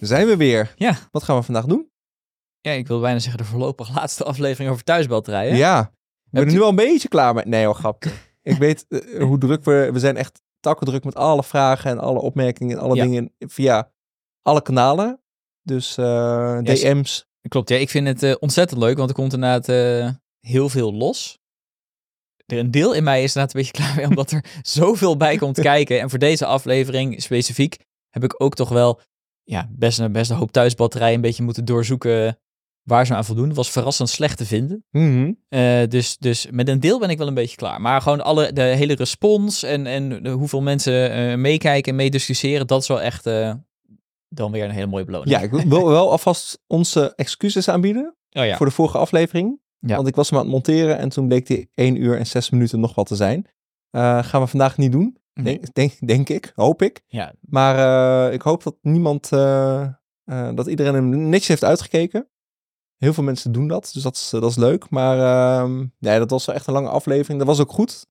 Zijn 0.00 0.26
we 0.26 0.36
weer. 0.36 0.72
Ja. 0.76 0.98
Wat 1.10 1.22
gaan 1.22 1.36
we 1.36 1.42
vandaag 1.42 1.64
doen? 1.64 1.90
Ja, 2.60 2.72
ik 2.72 2.86
wil 2.86 3.00
bijna 3.00 3.18
zeggen 3.18 3.38
de 3.42 3.48
voorlopig 3.48 3.94
laatste 3.96 4.24
aflevering 4.24 4.70
over 4.70 4.84
thuisbatterijen. 4.84 5.56
Ja. 5.56 5.92
We 6.30 6.38
zijn 6.38 6.48
u- 6.48 6.52
nu 6.52 6.60
al 6.62 6.68
een 6.68 6.74
beetje 6.76 7.08
klaar 7.08 7.34
met. 7.34 7.44
Nee 7.44 7.64
hoor, 7.64 7.74
grapje. 7.74 8.10
ik 8.42 8.56
weet 8.56 8.86
eh, 8.88 9.22
hoe 9.22 9.38
druk 9.38 9.64
we... 9.64 9.90
We 9.92 9.98
zijn 9.98 10.16
echt 10.16 10.42
takkendruk 10.60 11.04
met 11.04 11.14
alle 11.14 11.42
vragen 11.44 11.90
en 11.90 11.98
alle 11.98 12.20
opmerkingen 12.20 12.76
en 12.76 12.82
alle 12.82 12.94
Ja. 12.96 13.02
dingen 13.02 13.34
via 13.38 13.90
alle 14.42 14.62
kanalen. 14.62 15.20
Dus 15.62 15.96
eh, 15.96 16.04
Ja, 16.04 16.60
DM's. 16.62 17.28
Klopt, 17.48 17.68
ja. 17.68 17.76
Ik 17.76 17.90
vind 17.90 18.06
het 18.06 18.22
eh, 18.22 18.34
ontzettend 18.38 18.80
leuk, 18.80 18.96
want 18.96 19.08
er 19.08 19.14
komt 19.16 19.32
inderdaad 19.32 19.66
heel 20.40 20.68
veel 20.68 20.92
los. 20.94 21.38
Er 22.46 22.58
een 22.58 22.70
deel 22.70 22.94
in 22.94 23.04
mij 23.04 23.22
is 23.22 23.34
inderdaad 23.36 23.54
een 23.54 23.60
beetje 23.60 23.76
klaar 23.82 23.96
mee, 23.96 24.06
omdat 24.06 24.30
er 24.30 24.44
zoveel 24.62 25.16
bij 25.16 25.36
komt 25.36 25.60
kijken. 25.60 26.00
En 26.00 26.10
voor 26.10 26.18
deze 26.18 26.46
aflevering 26.46 27.22
specifiek 27.22 27.76
heb 28.10 28.24
ik 28.24 28.42
ook 28.42 28.54
toch 28.54 28.68
wel 28.68 29.00
ja, 29.50 29.68
best, 29.70 29.98
een, 29.98 30.12
best 30.12 30.30
een 30.30 30.36
hoop 30.36 30.52
thuisbatterijen 30.52 31.14
een 31.14 31.20
beetje 31.20 31.42
moeten 31.42 31.64
doorzoeken 31.64 32.38
waar 32.82 33.06
ze 33.06 33.14
aan 33.14 33.24
voldoen. 33.24 33.54
Was 33.54 33.70
verrassend 33.70 34.08
slecht 34.08 34.36
te 34.36 34.46
vinden. 34.46 34.84
Mhm. 34.90 35.32
Eh, 35.48 35.88
dus, 35.88 36.18
dus 36.18 36.46
met 36.50 36.68
een 36.68 36.80
deel 36.80 36.98
ben 36.98 37.10
ik 37.10 37.18
wel 37.18 37.26
een 37.26 37.34
beetje 37.34 37.56
klaar. 37.56 37.80
Maar 37.80 38.02
gewoon 38.02 38.20
alle, 38.20 38.52
de 38.52 38.62
hele 38.62 38.94
respons 38.94 39.62
en, 39.62 39.86
en 39.86 40.22
de, 40.22 40.30
hoeveel 40.30 40.60
mensen 40.60 41.12
eh, 41.12 41.36
meekijken 41.36 41.90
en 41.90 41.96
meediscussiëren, 41.96 42.66
dat 42.66 42.82
is 42.82 42.88
wel 42.88 43.00
echt 43.00 43.26
eh, 43.26 43.54
dan 44.28 44.52
weer 44.52 44.64
een 44.64 44.70
hele 44.70 44.86
mooie 44.86 45.04
beloning. 45.04 45.30
Ja, 45.30 45.40
ik 45.40 45.50
wil 45.50 45.88
wel 45.88 46.10
alvast 46.10 46.62
onze 46.66 47.12
excuses 47.16 47.68
aanbieden 47.68 48.16
oh 48.30 48.44
ja. 48.44 48.56
voor 48.56 48.66
de 48.66 48.72
vorige 48.72 48.98
aflevering. 48.98 49.60
Ja. 49.78 49.96
Want 49.96 50.08
ik 50.08 50.14
was 50.14 50.30
hem 50.30 50.38
aan 50.38 50.44
het 50.44 50.54
monteren 50.54 50.98
en 50.98 51.08
toen 51.08 51.26
bleek 51.26 51.46
die 51.46 51.70
1 51.74 52.02
uur 52.02 52.18
en 52.18 52.26
6 52.26 52.50
minuten 52.50 52.80
nog 52.80 52.94
wat 52.94 53.06
te 53.06 53.16
zijn. 53.16 53.46
Gaan 54.22 54.40
we 54.40 54.46
vandaag 54.46 54.76
niet 54.76 54.92
doen, 54.92 55.16
denk, 55.32 55.74
denk, 55.74 56.06
denk 56.06 56.28
ik, 56.28 56.52
hoop 56.54 56.82
ik. 56.82 57.02
ja, 57.06 57.32
Maar 57.40 58.26
eh, 58.28 58.34
ik 58.34 58.42
hoop 58.42 58.62
dat 58.62 58.76
niemand, 58.82 59.32
eh, 59.32 59.82
eh, 60.24 60.54
dat 60.54 60.66
iedereen 60.66 60.94
hem 60.94 61.08
netjes 61.08 61.48
heeft 61.48 61.64
uitgekeken. 61.64 62.28
Heel 62.96 63.12
veel 63.12 63.24
mensen 63.24 63.52
doen 63.52 63.68
dat, 63.68 63.90
dus 63.92 64.02
dat 64.02 64.16
is, 64.16 64.30
dat 64.30 64.50
is 64.50 64.56
leuk. 64.56 64.90
Maar 64.90 65.18
ehm, 65.18 65.86
nee, 65.98 66.18
dat 66.18 66.30
was 66.30 66.46
wel 66.46 66.54
echt 66.54 66.66
een 66.66 66.72
lange 66.72 66.88
aflevering. 66.88 67.38
Dat 67.38 67.48
was 67.48 67.60
ook 67.60 67.72
goed. 67.72 68.06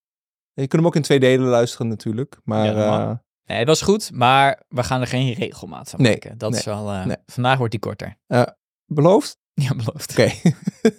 Je 0.53 0.67
kunt 0.67 0.81
hem 0.81 0.85
ook 0.85 0.95
in 0.95 1.01
twee 1.01 1.19
delen 1.19 1.47
luisteren 1.47 1.87
natuurlijk. 1.87 2.39
Maar 2.43 2.65
Ja, 2.65 3.23
Nee, 3.45 3.57
het 3.57 3.67
was 3.67 3.81
goed, 3.81 4.11
maar 4.11 4.63
we 4.67 4.83
gaan 4.83 5.01
er 5.01 5.07
geen 5.07 5.33
regelmaat 5.33 5.89
van 5.89 6.01
Nee, 6.01 6.11
maken. 6.11 6.37
Dat 6.37 6.55
is 6.55 6.65
wel. 6.65 7.05
Vandaag 7.25 7.57
wordt 7.57 7.71
die 7.71 7.79
korter. 7.81 8.17
beloofd? 8.85 9.38
Ja, 9.61 9.75
beloofd. 9.75 10.11
Oké, 10.11 10.31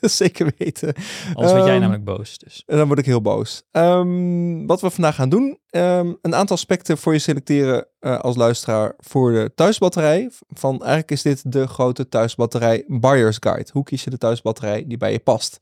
zeker 0.08 0.53
weten. 0.58 0.94
Anders 1.34 1.53
word 1.53 1.64
jij 1.64 1.72
Ehm, 1.72 1.80
namelijk 1.80 2.05
boos. 2.05 2.39
Dus. 2.39 2.62
En 2.66 2.77
dan 2.77 2.86
word 2.86 2.98
ik 2.98 3.05
heel 3.05 3.20
boos. 3.22 3.62
Ehm, 3.70 4.66
wat 4.66 4.80
we 4.80 4.91
vandaag 4.91 5.14
gaan 5.14 5.28
doen. 5.28 5.58
ehm, 5.70 6.12
een 6.22 6.34
aantal 6.34 6.56
aspecten 6.56 6.98
voor 6.98 7.12
je 7.12 7.19
selecteren 7.19 7.86
eh, 7.98 8.19
als 8.19 8.36
luisteraar 8.36 8.94
voor 8.98 9.33
de 9.33 9.53
thuisbatterij. 9.55 10.31
Van 10.48 10.78
eigenlijk 10.78 11.11
is 11.11 11.22
dit 11.22 11.53
de 11.53 11.66
grote 11.66 12.08
thuisbatterij 12.08 12.84
buyer's 12.86 13.36
guide. 13.41 13.70
Hoe 13.72 13.83
kies 13.83 14.05
je 14.05 14.11
de 14.11 14.19
thuisbatterij 14.19 14.84
die 14.86 14.97
bij 14.97 15.12
je 15.12 15.19
past? 15.19 15.61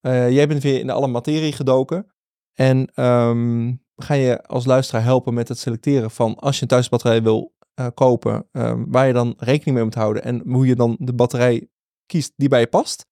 Eh, 0.00 0.30
jij 0.30 0.48
bent 0.48 0.62
weer 0.62 0.80
in 0.80 0.90
alle 0.90 1.06
materie 1.06 1.52
gedoken. 1.52 2.06
En 2.54 2.90
gaan 3.96 4.18
je 4.18 4.42
als 4.46 4.64
luisteraar 4.64 5.02
helpen 5.02 5.34
met 5.34 5.48
het 5.48 5.58
selecteren 5.58 6.10
van 6.10 6.36
als 6.36 6.56
je 6.56 6.62
een 6.62 6.68
thuisbatterij 6.68 7.22
wil 7.22 7.56
eh, 7.74 7.86
kopen. 7.94 8.46
waar 8.88 9.06
je 9.06 9.12
dan 9.12 9.34
rekening 9.38 9.76
mee 9.76 9.84
moet 9.84 9.94
houden. 9.94 10.22
En 10.24 10.42
hoe 10.46 10.66
je 10.66 10.74
dan 10.76 10.96
de 11.00 11.12
batterij 11.14 11.68
kiest 12.08 12.32
die 12.36 12.48
bij 12.48 12.60
je 12.60 12.66
past. 12.66 13.06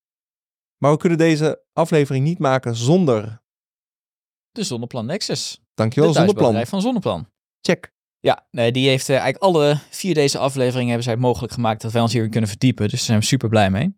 Maar 0.76 0.90
we 0.90 0.98
kunnen 0.98 1.18
deze 1.18 1.62
aflevering 1.72 2.24
niet 2.24 2.38
maken 2.38 2.74
zonder 2.74 3.42
De 4.50 4.64
Zonneplan 4.64 5.06
Nexus. 5.06 5.60
Dankjewel, 5.74 6.12
de 6.12 6.18
Zonneplan. 6.18 6.66
van 6.66 6.80
Zonneplan. 6.80 7.30
Check. 7.60 7.94
Ja, 8.20 8.46
nee, 8.50 8.72
die 8.72 8.88
heeft 8.88 9.08
eh, 9.08 9.14
eigenlijk 9.18 9.44
alle 9.44 9.78
vier 9.90 10.14
deze 10.14 10.38
afleveringen 10.38 10.86
hebben 10.86 11.04
zij 11.04 11.16
mogelijk 11.16 11.52
gemaakt 11.52 11.82
dat 11.82 11.92
wij 11.92 12.02
ons 12.02 12.12
hierin 12.12 12.30
kunnen 12.30 12.48
verdiepen. 12.48 12.82
Dus 12.82 12.92
daar 12.92 13.06
zijn 13.06 13.18
we 13.18 13.24
super 13.24 13.48
blij 13.48 13.70
mee. 13.70 13.96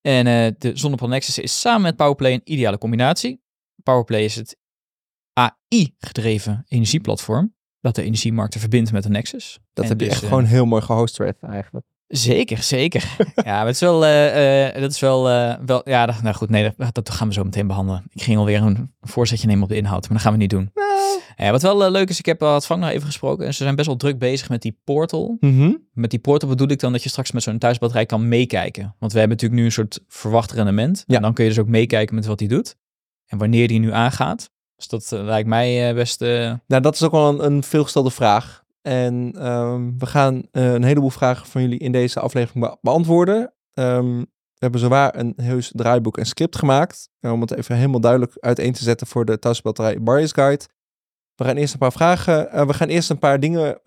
En 0.00 0.26
eh, 0.26 0.52
de 0.58 0.76
Zonneplan 0.76 1.10
Nexus 1.10 1.38
is 1.38 1.60
samen 1.60 1.82
met 1.82 1.96
Powerplay 1.96 2.32
een 2.32 2.40
ideale 2.44 2.78
combinatie. 2.78 3.42
Powerplay 3.82 4.24
is 4.24 4.36
het 4.36 4.56
AI-gedreven 5.32 6.64
energieplatform 6.68 7.54
dat 7.80 7.94
de 7.94 8.02
energiemarkten 8.02 8.60
verbindt 8.60 8.92
met 8.92 9.02
de 9.02 9.08
Nexus. 9.08 9.58
Dat 9.72 9.84
En 9.84 9.90
heb 9.90 10.00
je 10.00 10.06
dus, 10.06 10.14
echt 10.14 10.24
gewoon 10.24 10.44
heel 10.44 10.66
mooi 10.66 10.82
gehost, 10.82 11.18
Red, 11.18 11.42
eigenlijk. 11.42 11.86
Zeker, 12.08 12.62
zeker. 12.62 13.16
ja, 13.34 13.42
maar 13.56 13.66
het 13.66 13.74
is 13.74 13.80
wel, 13.80 14.04
eh, 14.04 14.66
eh, 14.68 14.80
dat 14.80 14.90
is 14.90 15.00
wel, 15.00 15.28
eh, 15.30 15.54
wel 15.66 15.88
ja, 15.88 16.06
dat- 16.06 16.22
nou 16.22 16.34
goed, 16.34 16.50
nee, 16.50 16.72
dat, 16.76 16.94
dat 16.94 17.10
gaan 17.10 17.28
we 17.28 17.34
zo 17.34 17.44
meteen 17.44 17.66
behandelen. 17.66 18.04
Ik 18.12 18.22
ging 18.22 18.38
alweer 18.38 18.62
een 18.62 18.94
voorzetje 19.00 19.46
nemen 19.46 19.62
op 19.62 19.68
de 19.68 19.76
inhoud, 19.76 20.02
maar 20.02 20.12
dat 20.12 20.20
gaan 20.20 20.32
we 20.32 20.38
niet 20.38 20.50
doen. 20.50 20.72
Ja, 21.36 21.50
wat 21.50 21.62
wel 21.62 21.90
leuk 21.90 22.08
is, 22.08 22.18
ik 22.18 22.26
heb 22.26 22.42
al 22.42 22.54
het 22.54 22.66
vang 22.66 22.80
nog 22.80 22.90
even 22.90 23.06
gesproken 23.06 23.46
en 23.46 23.54
ze 23.54 23.62
zijn 23.62 23.74
best 23.74 23.86
wel 23.86 23.96
druk 23.96 24.18
bezig 24.18 24.48
met 24.48 24.62
die 24.62 24.80
portal. 24.84 25.36
Mhm. 25.40 25.72
Met 25.92 26.10
die 26.10 26.18
portal 26.18 26.48
bedoel 26.48 26.68
ik 26.68 26.80
dan 26.80 26.92
dat 26.92 27.02
je 27.02 27.08
straks 27.08 27.32
met 27.32 27.42
zo'n 27.42 27.58
thuisbatterij 27.58 28.06
kan 28.06 28.28
meekijken. 28.28 28.94
Want 28.98 29.12
we 29.12 29.18
hebben 29.18 29.36
natuurlijk 29.36 29.60
nu 29.60 29.66
een 29.66 29.72
soort 29.74 30.00
verwacht 30.08 30.52
rendement. 30.52 31.04
Ja. 31.06 31.16
En 31.16 31.22
dan 31.22 31.32
kun 31.34 31.44
je 31.44 31.50
dus 31.50 31.58
ook 31.58 31.68
meekijken 31.68 32.14
met 32.14 32.26
wat 32.26 32.38
hij 32.38 32.48
doet. 32.48 32.76
En 33.26 33.38
wanneer 33.38 33.68
die 33.68 33.78
nu 33.78 33.92
aangaat. 33.92 34.50
Dus 34.76 34.88
dat 34.88 35.10
lijkt 35.10 35.48
mij 35.48 35.94
best... 35.94 36.20
Nou, 36.20 36.80
dat 36.82 36.94
is 36.94 37.02
ook 37.02 37.12
wel 37.12 37.28
een, 37.28 37.44
een 37.44 37.62
veelgestelde 37.62 38.10
vraag. 38.10 38.63
En 38.88 39.32
ehm, 39.38 39.90
we 39.98 40.06
gaan 40.06 40.42
eh, 40.50 40.72
een 40.72 40.82
heleboel 40.84 41.10
vragen 41.10 41.46
van 41.46 41.62
jullie 41.62 41.78
in 41.78 41.92
deze 41.92 42.20
aflevering 42.20 42.64
be- 42.64 42.76
beantwoorden. 42.80 43.52
Ehm, 43.74 44.18
we 44.54 44.60
hebben 44.60 44.80
zowaar 44.80 45.16
een 45.18 45.32
heus 45.36 45.72
draaiboek 45.74 46.18
en 46.18 46.26
script 46.26 46.56
gemaakt. 46.56 47.08
eh, 47.20 47.32
om 47.32 47.40
het 47.40 47.54
even 47.54 47.76
helemaal 47.76 48.00
duidelijk 48.00 48.32
uiteen 48.40 48.72
te 48.72 48.82
zetten 48.82 49.06
voor 49.06 49.24
de 49.24 49.38
thuisbatterij 49.38 50.02
Buyer's 50.02 50.32
Guide. 50.32 50.64
We 51.34 51.44
gaan 51.44 51.56
eerst 51.56 51.72
een 51.72 51.78
paar 51.78 51.92
vragen. 51.92 52.50
eh, 52.50 52.66
we 52.66 52.74
gaan 52.74 52.88
eerst 52.88 53.10
een 53.10 53.18
paar 53.18 53.40
dingen 53.40 53.80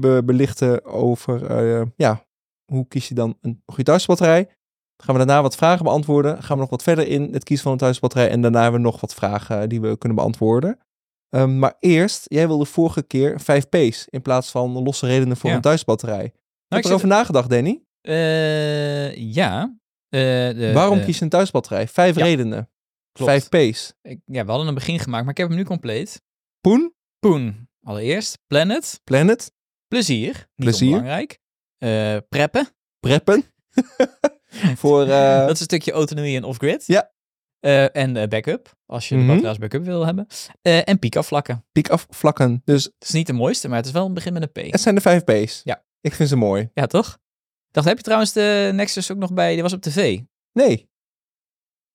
be- 0.00 0.22
belichten 0.24 0.84
over 0.84 1.92
ja, 1.96 2.24
hoe 2.72 2.88
kies 2.88 3.08
je 3.08 3.14
dan 3.14 3.36
een 3.40 3.62
goede 3.66 3.82
thuisbatterij. 3.82 4.48
Gaan 5.02 5.14
we 5.18 5.24
daarna 5.26 5.42
wat 5.42 5.56
vragen 5.56 5.84
beantwoorden. 5.84 6.42
Gaan 6.42 6.56
we 6.56 6.60
nog 6.62 6.70
wat 6.70 6.82
verder 6.82 7.06
in 7.08 7.32
het 7.32 7.44
kiezen 7.44 7.64
van 7.64 7.72
een 7.72 7.78
thuisbatterij. 7.78 8.30
En 8.30 8.40
daarna 8.40 8.62
hebben 8.62 8.80
we 8.80 8.86
nog 8.86 9.00
wat 9.00 9.14
vragen 9.14 9.68
die 9.68 9.80
we 9.80 9.98
kunnen 9.98 10.18
beantwoorden. 10.18 10.78
Ehm, 11.34 11.58
maar 11.58 11.74
eerst, 11.80 12.24
jij 12.28 12.46
wilde 12.46 12.64
vorige 12.64 13.02
keer 13.02 13.40
5 13.40 13.68
P's 13.68 14.06
in 14.10 14.22
plaats 14.22 14.50
van 14.50 14.70
losse 14.82 15.06
redenen 15.06 15.36
voor 15.36 15.50
Ja. 15.50 15.56
een 15.56 15.62
thuisbatterij. 15.62 16.22
Heb 16.22 16.32
Nou, 16.68 16.82
je 16.82 16.88
erover 16.88 17.08
nagedacht, 17.08 17.50
Danny? 17.50 17.82
eh, 18.00 19.16
ja. 19.16 19.76
Eh, 20.08 20.20
de- 20.20 20.70
Waarom 20.74 21.04
kies 21.04 21.18
je 21.18 21.24
een 21.24 21.30
thuisbatterij? 21.30 21.88
Vijf 21.88 22.16
ja, 22.16 22.24
redenen. 22.24 22.70
klopt. 23.12 23.30
5 23.30 23.48
P's. 23.48 23.94
ik- 24.02 24.20
ja, 24.24 24.44
we 24.44 24.50
hadden 24.50 24.68
een 24.68 24.74
begin 24.74 24.98
gemaakt, 24.98 25.22
maar 25.22 25.32
ik 25.32 25.38
heb 25.38 25.48
hem 25.48 25.56
nu 25.56 25.64
compleet. 25.64 26.22
Poen, 26.60 26.94
Poen. 27.18 27.68
Allereerst. 27.82 28.38
Planet. 28.46 29.00
planet, 29.04 29.52
Plezier. 29.88 30.46
Plezier. 30.54 30.86
onbelangrijk. 30.88 31.38
Eh, 31.78 32.16
preppen. 32.28 32.68
preppen. 33.00 33.44
voor, 34.76 35.06
Dat 35.06 35.50
is 35.50 35.58
een 35.60 35.64
stukje 35.66 35.92
autonomie 35.92 36.36
en 36.36 36.44
off-grid. 36.44 36.86
Ja. 36.86 37.12
Eh, 37.64 37.96
en 37.96 38.16
eh, 38.16 38.28
backup, 38.28 38.74
als 38.86 39.08
je 39.08 39.14
de 39.14 39.20
Mhm. 39.20 39.26
batterij 39.28 39.50
als 39.50 39.58
backup 39.58 39.84
wil 39.84 40.04
hebben. 40.06 40.26
Eh, 40.62 40.88
en 40.88 40.98
piek-afvlakken. 40.98 41.64
piek-af 41.72 42.06
vlakken. 42.10 42.62
Dus 42.64 42.84
Het 42.84 42.94
is 42.98 43.10
niet 43.10 43.26
de 43.26 43.32
mooiste, 43.32 43.68
maar 43.68 43.76
het 43.76 43.86
is 43.86 43.92
wel 43.92 44.06
een 44.06 44.14
begin 44.14 44.32
met 44.32 44.42
een 44.42 44.52
P. 44.52 44.72
het 44.72 44.80
zijn 44.80 44.94
de 44.94 45.00
5 45.00 45.24
P's. 45.24 45.60
Ja. 45.64 45.84
Ik 46.00 46.14
vind 46.14 46.28
ze 46.28 46.36
mooi. 46.36 46.70
Ja, 46.74 46.86
toch? 46.86 47.18
Dacht, 47.70 47.86
heb 47.86 47.96
je 47.96 48.02
trouwens 48.02 48.32
de 48.32 48.70
Nexus 48.74 49.12
ook 49.12 49.18
nog 49.18 49.32
bij? 49.32 49.52
Die 49.52 49.62
was 49.62 49.72
op 49.72 49.80
tv. 49.80 50.20
Nee. 50.52 50.88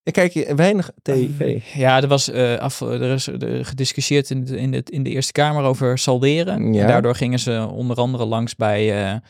Ik 0.04 0.14
kijk 0.14 0.54
weinig 0.56 0.92
tv. 1.02 1.64
Ja, 1.74 2.02
er 2.02 2.08
was 2.08 2.32
af, 2.60 2.82
er 2.82 3.02
is 3.14 3.28
er 3.28 3.66
gediscussieerd 3.66 4.30
in 4.30 4.44
de, 4.46 4.58
in, 4.58 4.72
de, 4.72 4.82
in 4.86 5.04
de 5.04 5.10
Eerste 5.10 5.32
Kamer 5.32 5.64
over 5.64 5.98
salderen. 5.98 6.74
Ja. 6.74 6.82
En 6.82 6.88
daardoor 6.88 7.16
gingen 7.16 7.40
ze 7.40 7.68
onder 7.72 7.98
andere 7.98 8.26
langs 8.26 8.56
bij, 8.56 9.22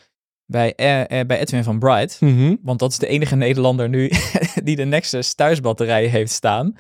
bij, 0.52 0.76
eh, 0.76 1.20
eh, 1.20 1.28
bij 1.28 1.40
Edwin 1.40 1.64
van 1.64 1.80
Bright. 1.80 2.22
Mhm. 2.22 2.56
Want 2.62 2.80
dat 2.80 2.92
is 2.92 2.98
de 2.98 3.08
enige 3.08 3.36
Nederlander 3.36 3.90
nu 3.90 4.12
die 4.64 4.76
de 4.76 4.84
Nexus 4.86 5.34
thuisbatterij 5.34 6.06
heeft 6.06 6.32
staan. 6.32 6.76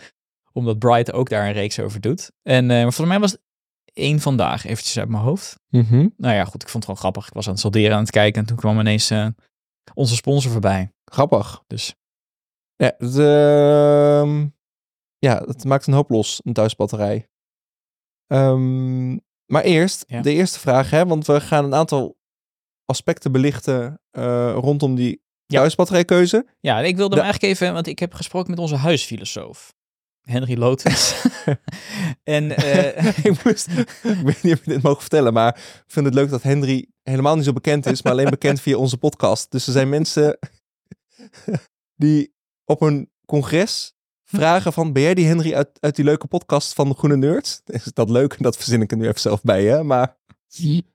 Omdat 0.51 0.79
Bright 0.79 1.11
ook 1.13 1.29
daar 1.29 1.47
een 1.47 1.53
reeks 1.53 1.79
over 1.79 2.01
doet. 2.01 2.31
En 2.41 2.63
eh, 2.63 2.69
maar 2.69 2.81
volgens 2.93 3.07
mij 3.07 3.19
was 3.19 3.31
het 3.31 3.41
één 3.93 4.19
vandaag, 4.19 4.65
eventjes 4.65 4.99
uit 4.99 5.09
mijn 5.09 5.23
hoofd. 5.23 5.59
Mhm. 5.69 6.07
Nou 6.17 6.33
ja, 6.35 6.45
goed, 6.45 6.61
ik 6.61 6.69
vond 6.69 6.73
het 6.73 6.83
gewoon 6.83 6.99
grappig. 6.99 7.27
Ik 7.27 7.33
was 7.33 7.45
aan 7.45 7.51
het 7.51 7.61
solderen 7.61 7.93
aan 7.95 8.01
het 8.01 8.11
kijken 8.11 8.41
en 8.41 8.47
toen 8.47 8.57
kwam 8.57 8.79
ineens 8.79 9.09
eh, 9.09 9.27
onze 9.93 10.15
sponsor 10.15 10.51
voorbij. 10.51 10.91
Grappig. 11.05 11.63
Dus 11.67 11.95
Ja, 12.75 12.93
het, 12.97 13.17
ehm, 13.17 14.47
ja, 15.17 15.43
het 15.45 15.63
maakt 15.63 15.87
een 15.87 15.93
hoop 15.93 16.09
los, 16.09 16.41
een 16.43 16.53
thuisbatterij. 16.53 17.27
Ehm, 18.27 19.11
maar 19.45 19.63
eerst, 19.63 20.03
Ja. 20.07 20.21
de 20.21 20.31
eerste 20.33 20.59
vraag, 20.59 20.89
hè, 20.89 21.05
want 21.05 21.25
we 21.27 21.41
gaan 21.41 21.65
een 21.65 21.73
aantal 21.75 22.17
aspecten 22.89 23.31
belichten 23.31 24.01
eh, 24.11 24.51
rondom 24.55 24.95
die 24.95 25.21
Ja. 25.45 25.59
thuisbatterijkeuze. 25.59 26.45
ja, 26.59 26.79
en 26.79 26.85
ik 26.85 26.95
wilde 26.95 27.15
De- 27.15 27.21
hem 27.21 27.31
eigenlijk 27.31 27.53
even, 27.53 27.73
want 27.73 27.87
ik 27.87 27.99
heb 27.99 28.13
gesproken 28.13 28.49
met 28.49 28.59
onze 28.59 28.75
huisfilosoof. 28.75 29.73
Henry 30.21 30.57
Lotus. 30.57 31.25
en 32.23 32.55
eh, 32.55 33.07
ik, 33.25 33.43
moest, 33.43 33.67
ik 34.03 34.17
weet 34.23 34.43
niet 34.43 34.53
of 34.53 34.65
je 34.65 34.71
dit 34.71 34.81
mogen 34.81 35.01
vertellen, 35.01 35.33
maar 35.33 35.55
ik 35.57 35.83
vind 35.87 36.05
het 36.05 36.13
leuk 36.15 36.29
dat 36.29 36.41
Henry 36.43 36.87
helemaal 37.03 37.35
niet 37.35 37.45
zo 37.45 37.53
bekend 37.53 37.85
is, 37.85 38.01
maar 38.01 38.11
alleen 38.11 38.29
bekend 38.29 38.61
via 38.61 38.77
onze 38.77 38.97
podcast. 38.97 39.51
Dus 39.51 39.65
er 39.67 39.73
zijn 39.73 39.89
mensen 39.89 40.39
die 42.03 42.33
op 42.65 42.81
een 42.81 43.11
congres 43.25 43.93
vragen 44.23 44.73
van, 44.73 44.93
ben 44.93 45.01
jij 45.03 45.13
die 45.13 45.25
Henry 45.25 45.53
uit, 45.53 45.69
uit 45.79 45.95
die 45.95 46.05
leuke 46.05 46.27
podcast 46.27 46.73
van 46.73 46.89
de 46.89 46.95
Groene 46.95 47.17
Nerds? 47.17 47.61
Is 47.65 47.83
dat 47.83 48.09
leuk? 48.09 48.35
Dat 48.39 48.55
verzin 48.55 48.81
ik 48.81 48.91
er 48.91 48.97
nu 48.97 49.07
even 49.07 49.19
zelf 49.21 49.41
bij, 49.41 49.63
hè? 49.63 49.83
Maar 49.83 50.17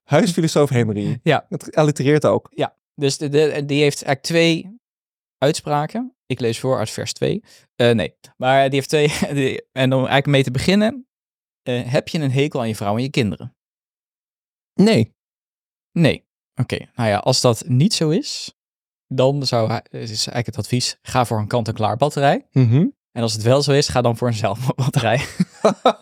Huisfilosoof 0.04 0.68
Henry. 0.70 1.20
Ja. 1.22 1.46
Het 1.48 1.76
allitereert 1.76 2.24
ook. 2.26 2.50
Dus 2.94 3.18
de, 3.18 3.28
de- 3.28 3.64
die 3.66 3.82
heeft 3.82 4.02
eigenlijk 4.02 4.22
twee 4.22 4.76
uitspraken. 5.38 6.14
Ik 6.26 6.40
lees 6.40 6.58
voor 6.60 6.78
uit 6.78 6.90
vers 6.90 7.12
2. 7.12 7.42
Eh, 7.74 7.90
nee, 7.94 8.14
maar 8.36 8.64
die 8.64 8.74
heeft 8.74 8.88
twee. 8.88 9.08
die- 9.34 9.62
en 9.72 9.92
om 9.92 9.98
eigenlijk 9.98 10.26
mee 10.26 10.42
te 10.42 10.50
beginnen. 10.50 11.06
eh, 11.62 11.82
heb 11.92 12.08
je 12.08 12.18
een 12.18 12.30
hekel 12.32 12.60
aan 12.60 12.68
je 12.68 12.76
vrouw 12.76 12.96
en 12.96 13.02
je 13.02 13.10
kinderen? 13.10 13.56
Nee. 14.80 15.14
Nee. 15.92 16.24
Oké, 16.60 16.76
nou 16.94 17.08
ja, 17.08 17.18
als 17.18 17.40
dat 17.40 17.68
niet 17.68 17.94
zo 17.94 18.10
is, 18.10 18.54
dan 19.06 19.46
zou 19.46 19.68
hij, 19.68 19.82
is 19.90 20.08
eigenlijk 20.08 20.46
het 20.46 20.56
advies, 20.58 20.98
ga 21.02 21.24
voor 21.24 21.38
een 21.38 21.46
kant-en-klaar 21.48 21.96
batterij. 21.96 22.46
Mhm. 22.52 22.86
En 23.12 23.22
als 23.22 23.32
het 23.32 23.42
wel 23.42 23.62
zo 23.62 23.72
is, 23.72 23.88
ga 23.88 24.00
dan 24.02 24.16
voor 24.16 24.28
een 24.28 24.34
zelfbatterij. 24.34 25.18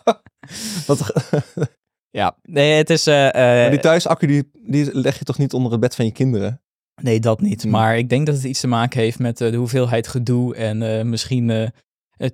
Wat, 0.87 0.99
ja, 2.13 2.37
nee, 2.43 2.73
het 2.73 2.89
is... 2.89 3.07
eh, 3.07 3.27
eh, 3.27 3.33
maar 3.33 3.69
die 3.69 3.79
thuisaccu 3.79 4.27
die, 4.27 4.51
die 4.53 4.89
leg 4.91 5.19
je 5.19 5.25
toch 5.25 5.37
niet 5.37 5.53
onder 5.53 5.71
het 5.71 5.79
bed 5.79 5.95
van 5.95 6.05
je 6.05 6.11
kinderen? 6.11 6.61
Nee, 7.01 7.19
dat 7.19 7.41
niet. 7.41 7.61
Hmm. 7.61 7.71
Maar 7.71 7.97
ik 7.97 8.09
denk 8.09 8.25
dat 8.25 8.35
het 8.35 8.43
iets 8.43 8.59
te 8.59 8.67
maken 8.67 8.99
heeft 8.99 9.19
met 9.19 9.41
eh, 9.41 9.51
de 9.51 9.57
hoeveelheid 9.57 10.07
gedoe 10.07 10.55
en 10.55 11.09
misschien 11.09 11.71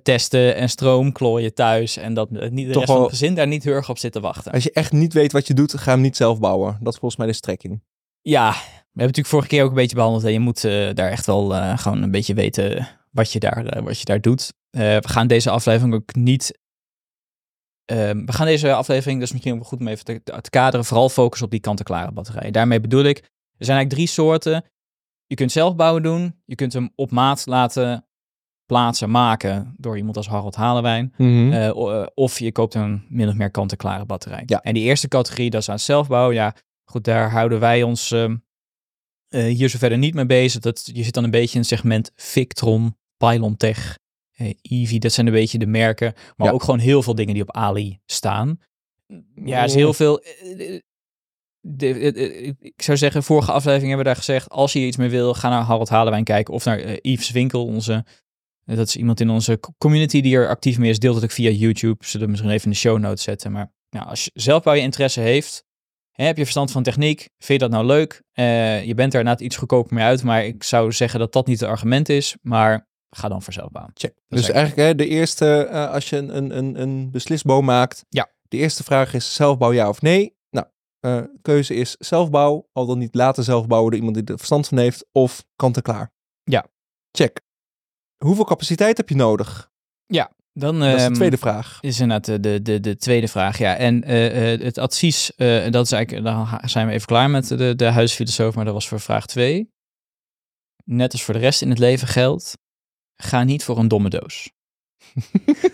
testen 0.02 0.54
en 0.54 0.68
stroomklooien 0.68 1.54
thuis. 1.54 1.96
En 1.96 2.14
dat 2.14 2.30
niet 2.30 2.66
de 2.66 2.72
Toch 2.72 2.82
rest 2.82 2.92
van 2.92 3.00
het 3.00 3.10
gezin 3.10 3.34
daar 3.34 3.46
niet 3.46 3.64
heel 3.64 3.72
erg 3.72 3.88
op 3.88 3.98
zit 3.98 4.12
te 4.12 4.20
wachten. 4.20 4.52
Als 4.52 4.62
je 4.62 4.72
echt 4.72 4.92
niet 4.92 5.12
weet 5.12 5.32
wat 5.32 5.46
je 5.46 5.54
doet, 5.54 5.78
ga 5.78 5.92
hem 5.92 6.00
niet 6.00 6.16
zelf 6.16 6.38
bouwen. 6.38 6.78
Dat 6.80 6.92
is 6.92 6.98
volgens 6.98 7.20
mij 7.20 7.26
de 7.26 7.36
strekking. 7.36 7.82
Ja, 8.20 8.50
we 8.50 8.56
hebben 8.56 8.90
natuurlijk 8.92 9.26
vorige 9.26 9.48
keer 9.48 9.62
ook 9.62 9.68
een 9.68 9.74
beetje 9.74 9.96
behandeld. 9.96 10.24
En 10.24 10.32
je 10.32 10.40
moet 10.40 10.62
daar 10.62 11.10
echt 11.10 11.26
wel 11.26 11.50
gewoon 11.76 12.02
een 12.02 12.10
beetje 12.10 12.34
weten 12.34 12.88
wat 13.10 13.32
je 13.32 13.38
daar, 13.38 13.82
wat 13.82 13.98
je 13.98 14.04
daar 14.04 14.20
doet. 14.20 14.52
We 14.70 15.02
gaan 15.08 15.26
deze 15.26 15.50
aflevering 15.50 15.94
ook 15.94 16.14
niet... 16.14 16.58
ehm, 17.90 18.24
we 18.24 18.32
gaan 18.32 18.46
deze 18.46 18.72
aflevering, 18.72 19.20
dus 19.20 19.32
misschien 19.32 19.64
goed 19.64 19.80
om 19.80 19.88
even 19.88 20.04
te, 20.04 20.22
te 20.40 20.50
kaderen, 20.50 20.84
vooral 20.84 21.08
focussen 21.08 21.46
op 21.46 21.52
die 21.52 21.60
kant-en-klare 21.60 22.12
batterijen. 22.12 22.52
Daarmee 22.52 22.80
bedoel 22.80 23.04
ik, 23.04 23.18
er 23.18 23.66
zijn 23.66 23.78
eigenlijk 23.78 23.90
drie 23.90 24.06
soorten. 24.06 24.64
Je 25.26 25.34
kunt 25.34 25.52
zelf 25.52 25.76
bouwen 25.76 26.02
doen. 26.02 26.40
Je 26.44 26.54
kunt 26.54 26.72
hem 26.72 26.90
op 26.94 27.10
maat 27.10 27.46
laten 27.46 28.04
plaatsen, 28.66 29.10
maken 29.10 29.74
door 29.76 29.96
iemand 29.96 30.16
als 30.16 30.28
Harold 30.28 30.54
Halewijn. 30.54 31.14
Mhm. 31.16 31.52
Eh, 31.52 31.68
eh, 31.68 32.06
of 32.14 32.38
je 32.38 32.52
koopt 32.52 32.74
een 32.74 33.04
min 33.08 33.28
of 33.28 33.34
meer 33.34 33.50
kant-en-klare 33.50 34.04
batterij. 34.04 34.42
Ja. 34.46 34.62
En 34.62 34.74
die 34.74 34.82
eerste 34.82 35.08
categorie, 35.08 35.50
dat 35.50 35.60
is 35.60 35.68
aan 35.68 35.78
zelfbouw. 35.78 36.30
Ja, 36.30 36.54
goed, 36.84 37.04
daar 37.04 37.30
houden 37.30 37.60
wij 37.60 37.82
ons 37.82 38.10
ehm, 38.10 38.36
eh, 39.28 39.44
hier 39.44 39.68
zo 39.68 39.78
verder 39.78 39.98
niet 39.98 40.14
mee 40.14 40.26
bezig. 40.26 40.60
Dat, 40.60 40.90
je 40.92 41.02
zit 41.02 41.14
dan 41.14 41.24
een 41.24 41.30
beetje 41.30 41.54
in 41.54 41.60
het 41.60 41.68
segment 41.68 42.12
Victron, 42.16 42.96
Pylontech, 43.16 43.86
eh, 43.88 43.94
Eevee. 44.62 44.98
Dat 44.98 45.12
zijn 45.12 45.26
een 45.26 45.32
beetje 45.32 45.58
de 45.58 45.66
merken. 45.66 46.12
Maar 46.36 46.46
Ja. 46.46 46.52
ook 46.52 46.62
gewoon 46.62 46.78
heel 46.78 47.02
veel 47.02 47.14
dingen 47.14 47.34
die 47.34 47.42
op 47.42 47.52
Ali 47.56 48.00
staan. 48.06 48.58
Ja, 49.44 49.58
er 49.58 49.64
is 49.64 49.74
heel 49.74 49.92
veel... 49.94 50.20
eh, 50.20 50.74
eh, 50.74 50.80
de, 51.60 51.94
eh, 51.94 52.46
eh, 52.48 52.54
ik 52.60 52.82
zou 52.82 52.96
zeggen, 52.98 53.22
vorige 53.22 53.52
aflevering 53.52 53.88
hebben 53.88 54.06
we 54.06 54.12
daar 54.12 54.24
gezegd... 54.24 54.48
als 54.48 54.72
je 54.72 54.78
iets 54.86 54.96
meer 54.96 55.10
wil, 55.10 55.34
ga 55.34 55.48
naar 55.48 55.62
Harold 55.62 55.88
Halewijn 55.88 56.24
kijken... 56.24 56.54
of 56.54 56.64
naar 56.64 56.78
eh, 56.78 56.96
Yves 57.00 57.30
Winkel, 57.30 57.64
onze... 57.64 58.04
eh, 58.64 58.76
Dat 58.76 58.86
is 58.88 58.96
iemand 58.96 59.20
in 59.20 59.30
onze 59.30 59.60
co- 59.60 59.72
community 59.78 60.20
die 60.20 60.36
er 60.36 60.48
actief 60.48 60.78
mee 60.78 60.90
is. 60.90 60.98
Deelt 60.98 61.14
het 61.14 61.24
ook 61.24 61.30
via 61.30 61.50
YouTube. 61.50 62.04
Zullen 62.04 62.24
we 62.26 62.30
misschien 62.32 62.52
even 62.52 62.64
in 62.64 62.70
de 62.70 62.76
show 62.76 62.98
notes 62.98 63.22
zetten. 63.22 63.52
Maar 63.52 63.72
nou, 63.90 64.06
als 64.08 64.24
je 64.24 64.30
zelf 64.34 64.62
bij 64.62 64.76
je 64.76 64.82
interesse 64.82 65.20
heeft... 65.20 65.64
hè, 66.10 66.24
heb 66.24 66.36
je 66.36 66.42
verstand 66.42 66.70
van 66.70 66.82
techniek? 66.82 67.18
Vind 67.38 67.60
je 67.60 67.68
dat 67.68 67.70
nou 67.70 67.86
leuk? 67.86 68.22
Eh, 68.32 68.84
je 68.84 68.94
bent 68.94 69.12
er 69.14 69.18
inderdaad 69.20 69.44
iets 69.44 69.56
goedkoper 69.56 69.94
mee 69.94 70.04
uit. 70.04 70.22
Maar 70.22 70.44
ik 70.44 70.62
zou 70.62 70.92
zeggen 70.92 71.18
dat 71.18 71.32
dat 71.32 71.46
niet 71.46 71.60
het 71.60 71.68
argument 71.68 72.08
is. 72.08 72.36
Maar 72.42 72.88
ga 73.10 73.28
dan 73.28 73.42
voor 73.42 73.52
zelfbouw. 73.52 73.88
Check. 73.94 74.14
Dus 74.28 74.50
eigenlijk 74.50 74.88
hè, 74.88 74.94
de 74.94 75.06
eerste, 75.06 75.64
eh, 75.64 75.90
als 75.90 76.10
je 76.10 76.16
een, 76.16 76.36
een, 76.36 76.56
een, 76.56 76.80
een 76.80 77.10
beslisboom 77.10 77.64
maakt. 77.64 78.04
Ja. 78.08 78.30
De 78.48 78.56
eerste 78.56 78.84
vraag 78.84 79.14
is 79.14 79.34
zelfbouw 79.34 79.72
ja 79.72 79.88
of 79.88 80.02
nee. 80.02 80.36
Nou, 80.50 80.66
eh, 81.00 81.22
keuze 81.42 81.74
is 81.74 81.96
zelfbouw. 81.96 82.68
Al 82.72 82.86
dan 82.86 82.98
niet 82.98 83.14
laten 83.14 83.44
zelfbouwen 83.44 83.90
door 83.90 84.00
iemand 84.00 84.16
die 84.16 84.26
er 84.26 84.36
verstand 84.36 84.68
van 84.68 84.78
heeft. 84.78 85.06
Of 85.12 85.44
kant-en-klaar. 85.56 86.12
Ja. 86.42 86.66
Check. 87.10 87.40
Hoeveel 88.24 88.44
capaciteit 88.44 88.96
heb 88.96 89.08
je 89.08 89.14
nodig? 89.14 89.70
Dan, 90.52 90.78
Dat 90.78 90.88
is 90.88 90.96
de 90.96 91.02
ehm, 91.02 91.12
tweede 91.12 91.36
vraag. 91.36 91.78
is 91.80 92.00
inderdaad 92.00 92.24
de, 92.24 92.40
de, 92.40 92.62
de, 92.62 92.80
de 92.80 92.96
tweede 92.96 93.28
vraag, 93.28 93.58
ja. 93.58 93.76
En 93.76 94.04
eh, 94.04 94.60
het 94.60 94.78
advies, 94.78 95.32
dat 95.70 95.84
is 95.84 95.92
eigenlijk, 95.92 96.24
dan 96.24 96.60
zijn 96.64 96.86
we 96.86 96.92
even 96.92 97.06
klaar 97.06 97.30
met 97.30 97.48
de, 97.48 97.74
de 97.76 97.84
huisfilosoof, 97.84 98.54
maar 98.54 98.64
dat 98.64 98.74
was 98.74 98.88
voor 98.88 99.00
vraag 99.00 99.26
2. 99.26 99.70
Net 100.84 101.12
als 101.12 101.24
voor 101.24 101.34
de 101.34 101.40
rest 101.40 101.62
in 101.62 101.68
het 101.68 101.78
leven 101.78 102.08
geldt, 102.08 102.58
ga 103.22 103.42
niet 103.44 103.64
voor 103.64 103.78
een 103.78 103.88
domme 103.88 104.08
doos. 104.08 104.50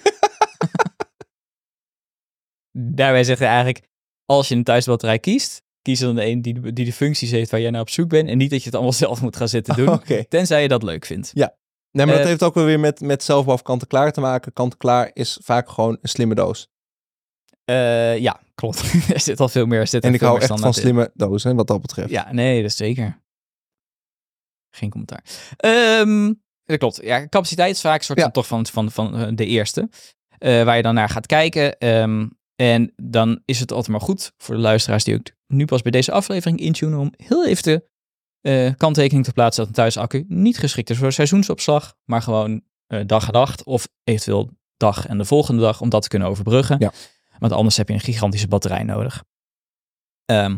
Daarbij 2.78 3.24
zegt 3.24 3.38
hij 3.38 3.48
eigenlijk, 3.48 3.84
als 4.24 4.48
je 4.48 4.54
een 4.54 4.64
thuisbatterij 4.64 5.18
kiest, 5.18 5.62
kies 5.82 6.00
dan 6.00 6.14
de 6.14 6.24
een 6.26 6.42
die, 6.42 6.60
de- 6.60 6.72
die 6.72 6.84
de 6.84 6.92
functies 6.92 7.30
heeft 7.30 7.50
waar 7.50 7.60
jij 7.60 7.70
naar 7.70 7.80
op 7.80 7.90
zoek 7.90 8.08
bent 8.08 8.28
en 8.28 8.38
niet 8.38 8.50
dat 8.50 8.58
je 8.58 8.64
het 8.64 8.74
allemaal 8.74 8.92
zelf 9.06 9.22
moet 9.22 9.36
gaan 9.36 9.48
zitten 9.48 9.76
doen, 9.76 10.00
tenzij 10.28 10.62
je 10.62 10.68
dat 10.68 10.82
leuk 10.82 11.04
vindt. 11.04 11.32
Nee, 11.34 12.06
maar 12.06 12.14
dat 12.14 12.24
eh, 12.24 12.30
heeft 12.30 12.42
ook 12.42 12.54
wel 12.54 12.64
weer 12.64 12.80
met, 12.80 13.00
met 13.00 13.22
zelfbouw 13.22 13.56
kant-en-klaar 13.56 14.12
te 14.12 14.20
maken. 14.20 14.52
Kant-en-klaar 14.52 15.10
is 15.12 15.38
vaak 15.42 15.68
gewoon 15.68 15.98
een 16.02 16.08
slimme 16.08 16.34
doos. 16.34 16.68
Eh, 17.64 18.18
ja, 18.18 18.40
klopt. 18.54 18.82
er 19.14 19.20
zit 19.20 19.40
al 19.40 19.48
veel 19.48 19.66
meer. 19.66 19.80
Er 19.80 19.86
zit 19.86 20.04
En 20.04 20.14
ik 20.14 20.20
hou 20.20 20.38
echt 20.40 20.46
van 20.46 20.64
in. 20.64 20.72
slimme 20.72 21.10
dozen, 21.14 21.56
wat 21.56 21.66
dat 21.66 21.80
betreft. 21.80 22.10
Ja, 22.10 22.32
nee, 22.32 22.60
dat 22.62 22.70
is 22.70 22.76
zeker. 22.76 23.22
Geen 24.70 24.90
commentaar. 24.90 25.24
Ehm, 25.56 26.32
dat 26.66 26.78
klopt. 26.78 27.00
Ja, 27.02 27.28
capaciteit 27.28 27.74
is 27.74 27.80
vaak 27.80 27.98
een 27.98 28.04
soort 28.04 28.18
Ja. 28.18 28.24
van, 28.24 28.32
toch 28.32 28.46
van, 28.46 28.66
van, 28.66 28.90
van 28.90 29.16
eh, 29.16 29.28
de 29.34 29.46
eerste. 29.46 29.88
eh, 30.38 30.64
waar 30.64 30.76
je 30.76 30.82
dan 30.82 30.94
naar 30.94 31.08
gaat 31.08 31.26
kijken. 31.26 31.78
Ehm, 31.78 32.26
en 32.56 32.92
dan 32.96 33.42
is 33.44 33.60
het 33.60 33.70
altijd 33.72 33.90
maar 33.90 34.00
goed 34.00 34.32
voor 34.36 34.54
de 34.54 34.60
luisteraars 34.60 35.04
die 35.04 35.14
ook 35.14 35.26
nu 35.46 35.64
pas 35.64 35.82
bij 35.82 35.90
deze 35.92 36.12
aflevering 36.12 36.60
intunen 36.60 36.98
om 36.98 37.12
heel 37.16 37.46
even 37.46 37.62
de 37.62 37.88
eh, 38.40 38.74
kanttekening 38.76 39.24
te 39.24 39.32
plaatsen 39.32 39.60
dat 39.60 39.68
een 39.68 39.74
thuisaccu 39.82 40.24
niet 40.28 40.58
geschikt 40.58 40.90
is 40.90 40.98
voor 40.98 41.12
seizoensopslag, 41.12 41.94
maar 42.04 42.22
gewoon 42.22 42.62
eh, 42.86 43.00
dag 43.06 43.26
en 43.26 43.32
nacht 43.32 43.64
of 43.64 43.88
eventueel 44.04 44.50
dag 44.76 45.06
en 45.06 45.18
de 45.18 45.24
volgende 45.24 45.60
dag 45.62 45.80
om 45.80 45.88
dat 45.88 46.02
te 46.02 46.08
kunnen 46.08 46.28
overbruggen. 46.28 46.76
Ja. 46.78 46.92
Want 47.38 47.52
anders 47.52 47.76
heb 47.76 47.88
je 47.88 47.94
een 47.94 48.00
gigantische 48.00 48.48
batterij 48.48 48.82
nodig. 48.82 49.24
Ehm, 50.24 50.56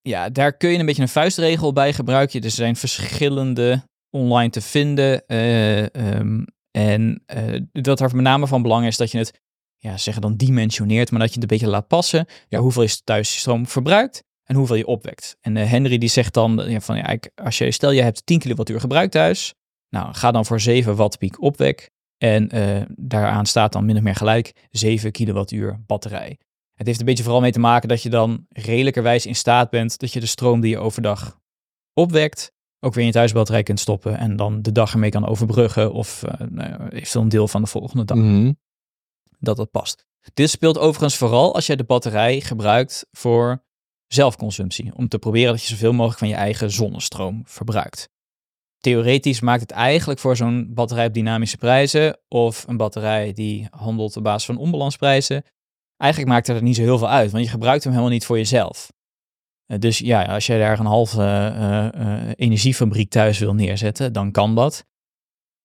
ja, 0.00 0.28
daar 0.30 0.56
kun 0.56 0.70
je 0.70 0.78
een 0.78 0.86
beetje 0.86 1.02
een 1.02 1.08
vuistregel 1.08 1.72
bij 1.72 1.92
gebruiken. 1.92 2.42
Er 2.42 2.50
zijn 2.50 2.76
verschillende 2.76 3.82
online 4.10 4.50
te 4.50 4.60
vinden. 4.60 5.26
eh, 5.26 5.94
ehm, 5.94 6.44
en 6.70 7.22
eh, 7.26 7.60
dat 7.72 8.00
er 8.00 8.14
met 8.14 8.24
name 8.24 8.46
van 8.46 8.62
belang 8.62 8.86
is 8.86 8.96
dat 8.96 9.10
je 9.10 9.18
het, 9.18 9.40
ja, 9.76 9.96
zeggen 9.96 10.22
dan 10.22 10.36
dimensioneert, 10.36 11.10
maar 11.10 11.20
dat 11.20 11.28
je 11.28 11.34
het 11.34 11.42
een 11.42 11.58
beetje 11.58 11.72
laat 11.72 11.88
passen. 11.88 12.26
bij 12.48 12.58
hoeveel 12.58 12.82
je 12.82 13.00
thuis 13.04 13.38
stroom 13.38 13.66
verbruikt 13.66 14.24
en 14.44 14.56
hoeveel 14.56 14.76
je 14.76 14.86
opwekt. 14.86 15.36
En 15.40 15.56
eh, 15.56 15.70
Henry 15.70 15.98
die 15.98 16.08
zegt 16.08 16.34
dan 16.34 16.64
ja, 16.68 16.80
van, 16.80 16.96
ja, 16.96 17.18
als 17.34 17.58
je, 17.58 17.70
stel 17.70 17.90
je 17.90 18.02
hebt 18.02 18.26
10 18.26 18.38
kilowattuur 18.38 18.80
gebruikt 18.80 19.12
thuis, 19.12 19.54
nou, 19.88 20.14
ga 20.14 20.30
dan 20.30 20.46
voor 20.46 20.60
7 20.60 20.96
watt 20.96 21.18
piek 21.18 21.42
opwek. 21.42 21.90
En 22.18 22.48
daaraan 22.96 23.46
staat 23.46 23.72
dan 23.72 23.84
min 23.84 23.96
of 23.96 24.02
meer 24.02 24.14
gelijk 24.14 24.68
7 24.70 25.12
kilowattuur 25.12 25.80
batterij. 25.86 26.38
Het 26.78 26.86
heeft 26.86 26.98
een 26.98 27.06
beetje 27.06 27.22
vooral 27.22 27.40
mee 27.40 27.52
te 27.52 27.58
maken 27.58 27.88
dat 27.88 28.02
je 28.02 28.10
dan 28.10 28.46
redelijkerwijs 28.48 29.26
in 29.26 29.34
staat 29.34 29.70
bent 29.70 29.98
dat 29.98 30.12
je 30.12 30.20
de 30.20 30.26
stroom 30.26 30.60
die 30.60 30.70
je 30.70 30.78
overdag 30.78 31.40
opwekt, 31.92 32.52
ook 32.80 32.92
weer 32.94 33.00
in 33.00 33.06
je 33.06 33.12
thuisbatterij 33.14 33.62
kunt 33.62 33.80
stoppen 33.80 34.18
en 34.18 34.36
dan 34.36 34.62
de 34.62 34.72
dag 34.72 34.92
ermee 34.92 35.10
kan 35.10 35.26
overbruggen 35.26 35.92
of 35.92 36.22
eh 36.22 36.46
nou, 36.48 36.90
een 37.12 37.28
deel 37.28 37.48
van 37.48 37.62
de 37.62 37.68
volgende 37.68 38.04
dag 38.04 38.16
Mhm. 38.16 38.52
dat 39.38 39.56
dat 39.56 39.70
past. 39.70 40.06
Dit 40.34 40.50
speelt 40.50 40.78
overigens 40.78 41.16
vooral 41.16 41.54
als 41.54 41.66
jij 41.66 41.76
de 41.76 41.84
batterij 41.84 42.40
gebruikt 42.40 43.06
voor 43.10 43.64
zelfconsumptie. 44.06 44.94
Om 44.94 45.08
te 45.08 45.18
proberen 45.18 45.52
dat 45.52 45.62
je 45.62 45.68
zoveel 45.68 45.92
mogelijk 45.92 46.18
van 46.18 46.28
je 46.28 46.34
eigen 46.34 46.70
zonnestroom 46.70 47.42
verbruikt. 47.44 48.08
Theoretisch 48.78 49.40
maakt 49.40 49.60
het 49.60 49.70
eigenlijk 49.70 50.20
voor 50.20 50.36
zo'n 50.36 50.74
batterij 50.74 51.06
op 51.06 51.14
dynamische 51.14 51.56
prijzen 51.56 52.18
of 52.28 52.64
een 52.68 52.76
batterij 52.76 53.32
die 53.32 53.66
handelt 53.70 54.16
op 54.16 54.22
basis 54.22 54.44
van 54.46 54.56
onbalansprijzen. 54.58 55.44
Eigenlijk 55.96 56.32
maakt 56.32 56.48
er 56.48 56.62
niet 56.62 56.76
zo 56.76 56.82
heel 56.82 56.98
veel 56.98 57.08
uit, 57.08 57.30
want 57.30 57.44
je 57.44 57.50
gebruikt 57.50 57.82
hem 57.84 57.92
helemaal 57.92 58.12
niet 58.14 58.26
voor 58.26 58.36
jezelf. 58.36 58.92
Eh, 59.68 59.78
Dus 59.78 59.98
ja, 59.98 60.24
als 60.24 60.46
jij 60.46 60.58
daar 60.58 60.78
een 60.78 60.86
halve 60.86 61.22
eh, 61.22 61.86
eh, 61.86 62.32
energiefabriek 62.36 63.10
thuis 63.10 63.38
wil 63.38 63.54
neerzetten, 63.54 64.12
dan 64.12 64.30
kan 64.30 64.54
dat. 64.54 64.86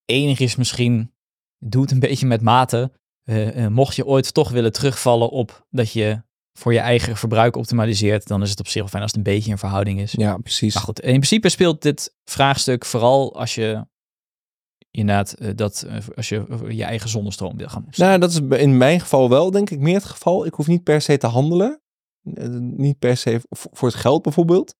Enig 0.05 0.39
is 0.39 0.55
misschien, 0.55 1.13
doe 1.57 1.81
het 1.81 1.91
een 1.91 2.00
beetje 2.00 2.25
met 2.25 2.41
mate. 2.41 2.91
Mocht 3.69 3.95
je 3.95 4.05
ooit 4.05 4.33
toch 4.33 4.50
willen 4.51 4.72
terugvallen 4.72 5.29
op 5.29 5.65
dat 5.69 5.91
je 5.91 6.24
voor 6.60 6.74
je 6.74 6.79
eigen 6.79 7.17
verbruik 7.17 7.55
optimaliseert, 7.55 8.27
dan 8.27 8.41
is 8.41 8.50
het 8.50 8.60
op 8.60 8.67
zich 8.67 8.81
wel 8.81 8.89
fijn 8.89 9.01
als 9.01 9.12
het 9.12 9.19
een 9.25 9.33
beetje 9.33 9.51
in 9.51 9.57
verhouding 9.57 10.00
is. 10.00 10.12
Ja, 10.12 10.38
precies. 10.38 10.74
Maar 10.74 10.83
goed, 10.83 11.00
in 11.00 11.12
principe 11.12 11.50
speelt 11.50 11.81
dit 11.81 12.15
vraagstuk 12.24 12.86
vooral 12.86 13.36
als 13.36 13.55
je 13.55 13.86
inderdaad 14.91 15.57
dat 15.57 15.86
als 16.15 16.29
je 16.29 16.45
je 16.69 16.83
eigen 16.83 17.10
zonnestroom 17.10 17.57
wil 17.57 17.67
gaan. 17.67 17.88
Nou, 17.95 18.19
dat 18.19 18.31
is 18.31 18.39
in 18.60 18.77
mijn 18.77 19.00
geval 19.00 19.29
wel, 19.29 19.51
denk 19.51 19.69
ik, 19.69 19.79
meer 19.79 19.95
het 19.95 20.05
geval. 20.05 20.45
Ik 20.45 20.53
hoef 20.53 20.67
niet 20.67 20.83
per 20.83 21.01
se 21.01 21.17
te 21.17 21.27
handelen. 21.27 21.82
Eh, 22.23 22.47
niet 22.59 22.99
per 22.99 23.17
se 23.17 23.41
voor 23.49 23.87
het 23.87 23.97
geld 23.97 24.21
bijvoorbeeld. 24.21 24.75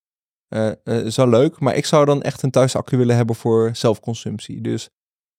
Eh, 0.48 0.72
is 0.84 1.16
wel 1.16 1.30
leuk, 1.30 1.60
maar 1.60 1.76
ik 1.76 1.86
zou 1.86 2.06
dan 2.06 2.22
echt 2.22 2.42
een 2.42 2.52
thuisaccu 2.52 2.98
willen 2.98 3.16
hebben 3.16 3.36
voor 3.36 3.70
zelfconsumptie. 3.76 4.62
Dus 4.62 4.90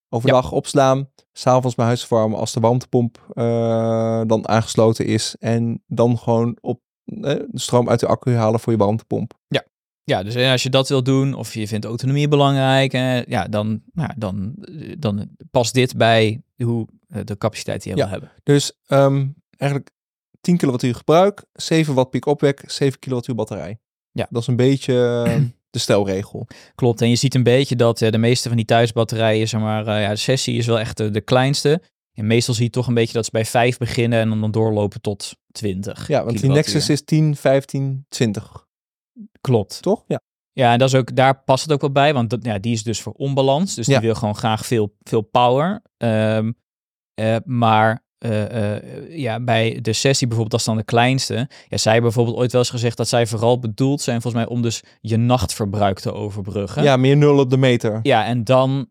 overdag 0.09 0.51
opslaan, 0.51 1.09
s'avonds 1.31 1.75
mijn 1.75 1.87
huis 1.87 2.05
verwarmen 2.05 2.39
als 2.39 2.53
de 2.53 2.59
warmtepomp 2.59 3.25
dan 4.27 4.47
aangesloten 4.47 5.05
is. 5.05 5.35
En 5.39 5.83
dan 5.87 6.17
gewoon 6.17 6.57
op 6.61 6.81
de 7.03 7.47
stroom 7.53 7.89
uit 7.89 7.99
de 7.99 8.07
accu 8.07 8.35
halen 8.35 8.59
voor 8.59 8.73
je 8.73 8.79
warmtepomp. 8.79 9.33
Ja, 10.03 10.23
dus 10.23 10.35
eh, 10.35 10.51
als 10.51 10.63
je 10.63 10.69
dat 10.69 10.89
wil 10.89 11.03
doen 11.03 11.33
of 11.33 11.53
je 11.53 11.67
vindt 11.67 11.85
autonomie 11.85 12.27
belangrijk, 12.27 12.93
eh, 12.93 13.25
ja, 13.25 13.47
dan, 13.47 13.81
nou, 13.93 14.11
dan, 14.17 14.55
dan 14.99 15.29
past 15.51 15.73
dit 15.73 15.97
bij 15.97 16.41
hoe 16.57 16.87
de 17.07 17.37
capaciteit 17.37 17.83
die 17.83 17.91
je 17.91 17.97
Ja. 17.97 18.03
wil 18.03 18.11
hebben. 18.11 18.31
Dus 18.43 18.79
ehm, 18.87 19.27
eigenlijk 19.57 19.91
10 20.45 20.57
kilowattuur 20.57 20.95
gebruik, 20.95 21.43
7 21.53 21.93
watt 21.93 22.09
piek 22.09 22.25
opwek, 22.25 22.63
7 22.65 22.99
kilowattuur 22.99 23.35
batterij. 23.35 23.79
Ja. 24.11 24.27
Dat 24.29 24.41
is 24.41 24.47
een 24.47 24.55
beetje 24.55 25.23
eh, 25.27 25.41
de 25.69 25.79
stelregel. 25.79 26.47
Klopt. 26.75 27.01
En 27.01 27.09
je 27.09 27.15
ziet 27.15 27.35
een 27.35 27.43
beetje 27.43 27.75
dat 27.75 28.01
eh, 28.01 28.11
de 28.11 28.17
meeste 28.17 28.47
van 28.47 28.57
die 28.57 28.65
thuisbatterijen, 28.65 29.47
zeg 29.47 29.61
maar, 29.61 29.87
eh, 29.87 30.01
ja, 30.01 30.09
de 30.09 30.15
sessie 30.15 30.57
is 30.57 30.65
wel 30.65 30.79
echt 30.79 30.97
de, 30.97 31.11
de 31.11 31.21
kleinste. 31.21 31.81
En 32.13 32.27
meestal 32.27 32.53
zie 32.53 32.63
je 32.63 32.69
toch 32.69 32.87
een 32.87 32.93
beetje 32.93 33.13
dat 33.13 33.25
ze 33.25 33.31
bij 33.31 33.45
5 33.45 33.77
beginnen 33.77 34.19
en 34.19 34.39
dan, 34.39 34.51
doorlopen 34.51 35.01
tot 35.01 35.35
20. 35.51 36.07
Ja, 36.07 36.23
want 36.23 36.41
die. 36.41 36.49
Nexus 36.49 36.89
is 36.89 37.03
10, 37.03 37.35
15, 37.35 38.05
20, 38.09 38.67
Klopt. 39.41 39.81
toch? 39.81 40.03
Ja. 40.07 40.19
Ja, 40.51 40.71
en 40.71 40.79
dat 40.79 40.87
is 40.87 40.95
ook, 40.95 41.15
daar 41.15 41.43
past 41.43 41.63
het 41.63 41.73
ook 41.73 41.81
wel 41.81 41.91
bij, 41.91 42.13
want 42.13 42.29
dat, 42.29 42.43
ja, 42.43 42.59
die 42.59 42.73
is 42.73 42.83
dus 42.83 43.01
voor 43.01 43.13
onbalans. 43.13 43.75
Dus 43.75 43.85
die 43.85 43.99
wil 43.99 44.15
gewoon 44.15 44.35
graag 44.35 44.65
veel, 44.65 44.95
veel 45.03 45.21
power. 45.21 45.81
Ehm, 45.97 46.51
eh, 47.13 47.35
maar 47.45 48.04
eh, 48.25 48.75
eh, 48.75 49.17
ja, 49.17 49.39
bij 49.39 49.79
de 49.81 49.93
sessie 49.93 50.27
bijvoorbeeld, 50.27 50.51
dat 50.51 50.59
is 50.59 50.65
dan 50.65 50.77
de 50.77 50.83
kleinste. 50.83 51.33
Ja, 51.67 51.77
zij 51.77 51.91
hebben 51.93 52.11
bijvoorbeeld 52.11 52.37
ooit 52.37 52.51
wel 52.51 52.61
eens 52.61 52.69
gezegd 52.69 52.97
dat 52.97 53.07
zij 53.07 53.27
vooral 53.27 53.59
bedoeld 53.59 54.01
zijn, 54.01 54.21
volgens 54.21 54.43
mij, 54.43 54.51
om 54.55 54.61
dus 54.61 54.83
je 55.01 55.17
nachtverbruik 55.17 55.99
te 55.99 56.13
overbruggen. 56.13 56.83
ja, 56.83 56.97
meer 56.97 57.17
nul 57.17 57.39
op 57.39 57.49
de 57.49 57.57
meter. 57.57 57.99
Ja, 58.03 58.25
en 58.25 58.43
dan, 58.43 58.89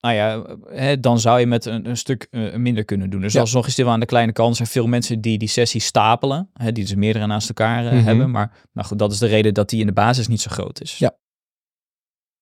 nou 0.00 0.14
ja, 0.14 0.44
hè, 0.70 1.00
dan 1.00 1.20
zou 1.20 1.40
je 1.40 1.46
met 1.46 1.64
een, 1.64 1.88
een 1.88 1.96
stuk 1.96 2.26
eh, 2.30 2.54
minder 2.54 2.84
kunnen 2.84 3.10
doen. 3.10 3.20
Dus 3.20 3.32
Ja. 3.32 3.40
alsnog 3.40 3.66
is 3.66 3.74
dit 3.74 3.84
wel 3.84 3.94
aan 3.94 4.00
de 4.00 4.06
kleine 4.06 4.32
kant. 4.32 4.50
Er 4.50 4.56
zijn 4.56 4.68
veel 4.68 4.86
mensen 4.86 5.20
die 5.20 5.38
die 5.38 5.48
sessie 5.48 5.80
stapelen, 5.80 6.50
hè, 6.52 6.72
die 6.72 6.84
dus 6.84 6.94
meerdere 6.94 7.26
naast 7.26 7.48
elkaar 7.48 7.82
Mhm. 7.94 8.04
hebben. 8.04 8.30
Maar 8.30 8.66
nou 8.72 8.86
goed, 8.86 8.98
dat 8.98 9.12
is 9.12 9.18
de 9.18 9.26
reden 9.26 9.54
dat 9.54 9.68
die 9.68 9.80
in 9.80 9.86
de 9.86 9.92
basis 9.92 10.28
niet 10.28 10.40
zo 10.40 10.50
groot 10.50 10.80
is. 10.80 10.98
Ja. 10.98 11.16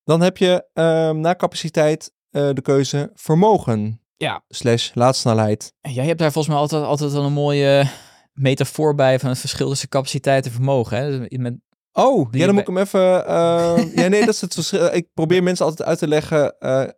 Dan 0.05 0.21
heb 0.21 0.37
je 0.37 0.67
ehm, 0.73 1.21
na 1.21 1.35
capaciteit 1.35 2.13
de 2.31 2.61
keuze 2.63 3.11
vermogen. 3.15 4.01
Ja. 4.25 4.45
Slash 4.49 4.91
laadsnelheid. 4.95 5.73
En 5.81 5.93
Jij 5.93 6.07
hebt 6.07 6.19
daar 6.19 6.33
volgens 6.33 6.55
mij 6.55 6.63
altijd, 6.63 6.83
altijd 6.85 7.13
wel 7.13 7.25
een 7.25 7.33
mooie 7.33 7.89
metafoor 8.33 8.95
bij 8.95 9.19
van 9.19 9.29
het 9.29 9.39
verschil 9.39 9.69
tussen 9.69 9.89
capaciteit 9.89 10.45
en 10.47 10.53
vermogen. 10.53 10.97
Hè? 10.99 11.39
Met, 11.39 11.55
Oh, 11.93 12.29
ja, 12.31 12.45
dan 12.45 12.55
moet 12.55 12.69
ik 12.69 12.75
hem 12.75 12.79
even... 12.79 13.27
eh, 13.27 13.95
ja, 14.03 14.09
nee, 14.09 14.21
dat 14.21 14.35
is 14.35 14.41
het 14.41 14.55
verschil. 14.55 14.95
Ik 14.95 15.09
probeer 15.15 15.43
mensen 15.43 15.65
altijd 15.67 15.89
uit 15.89 15.99
te 15.99 16.09
leggen 16.09 16.59
eh, 16.59 16.89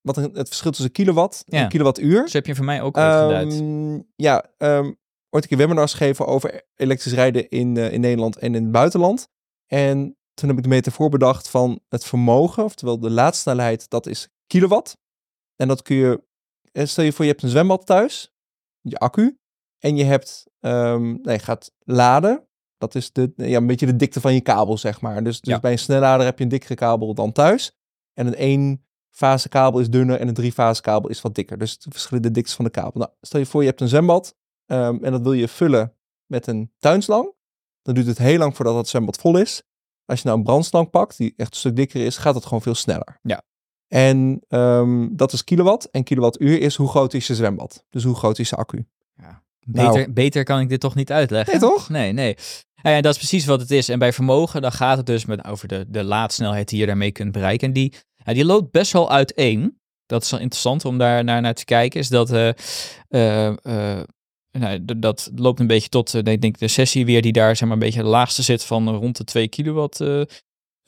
wat 0.00 0.16
het 0.16 0.48
verschil 0.48 0.70
tussen 0.70 0.92
kilowatt 0.92 1.42
Ja. 1.46 1.62
en 1.62 1.68
kilowattuur. 1.68 2.28
zo 2.28 2.36
heb 2.36 2.46
je 2.46 2.54
voor 2.54 2.64
mij 2.64 2.82
ook 2.82 2.96
uitgeduid. 2.98 3.52
Ehm, 3.52 3.98
ja, 4.16 4.44
ehm 4.58 4.84
ooit 5.30 5.42
een 5.42 5.48
keer 5.48 5.58
webinars 5.58 5.92
gegeven 5.94 6.26
over 6.26 6.62
elektrisch 6.76 7.12
rijden 7.12 7.48
in, 7.48 7.76
eh, 7.76 7.92
in 7.92 8.00
Nederland 8.00 8.36
en 8.38 8.54
in 8.54 8.62
het 8.62 8.72
buitenland. 8.72 9.28
En 9.66 10.16
toen 10.34 10.48
heb 10.48 10.58
ik 10.58 10.62
de 10.64 10.68
metafoor 10.68 11.08
bedacht 11.08 11.48
van 11.48 11.80
het 11.88 12.04
vermogen, 12.04 12.64
oftewel 12.64 13.00
de 13.00 13.10
laadsnelheid, 13.10 13.90
dat 13.90 14.06
is 14.06 14.28
kilowatt. 14.46 14.96
En 15.56 15.68
dat 15.68 15.82
kun 15.82 15.96
je, 15.96 16.22
stel 16.72 17.04
je 17.04 17.12
voor 17.12 17.24
je 17.24 17.30
hebt 17.30 17.42
een 17.42 17.48
zwembad 17.48 17.86
thuis, 17.86 18.32
je 18.80 18.96
accu, 18.98 19.38
en 19.78 19.96
je 19.96 20.04
hebt, 20.04 20.46
ehm 20.60 21.16
nee, 21.22 21.38
gaat 21.38 21.72
laden. 21.78 22.44
Dat 22.78 22.94
is 22.94 23.12
de, 23.12 23.32
ja, 23.36 23.56
een 23.56 23.66
beetje 23.66 23.86
de 23.86 23.96
dikte 23.96 24.20
van 24.20 24.34
je 24.34 24.40
kabel, 24.40 24.78
zeg 24.78 25.00
maar. 25.00 25.24
Dus, 25.24 25.40
dus 25.40 25.54
Ja. 25.54 25.60
bij 25.60 25.72
een 25.72 25.78
snellader 25.78 26.26
heb 26.26 26.38
je 26.38 26.44
een 26.44 26.50
dikkere 26.50 26.74
kabel 26.74 27.14
dan 27.14 27.32
thuis. 27.32 27.72
En 28.12 28.26
een 28.26 28.34
één 28.34 28.84
fase 29.10 29.48
kabel 29.48 29.80
is 29.80 29.90
dunner 29.90 30.20
en 30.20 30.28
een 30.28 30.34
drie 30.34 30.52
fase 30.52 30.80
kabel 30.82 31.10
is 31.10 31.20
wat 31.20 31.34
dikker. 31.34 31.58
Dus 31.58 31.72
het 31.72 31.86
verschillen 31.90 32.22
de 32.22 32.30
dikte 32.30 32.54
van 32.54 32.64
de 32.64 32.70
kabel. 32.70 33.00
Nou, 33.00 33.10
stel 33.20 33.40
je 33.40 33.46
voor 33.46 33.60
je 33.60 33.68
hebt 33.68 33.80
een 33.80 33.88
zwembad 33.88 34.36
ehm, 34.66 35.04
en 35.04 35.12
dat 35.12 35.20
wil 35.22 35.32
je 35.32 35.48
vullen 35.48 35.96
met 36.26 36.46
een 36.46 36.72
tuinslang. 36.78 37.32
Dan 37.82 37.94
duurt 37.94 38.06
het 38.06 38.18
heel 38.18 38.38
lang 38.38 38.56
voordat 38.56 38.76
het 38.76 38.88
zwembad 38.88 39.16
vol 39.16 39.36
is. 39.38 39.62
Als 40.04 40.20
je 40.20 40.26
nou 40.26 40.38
een 40.38 40.44
brandslang 40.44 40.90
pakt, 40.90 41.16
die 41.16 41.32
echt 41.36 41.50
een 41.50 41.56
stuk 41.58 41.76
dikker 41.76 42.04
is, 42.04 42.16
gaat 42.16 42.34
het 42.34 42.44
gewoon 42.44 42.62
veel 42.62 42.74
sneller. 42.74 43.18
Ja. 43.22 43.42
En 43.90 44.40
ehm, 44.48 45.08
dat 45.10 45.32
is 45.32 45.44
kilowatt. 45.44 45.90
En 45.90 46.02
kilowattuur 46.02 46.60
is 46.60 46.76
hoe 46.76 46.88
groot 46.88 47.14
is 47.14 47.26
je 47.26 47.34
zwembad. 47.34 47.84
Dus 47.90 48.04
hoe 48.04 48.14
groot 48.14 48.38
is 48.38 48.48
je 48.48 48.56
accu. 48.56 48.86
Beter, 49.66 49.92
nou. 49.92 50.12
beter 50.12 50.44
kan 50.44 50.60
ik 50.60 50.68
dit 50.68 50.80
toch 50.80 50.94
niet 50.94 51.12
uitleggen? 51.12 51.60
Nee, 51.60 51.70
toch? 51.70 51.88
Nee, 51.88 52.12
nee. 52.12 52.36
Ja, 52.82 52.90
ja, 52.90 53.00
dat 53.00 53.12
is 53.12 53.18
precies 53.18 53.44
wat 53.44 53.60
het 53.60 53.70
is. 53.70 53.88
En 53.88 53.98
bij 53.98 54.12
vermogen, 54.12 54.62
dan 54.62 54.72
gaat 54.72 54.96
het 54.96 55.06
dus 55.06 55.24
met, 55.24 55.44
over 55.44 55.68
de, 55.68 55.84
de 55.88 56.04
laadsnelheid 56.04 56.68
die 56.68 56.78
je 56.78 56.86
daarmee 56.86 57.12
kunt 57.12 57.32
bereiken. 57.32 57.66
En 57.66 57.72
die, 57.72 57.94
ja, 58.24 58.32
die 58.32 58.44
loopt 58.44 58.70
best 58.70 58.92
wel 58.92 59.10
uiteen. 59.10 59.78
Dat 60.06 60.22
is 60.22 60.30
wel 60.30 60.40
interessant 60.40 60.84
om 60.84 60.98
daar 60.98 61.24
naar, 61.24 61.40
naar 61.40 61.54
te 61.54 61.64
kijken. 61.64 62.00
Is 62.00 62.08
dat, 62.08 62.30
eh, 62.30 62.48
eh, 63.08 63.46
eh, 63.46 64.02
nou, 64.52 64.84
dat 64.84 65.30
loopt 65.34 65.60
een 65.60 65.66
beetje 65.66 65.88
tot, 65.88 66.14
eh, 66.14 66.32
ik 66.32 66.40
denk 66.40 66.58
de 66.58 66.68
sessie 66.68 67.04
weer 67.06 67.22
die 67.22 67.32
daar 67.32 67.56
zeg 67.56 67.68
maar 67.68 67.76
een 67.76 67.84
beetje 67.84 68.02
de 68.02 68.08
laagste 68.08 68.42
zit 68.42 68.64
van 68.64 68.88
rond 68.88 69.16
de 69.16 69.24
2 69.24 69.48
kilowatt. 69.48 69.98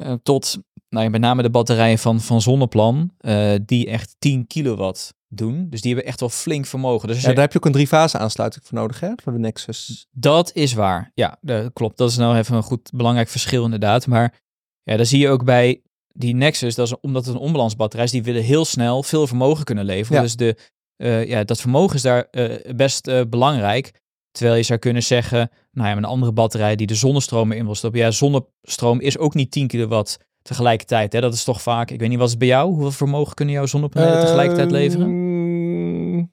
Eh, 0.03 0.15
tot 0.23 0.59
nou 0.93 1.05
ja, 1.05 1.11
met 1.11 1.21
name 1.21 1.43
de 1.43 1.51
batterijen 1.51 1.99
van, 1.99 2.21
van 2.21 2.41
Zonneplan, 2.41 3.13
eh, 3.19 3.55
die 3.67 3.87
echt 3.87 4.15
10 4.19 4.47
kilowatt 4.47 5.15
doen. 5.29 5.67
Dus 5.71 5.81
die 5.81 5.93
hebben 5.93 6.11
echt 6.11 6.21
wel 6.21 6.29
flink 6.29 6.67
vermogen. 6.67 7.09
Dus 7.09 7.21
Ja, 7.21 7.29
daar 7.29 7.39
heb 7.39 7.53
je 7.53 7.59
ook 7.59 7.65
een 7.65 7.73
drie-fase 7.73 8.19
aansluiting 8.19 8.65
voor 8.65 8.79
nodig, 8.79 9.01
hè? 9.01 9.13
Voor 9.23 9.33
de 9.33 9.39
Nexus. 9.39 10.07
dat 10.11 10.51
is 10.55 10.73
waar. 10.73 11.11
Ja, 11.15 11.39
dat 11.41 11.73
klopt. 11.73 11.97
Dat 11.97 12.11
is 12.11 12.17
nou 12.17 12.37
even 12.37 12.57
een 12.57 12.63
goed 12.63 12.91
belangrijk 12.95 13.29
verschil 13.29 13.65
inderdaad. 13.65 14.07
Maar 14.07 14.41
ja, 14.83 14.97
dan 14.97 15.07
zie 15.07 15.19
je 15.19 15.29
ook 15.29 15.45
bij 15.45 15.83
die 16.09 16.35
Nexus, 16.35 16.75
dat 16.75 16.87
is 16.87 17.01
omdat 17.01 17.25
het 17.25 17.35
een 17.35 17.41
onbalansbatterij 17.41 18.05
is, 18.05 18.11
die 18.11 18.23
willen 18.23 18.43
heel 18.43 18.65
snel 18.65 19.03
veel 19.03 19.27
vermogen 19.27 19.65
kunnen 19.65 19.85
leveren. 19.85 20.17
Ja. 20.17 20.23
Dus 20.23 20.37
de, 20.37 20.57
eh, 20.97 21.29
ja, 21.29 21.45
dat 21.45 21.61
vermogen 21.61 21.97
is 21.97 22.03
daar 22.03 22.29
best 22.77 23.29
belangrijk. 23.29 24.02
Terwijl 24.33 24.57
je 24.57 24.63
zou 24.63 24.79
kunnen 24.79 25.03
zeggen, 25.03 25.51
nou 25.73 25.89
ja, 25.89 25.95
met 25.95 26.05
een 26.05 26.11
andere 26.11 26.33
batterij 26.33 26.77
die 26.77 26.87
de 26.87 26.95
zonnestroom 26.95 27.53
in 27.53 27.65
wil 27.65 27.75
stoppen. 27.75 28.01
Ja, 28.01 28.11
zonnestroom 28.11 29.01
is 29.01 29.19
ook 29.19 29.35
niet 29.35 29.51
10 29.51 29.67
kilowatt 29.67 30.19
tegelijkertijd. 30.43 31.13
Hè? 31.13 31.21
Dat 31.21 31.35
is 31.35 31.45
toch 31.45 31.63
vaak, 31.63 31.91
ik 31.91 32.01
weet 32.01 32.09
niet, 32.09 32.17
wat 32.19 32.27
is 32.27 32.31
het 32.33 32.41
bij 32.41 32.49
jou? 32.49 32.69
Hoeveel 32.71 32.91
vermogen 32.91 33.35
kunnen 33.35 33.55
jouw 33.55 33.67
zonnepanelen 33.67 34.21
tegelijkertijd 34.21 34.71
leveren? 34.71 35.07
Ehm, 35.07 36.25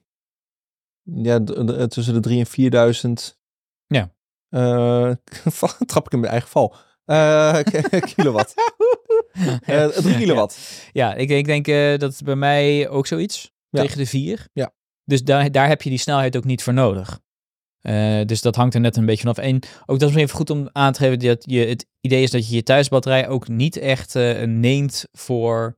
Ja, 1.22 1.44
d- 1.44 1.90
tussen 1.90 2.14
de 2.14 2.20
3 2.20 2.38
en 2.38 2.46
4000. 2.46 3.38
Ja. 3.86 4.12
Eh, 4.48 5.10
trap 5.86 6.06
ik 6.06 6.12
in 6.12 6.20
mijn 6.20 6.32
eigen 6.32 6.48
val. 6.48 6.74
Eh, 7.04 7.58
kilowatt. 8.14 8.54
Eh 9.64 9.86
3 9.86 10.16
kilowatt. 10.16 10.58
Ja, 10.92 11.14
ik, 11.14 11.30
ik 11.30 11.44
denk 11.44 11.68
eh, 11.68 11.98
dat 11.98 12.12
het 12.12 12.24
bij 12.24 12.36
mij 12.36 12.88
ook 12.88 13.06
zoiets. 13.06 13.52
Ja. 13.68 13.80
Tegen 13.82 13.98
de 13.98 14.06
4. 14.06 14.48
Ja. 14.52 14.72
Dus 15.04 15.22
daar, 15.24 15.50
daar 15.52 15.68
heb 15.68 15.82
je 15.82 15.88
die 15.90 15.98
snelheid 15.98 16.36
ook 16.36 16.44
niet 16.44 16.62
voor 16.62 16.72
nodig. 16.72 17.20
Eh, 17.80 18.20
dus 18.26 18.40
dat 18.42 18.56
hangt 18.56 18.74
er 18.74 18.80
net 18.80 18.96
een 18.96 19.06
beetje 19.06 19.20
vanaf. 19.20 19.38
En 19.38 19.58
ook 19.86 19.98
dat 19.98 20.10
is 20.10 20.16
even 20.16 20.36
goed 20.36 20.50
om 20.50 20.68
aan 20.72 20.92
te 20.92 20.98
geven 20.98 21.18
dat 21.18 21.44
je 21.50 21.66
het 21.66 21.86
idee 22.00 22.22
is 22.22 22.30
dat 22.30 22.48
je 22.48 22.54
je 22.54 22.62
thuisbatterij 22.62 23.28
ook 23.28 23.48
niet 23.48 23.76
echt 23.76 24.14
eh, 24.16 24.42
neemt 24.46 25.06
voor 25.12 25.76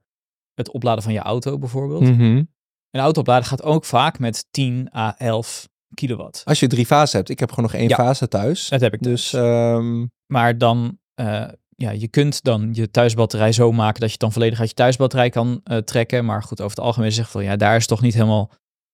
het 0.55 0.71
opladen 0.71 1.03
van 1.03 1.13
je 1.13 1.19
auto 1.21 1.59
bijvoorbeeld. 1.59 2.03
Mhm. 2.03 2.43
Een 2.91 3.01
auto 3.01 3.21
opladen 3.21 3.45
gaat 3.45 3.63
ook 3.63 3.85
vaak 3.85 4.19
met 4.19 4.47
10 4.51 4.89
à 4.97 5.15
11 5.19 5.69
kilowatt. 5.95 6.43
Als 6.45 6.61
je 6.61 6.67
drie 6.67 6.87
fasen 6.87 7.17
hebt. 7.19 7.31
Ik 7.31 7.39
heb 7.39 7.49
gewoon 7.53 7.65
nog 7.71 7.81
één 7.81 7.89
Ja. 7.89 7.95
fase 7.97 8.29
thuis. 8.29 8.69
Dat 8.69 8.81
heb 8.81 8.95
ik 8.95 9.03
Dus 9.03 9.31
dus. 9.31 9.41
ehm, 9.41 10.07
Maar 10.27 10.59
dan, 10.59 10.99
eh, 11.15 11.45
ja, 11.77 11.91
je 11.91 12.09
kunt 12.09 12.43
dan 12.43 12.69
je 12.73 12.91
thuisbatterij 12.91 13.53
zo 13.53 13.73
maken 13.73 14.01
dat 14.01 14.13
je 14.13 14.19
dan 14.19 14.33
volledig 14.33 14.61
uit 14.61 14.69
je 14.69 14.75
thuisbatterij 14.75 15.31
kan 15.31 15.63
trekken. 15.85 16.25
Maar 16.25 16.43
goed, 16.43 16.61
over 16.61 16.77
het 16.77 16.85
algemeen 16.87 17.13
zegt 17.13 17.31
van 17.31 17.45
ja, 17.45 17.57
daar 17.57 17.77
is 17.77 17.87
toch 17.87 18.01
niet 18.01 18.15
helemaal 18.15 18.51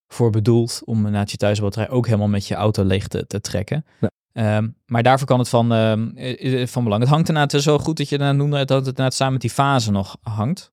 voor 0.08 0.30
bedoeld 0.30 0.80
om 0.84 0.96
inderdaad 0.96 1.30
je 1.30 1.36
thuisbatterij 1.36 1.90
ook 1.90 2.06
helemaal 2.06 2.28
met 2.28 2.46
je 2.46 2.54
auto 2.54 2.84
leeg 2.84 3.08
te, 3.08 3.26
te 3.26 3.40
trekken. 3.40 3.84
Ja. 4.00 4.10
Ehm, 4.32 4.68
maar 4.86 5.02
daarvoor 5.02 5.26
kan 5.26 5.38
het 5.38 5.48
van, 5.48 5.72
ehm, 5.72 6.08
eh, 6.14 6.62
eh, 6.62 6.68
van 6.68 6.84
belang. 6.84 7.02
Het 7.02 7.10
hangt 7.10 7.28
inderdaad 7.28 7.62
zo 7.62 7.78
goed 7.78 7.96
dat 7.96 8.08
je 8.08 8.18
dan 8.18 8.36
noemde 8.36 8.56
dat 8.56 8.68
het 8.78 8.86
inderdaad 8.86 9.14
samen 9.14 9.32
met 9.32 9.42
die 9.42 9.50
fase 9.50 9.90
nog 9.90 10.16
hangt. 10.22 10.72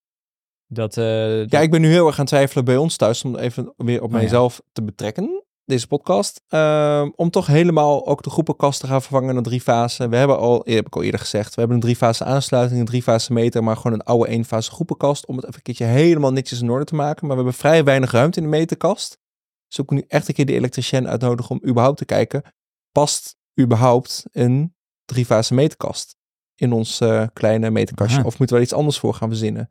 Dat, 0.67 0.97
eh, 0.97 1.47
ja, 1.47 1.59
ik 1.59 1.71
ben 1.71 1.81
nu 1.81 1.87
heel 1.87 2.07
erg 2.07 2.15
aan 2.15 2.25
het 2.25 2.33
twijfelen 2.33 2.65
bij 2.65 2.77
ons 2.77 2.95
thuis. 2.95 3.23
Om 3.23 3.35
even 3.35 3.73
weer 3.77 4.01
op 4.01 4.05
Oh, 4.05 4.11
ja. 4.11 4.17
mijzelf 4.17 4.61
te 4.71 4.83
betrekken. 4.83 5.43
Deze 5.65 5.87
podcast. 5.87 6.41
Ehm, 6.47 7.09
om 7.15 7.29
toch 7.29 7.47
helemaal 7.47 8.07
ook 8.07 8.23
de 8.23 8.29
groepenkast 8.29 8.79
te 8.79 8.87
gaan 8.87 9.01
vervangen 9.01 9.33
naar 9.33 9.43
drie 9.43 9.61
fasen. 9.61 10.09
We 10.09 10.15
hebben 10.15 10.37
al, 10.37 10.61
heb 10.63 10.85
ik 10.85 10.95
al 10.95 11.03
eerder 11.03 11.19
gezegd. 11.19 11.49
We 11.49 11.59
hebben 11.59 11.75
een 11.77 11.83
drie 11.83 11.95
fase 11.95 12.23
aansluiting, 12.23 12.79
een 12.79 12.85
drie 12.85 13.03
fase 13.03 13.33
meter. 13.33 13.63
Maar 13.63 13.75
gewoon 13.75 13.93
een 13.93 14.03
oude 14.03 14.27
één 14.27 14.45
fase 14.45 14.71
groepenkast. 14.71 15.25
Om 15.25 15.35
het 15.35 15.43
even 15.43 15.55
een 15.57 15.61
keertje 15.63 15.85
helemaal 15.85 16.31
netjes 16.31 16.61
in 16.61 16.69
orde 16.69 16.85
te 16.85 16.95
maken. 16.95 17.27
Maar 17.27 17.37
we 17.37 17.41
hebben 17.43 17.59
vrij 17.59 17.83
weinig 17.83 18.11
ruimte 18.11 18.37
in 18.37 18.43
de 18.43 18.57
meterkast. 18.57 19.17
Dus 19.67 19.77
moet 19.77 19.89
nu 19.89 20.03
echt 20.07 20.27
een 20.27 20.33
keer 20.33 20.45
de 20.45 20.53
elektricien 20.53 21.07
uitnodigen 21.07 21.51
om 21.51 21.69
überhaupt 21.69 21.97
te 21.97 22.05
kijken. 22.05 22.43
Past 22.91 23.37
überhaupt 23.59 24.23
een 24.31 24.75
drie 25.05 25.25
fase 25.25 25.53
meterkast 25.53 26.15
in 26.55 26.71
ons 26.71 26.99
eh, 26.99 27.27
kleine 27.33 27.69
meterkastje? 27.69 28.17
Aha. 28.17 28.27
Of 28.27 28.37
moeten 28.37 28.55
we 28.55 28.61
er 28.61 28.67
iets 28.67 28.77
anders 28.77 28.99
voor 28.99 29.13
gaan 29.13 29.29
verzinnen? 29.29 29.69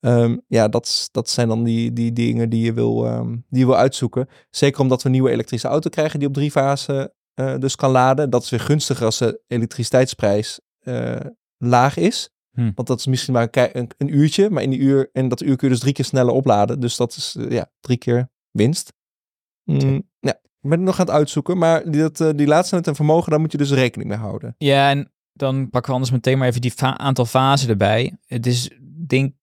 Ehm, 0.00 0.36
ja, 0.46 0.68
dat, 0.68 1.08
dat 1.12 1.30
zijn 1.30 1.48
dan 1.48 1.64
die, 1.64 1.92
die 1.92 2.12
dingen 2.12 2.50
die 2.50 2.64
je, 2.64 2.72
wil, 2.72 3.06
ehm, 3.06 3.30
die 3.30 3.60
je 3.60 3.66
wil 3.66 3.76
uitzoeken. 3.76 4.28
Zeker 4.50 4.80
omdat 4.80 4.98
we 4.98 5.06
een 5.06 5.14
nieuwe 5.14 5.30
elektrische 5.30 5.68
auto 5.68 5.90
krijgen 5.90 6.18
die 6.18 6.28
op 6.28 6.34
drie 6.34 6.50
fasen 6.50 7.12
eh, 7.34 7.58
dus 7.58 7.76
kan 7.76 7.90
laden. 7.90 8.30
Dat 8.30 8.42
is 8.42 8.50
weer 8.50 8.60
gunstiger 8.60 9.04
als 9.04 9.18
de 9.18 9.42
elektriciteitsprijs 9.46 10.60
eh, 10.78 11.20
laag 11.56 11.96
is. 11.96 12.30
Hm. 12.50 12.70
Want 12.74 12.88
dat 12.88 12.98
is 12.98 13.06
misschien 13.06 13.34
maar 13.34 13.48
een, 13.50 13.90
een, 13.98 14.14
uurtje. 14.14 14.50
Maar 14.50 14.62
in, 14.62 14.70
die 14.70 14.78
uur, 14.78 15.08
in 15.12 15.28
dat 15.28 15.42
uur 15.42 15.56
kun 15.56 15.68
je 15.68 15.74
dus 15.74 15.82
drie 15.82 15.92
keer 15.92 16.04
sneller 16.04 16.32
opladen. 16.32 16.80
Dus 16.80 16.96
dat 16.96 17.16
is 17.16 17.36
ja, 17.48 17.70
drie 17.80 17.98
keer 17.98 18.28
winst. 18.50 18.92
Mm, 19.66 20.02
ja. 20.20 20.30
Ik 20.32 20.72
ben 20.72 20.78
het 20.78 20.80
nog 20.80 21.00
aan 21.00 21.06
het 21.06 21.14
uitzoeken, 21.14 21.58
maar 21.58 21.90
die, 21.90 22.00
dat, 22.00 22.20
eh, 22.20 22.30
die 22.34 22.46
laadstand 22.46 22.86
en 22.86 22.94
vermogen, 22.94 23.30
daar 23.30 23.40
moet 23.40 23.52
je 23.52 23.58
dus 23.58 23.70
rekening 23.70 24.08
mee 24.10 24.18
houden. 24.18 24.54
Ja, 24.58 24.90
en 24.90 25.12
dan 25.32 25.70
pakken 25.70 25.90
we 25.90 25.92
anders 25.96 26.10
meteen 26.14 26.38
maar 26.38 26.48
even 26.48 26.60
die 26.60 26.72
aantal 26.82 27.24
fasen 27.26 27.68
erbij. 27.68 28.16
Het 28.26 28.46
is, 28.46 28.70
denk 29.06 29.34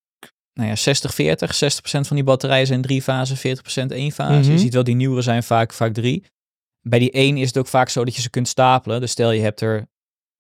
nou 0.54 0.70
ja, 0.70 0.76
60-40. 0.76 1.54
60% 1.56 2.08
van 2.08 2.16
die 2.16 2.24
batterijen 2.26 2.68
zijn 2.68 2.82
drie 2.82 3.02
fasen, 3.02 3.38
40% 3.38 3.92
één 3.92 4.12
fase. 4.12 4.40
Mhm. 4.40 4.52
Je 4.52 4.58
ziet 4.60 4.74
wel, 4.74 4.84
die 4.84 4.96
nieuwere 4.96 5.22
zijn 5.22 5.44
vaak, 5.44 5.74
vaak 5.74 5.94
drie. 5.94 6.26
Bij 6.82 7.00
die 7.00 7.12
één 7.12 7.38
is 7.38 7.48
het 7.48 7.58
ook 7.58 7.68
vaak 7.68 7.90
zo 7.90 8.06
dat 8.06 8.16
je 8.16 8.22
ze 8.22 8.30
kunt 8.30 8.48
stapelen. 8.48 9.00
Dus 9.02 9.12
stel 9.12 9.32
je 9.32 9.42
hebt 9.42 9.62
er, 9.62 9.88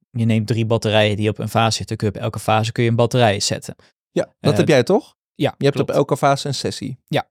je 0.10 0.26
neemt 0.26 0.48
drie 0.48 0.66
batterijen 0.66 1.18
die 1.18 1.30
op 1.30 1.38
een 1.38 1.50
fase 1.50 1.78
zitten. 1.78 1.98
Kun 1.98 2.08
je 2.08 2.14
op 2.16 2.22
elke 2.22 2.40
fase 2.40 2.72
kun 2.72 2.84
je 2.84 2.90
een 2.90 2.96
batterij 2.96 3.40
zetten. 3.40 3.76
Ja, 4.12 4.34
dat 4.40 4.52
Eh, 4.52 4.58
heb 4.58 4.68
jij 4.68 4.84
toch? 4.84 5.16
Ja, 5.36 5.54
Je 5.58 5.64
hebt 5.66 5.76
klopt. 5.76 5.90
op 5.90 5.96
elke 5.96 6.18
fase 6.18 6.48
een 6.48 6.54
sessie. 6.54 6.98
Ja, 7.08 7.30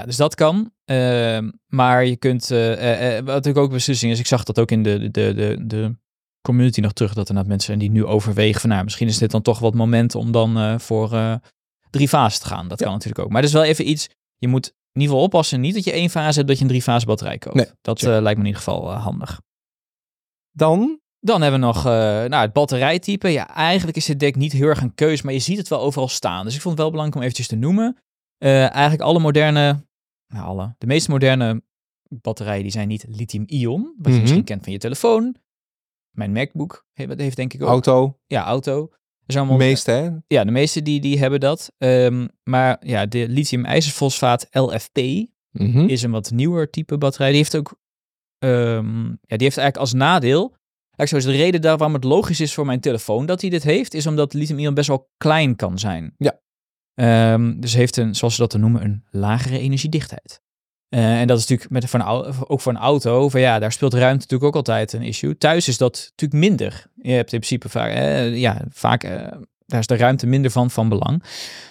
dus 0.00 0.16
dat 0.16 0.34
kan. 0.34 0.72
Ehm, 0.84 1.50
maar 1.66 2.04
je 2.04 2.16
kunt, 2.16 2.50
eh, 2.50 2.72
eh, 2.72 3.18
eh, 3.18 3.24
wat 3.24 3.46
ik 3.46 3.56
ook 3.56 3.70
beslissing 3.70 4.12
is, 4.12 4.18
ik 4.18 4.26
zag 4.26 4.44
dat 4.44 4.58
ook 4.58 4.70
in 4.70 4.82
de, 4.82 5.10
de, 5.10 5.34
de, 5.34 5.56
de 5.66 5.96
community 6.42 6.80
nog 6.80 6.92
terug, 6.92 7.14
dat 7.14 7.28
er 7.28 7.34
net 7.34 7.46
mensen 7.46 7.66
zijn 7.66 7.78
die 7.78 7.90
nu 7.90 8.04
overwegen 8.04 8.60
van, 8.60 8.70
nou, 8.70 8.84
misschien 8.84 9.08
is 9.08 9.18
dit 9.18 9.30
dan 9.30 9.42
toch 9.42 9.58
wat 9.58 9.74
moment 9.74 10.14
om 10.14 10.32
dan 10.32 10.80
voor 10.80 11.40
drie 11.90 12.08
fases 12.08 12.38
te 12.38 12.46
gaan. 12.46 12.68
Dat 12.68 12.78
Ja. 12.78 12.84
kan 12.84 12.94
natuurlijk 12.94 13.24
ook. 13.24 13.30
Maar 13.30 13.40
dat 13.40 13.50
is 13.50 13.56
wel 13.56 13.64
even 13.66 13.88
iets, 13.88 14.08
je 14.36 14.48
moet 14.48 14.66
in 14.66 15.00
ieder 15.00 15.08
geval 15.08 15.24
oppassen, 15.26 15.60
niet 15.60 15.74
dat 15.74 15.84
je 15.84 15.92
één 15.92 16.10
fase 16.10 16.36
hebt, 16.36 16.48
dat 16.48 16.56
je 16.56 16.62
een 16.62 16.70
drie 16.70 16.82
fase 16.82 17.06
batterij 17.06 17.38
koopt. 17.38 17.56
Nee, 17.56 17.66
dat 17.80 18.02
lijkt 18.02 18.22
me 18.24 18.30
in 18.30 18.44
ieder 18.46 18.56
geval 18.62 18.92
handig. 18.92 19.40
Dan, 20.50 21.00
Dan 21.20 21.42
hebben 21.42 21.60
we 21.60 21.66
nog 21.66 21.84
nou, 21.84 22.34
het 22.34 22.52
batterijtype. 22.52 23.28
Ja, 23.28 23.48
eigenlijk 23.54 23.96
is 23.96 24.04
dit 24.04 24.20
deck 24.20 24.36
niet 24.36 24.52
heel 24.52 24.66
erg 24.68 24.80
een 24.80 24.94
keus, 24.94 25.22
maar 25.22 25.32
je 25.32 25.38
ziet 25.38 25.58
het 25.58 25.68
wel 25.68 25.80
overal 25.80 26.08
staan. 26.08 26.44
Dus 26.44 26.54
ik 26.54 26.60
vond 26.60 26.74
het 26.74 26.82
wel 26.82 26.90
belangrijk 26.90 27.16
om 27.16 27.22
eventjes 27.22 27.48
te 27.48 27.56
noemen. 27.56 27.96
Eh, 28.42 28.70
eigenlijk 28.70 29.02
alle 29.02 29.18
moderne, 29.18 29.84
nou 30.26 30.46
alle, 30.46 30.74
de 30.78 30.86
meeste 30.86 31.10
moderne 31.10 31.62
batterijen 32.08 32.62
die 32.62 32.72
zijn 32.72 32.88
niet 32.88 33.04
lithium-ion, 33.08 33.82
wat 33.96 34.06
je 34.06 34.10
Mhm. 34.12 34.20
misschien 34.20 34.44
kent 34.44 34.62
van 34.64 34.72
je 34.72 34.78
telefoon. 34.78 35.36
Mijn 36.10 36.32
MacBook 36.32 36.86
heeft, 36.92 37.20
heeft 37.20 37.36
denk 37.36 37.52
ik 37.52 37.62
ook. 37.62 37.68
auto, 37.68 38.18
Ja, 38.26 38.44
auto. 38.44 38.90
De 39.26 39.44
meeste 39.56 39.90
hè? 39.90 40.10
Ja, 40.26 40.44
de 40.44 40.50
meeste 40.50 40.82
die, 40.82 41.00
die 41.00 41.18
hebben 41.18 41.40
dat. 41.40 41.72
Ehm, 41.78 42.26
maar 42.42 42.76
ja, 42.86 43.06
de 43.06 43.28
lithium-ijzerfosfaat 43.28 44.46
LFP 44.50 44.98
Mhm. 45.50 45.78
is 45.88 46.02
een 46.02 46.10
wat 46.10 46.30
nieuwer 46.30 46.70
type 46.70 46.98
batterij. 46.98 47.28
Die 47.28 47.36
heeft 47.36 47.56
ook, 47.56 47.76
ehm, 48.38 49.04
ja, 49.06 49.36
die 49.36 49.42
heeft 49.46 49.56
eigenlijk 49.56 49.76
als 49.76 49.92
nadeel. 49.92 50.54
Eigenlijk 50.96 51.08
zo 51.08 51.16
is 51.16 51.36
de 51.36 51.42
reden 51.44 51.60
daar 51.60 51.76
waarom 51.76 51.94
het 51.96 52.04
logisch 52.04 52.40
is 52.40 52.54
voor 52.54 52.66
mijn 52.66 52.80
telefoon 52.80 53.26
dat 53.26 53.40
hij 53.40 53.50
dit 53.50 53.62
heeft, 53.62 53.94
is 53.94 54.06
omdat 54.06 54.34
lithium-ion 54.34 54.74
best 54.74 54.88
wel 54.88 55.10
klein 55.16 55.56
kan 55.56 55.78
zijn. 55.78 56.14
Ja. 56.18 56.40
Ehm, 56.94 57.60
dus 57.60 57.74
heeft 57.74 57.96
een, 57.96 58.14
zoals 58.14 58.34
ze 58.34 58.40
dat 58.40 58.52
dan 58.52 58.60
noemen, 58.60 58.84
een 58.84 59.04
lagere 59.10 59.58
energiedichtheid. 59.58 60.40
Eh, 60.88 61.20
en 61.20 61.26
dat 61.26 61.38
is 61.38 61.46
natuurlijk 61.48 61.92
met, 61.92 62.00
au- 62.02 62.32
ook 62.48 62.60
voor 62.60 62.72
een 62.72 62.78
auto, 62.78 63.28
van 63.28 63.40
ja, 63.40 63.58
daar 63.58 63.72
speelt 63.72 63.94
ruimte 63.94 64.18
natuurlijk 64.20 64.44
ook 64.44 64.56
altijd 64.56 64.92
een 64.92 65.02
issue. 65.02 65.36
Thuis 65.38 65.68
is 65.68 65.78
dat 65.78 66.10
natuurlijk 66.16 66.48
minder. 66.50 66.86
Je 66.94 67.12
hebt 67.12 67.32
in 67.32 67.38
principe 67.38 67.68
vaak, 67.68 67.90
eh, 67.90 68.36
ja, 68.36 68.64
vaak, 68.68 69.04
eh, 69.04 69.32
daar 69.66 69.80
is 69.80 69.86
de 69.86 69.96
ruimte 69.96 70.26
minder 70.26 70.50
van 70.50 70.70
van 70.70 70.88
belang. 70.88 71.22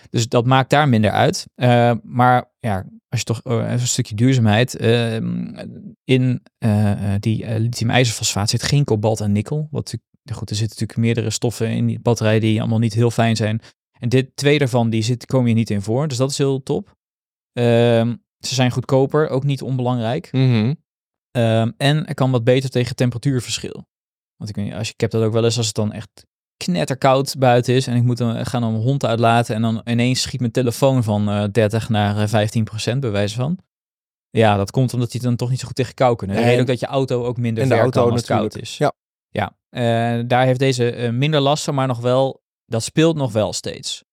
Dus 0.10 0.28
dat 0.28 0.46
maakt 0.46 0.70
daar 0.70 0.90
minder 0.90 1.12
uit. 1.12 1.46
Eh, 1.56 1.92
maar 2.04 2.52
ja, 2.60 2.86
als 3.10 3.20
je 3.20 3.26
toch 3.26 3.42
even 3.46 3.72
een 3.72 3.80
stukje 3.80 4.16
duurzaamheid. 4.16 4.76
ehm, 4.76 5.56
in 6.04 6.42
die 7.20 7.60
lithium-ijzerfosfaat 7.60 8.50
zit 8.50 8.64
geen 8.64 8.84
kobalt 8.84 9.20
en 9.20 9.32
nikkel. 9.32 9.68
Wat 9.72 9.96
goed, 10.34 10.50
er 10.50 10.56
zitten 10.56 10.78
natuurlijk 10.80 11.00
meerdere 11.08 11.30
stoffen 11.30 11.68
in 11.68 11.86
die 11.88 12.00
batterij 12.00 12.40
die 12.40 12.60
allemaal 12.60 12.80
niet 12.80 12.94
heel 12.94 13.12
fijn 13.12 13.36
zijn. 13.36 13.62
En 14.02 14.10
dit 14.10 14.36
twee 14.36 14.60
daarvan, 14.60 14.90
die 14.90 15.02
zit, 15.02 15.26
komen 15.26 15.50
je 15.50 15.56
niet 15.56 15.70
in 15.70 15.82
voor. 15.82 16.08
Dus 16.08 16.18
dat 16.18 16.30
is 16.30 16.38
heel 16.38 16.64
top. 16.64 16.96
Ehm, 17.54 18.16
ze 18.40 18.54
zijn 18.56 18.72
goedkoper, 18.72 19.30
ook 19.30 19.44
niet 19.44 19.62
onbelangrijk. 19.62 20.32
Mhm. 20.32 20.74
Ehm, 21.32 21.72
en 21.78 22.06
er 22.06 22.14
kan 22.14 22.32
wat 22.32 22.44
beter 22.44 22.70
tegen 22.70 22.96
temperatuurverschil. 22.96 23.86
Want 24.38 24.50
ik, 24.50 24.56
weet 24.56 24.74
als 24.74 24.88
je, 24.88 24.94
ik 24.94 25.02
heb 25.02 25.12
dat 25.12 25.24
ook 25.24 25.34
wel 25.34 25.44
eens 25.44 25.58
als 25.58 25.66
het 25.66 25.76
dan 25.76 25.92
echt 25.92 26.26
knetterkoud 26.58 27.36
buiten 27.38 27.74
is 27.74 27.88
en 27.88 27.96
ik 27.96 28.04
moet 28.04 28.18
dan 28.18 28.46
gaan 28.46 28.62
mijn 28.62 28.84
hond 28.84 29.06
uitlaten 29.06 29.56
en 29.56 29.62
dan 29.62 29.82
ineens 29.86 30.22
schiet 30.22 30.40
mijn 30.40 30.52
telefoon 30.52 31.04
van 31.04 31.30
eh 31.30 31.44
30 31.52 31.90
naar 31.90 32.18
eh, 32.18 32.28
15 32.28 32.64
procent 32.64 33.00
bij 33.02 33.12
wijze 33.12 33.36
van. 33.36 33.58
Ja, 34.30 34.58
dat 34.58 34.72
komt 34.72 34.94
omdat 34.94 35.12
hij 35.12 35.22
dan 35.22 35.36
toch 35.36 35.50
niet 35.50 35.60
zo 35.60 35.68
goed 35.68 35.76
tegen 35.76 35.94
kou 35.94 36.16
kunnen. 36.16 36.36
En- 36.38 36.60
ook 36.60 36.68
dat 36.68 36.80
je 36.80 36.86
auto 36.86 37.26
ook 37.26 37.38
minder 37.38 37.64
de 37.64 37.70
ver 37.70 37.80
auto 37.80 38.02
kan 38.02 38.12
als 38.12 38.20
het 38.22 38.30
koud 38.30 38.58
is. 38.58 38.78
Ja. 38.78 38.94
Ja, 39.30 39.58
eh, 39.70 40.24
daar 40.28 40.46
heeft 40.46 40.60
deze 40.60 40.92
eh, 40.92 41.12
minder 41.12 41.40
last 41.40 41.64
van, 41.64 41.76
maar 41.76 41.88
nog 41.88 42.00
wel, 42.00 42.41
dat 42.72 42.84
speelt 42.84 43.16
nog 43.16 43.32
wel 43.32 43.54
steeds. 43.54 44.04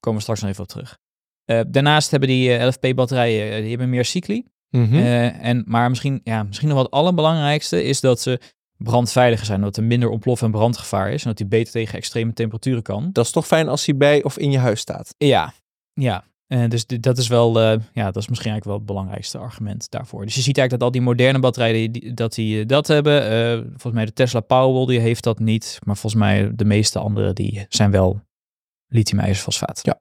Komen 0.00 0.18
we 0.18 0.22
straks 0.22 0.40
nog 0.40 0.50
even 0.50 0.62
op 0.62 0.68
terug. 0.68 0.98
Eh, 1.44 1.60
daarnaast 1.66 2.10
hebben 2.10 2.28
die 2.28 2.56
eh, 2.56 2.66
LFP-batterijen, 2.66 3.60
die 3.60 3.70
hebben 3.70 3.90
meer 3.90 4.04
cycli. 4.04 4.46
Mhm. 4.68 4.94
Eh, 4.94 5.44
en, 5.44 5.64
maar 5.66 5.88
misschien, 5.88 6.20
ja, 6.24 6.42
misschien 6.42 6.68
nog 6.68 6.76
wel 6.76 6.86
het 6.86 6.94
allerbelangrijkste 6.94 7.84
is 7.84 8.00
dat 8.00 8.20
ze 8.20 8.40
brandveiliger 8.76 9.46
zijn. 9.46 9.60
Dat 9.60 9.76
er 9.76 9.84
minder 9.84 10.08
ontplof- 10.08 10.42
en 10.42 10.50
brandgevaar 10.50 11.12
is. 11.12 11.22
En 11.22 11.28
dat 11.28 11.36
die 11.36 11.46
beter 11.46 11.72
tegen 11.72 11.98
extreme 11.98 12.32
temperaturen 12.32 12.82
kan. 12.82 13.10
Dat 13.12 13.24
is 13.24 13.30
toch 13.30 13.46
fijn 13.46 13.68
als 13.68 13.86
hij 13.86 13.96
bij 13.96 14.22
of 14.22 14.38
in 14.38 14.50
je 14.50 14.58
huis 14.58 14.80
staat. 14.80 15.14
Ja, 15.18 15.54
ja. 15.92 16.24
Eh, 16.52 16.68
dus 16.68 16.86
dat 16.86 17.18
is 17.18 17.28
wel, 17.28 17.60
eh, 17.60 17.78
ja, 17.92 18.04
dat 18.04 18.22
is 18.22 18.28
misschien 18.28 18.50
eigenlijk 18.50 18.64
wel 18.64 18.74
het 18.74 18.86
belangrijkste 18.86 19.38
argument 19.38 19.90
daarvoor. 19.90 20.24
Dus 20.24 20.34
je 20.34 20.40
ziet 20.40 20.58
eigenlijk 20.58 20.70
dat 20.70 20.82
al 20.82 20.90
die 20.90 21.14
moderne 21.14 21.38
batterijen, 21.38 21.92
die, 21.92 22.14
dat 22.14 22.34
die 22.34 22.60
eh, 22.60 22.66
dat 22.66 22.86
hebben. 22.86 23.22
Volgens 23.68 23.92
mij 23.92 24.04
de 24.04 24.12
Tesla 24.12 24.40
Powerwall, 24.40 24.86
die 24.86 24.98
heeft 24.98 25.24
dat 25.24 25.38
niet. 25.38 25.78
Maar 25.84 25.96
volgens 25.96 26.22
mij 26.22 26.54
de 26.54 26.64
meeste 26.64 26.98
andere, 26.98 27.32
die 27.32 27.66
zijn 27.68 27.90
wel 27.90 28.20
lithium-ijzerfosfaat. 28.86 29.80
Ja. 29.82 30.00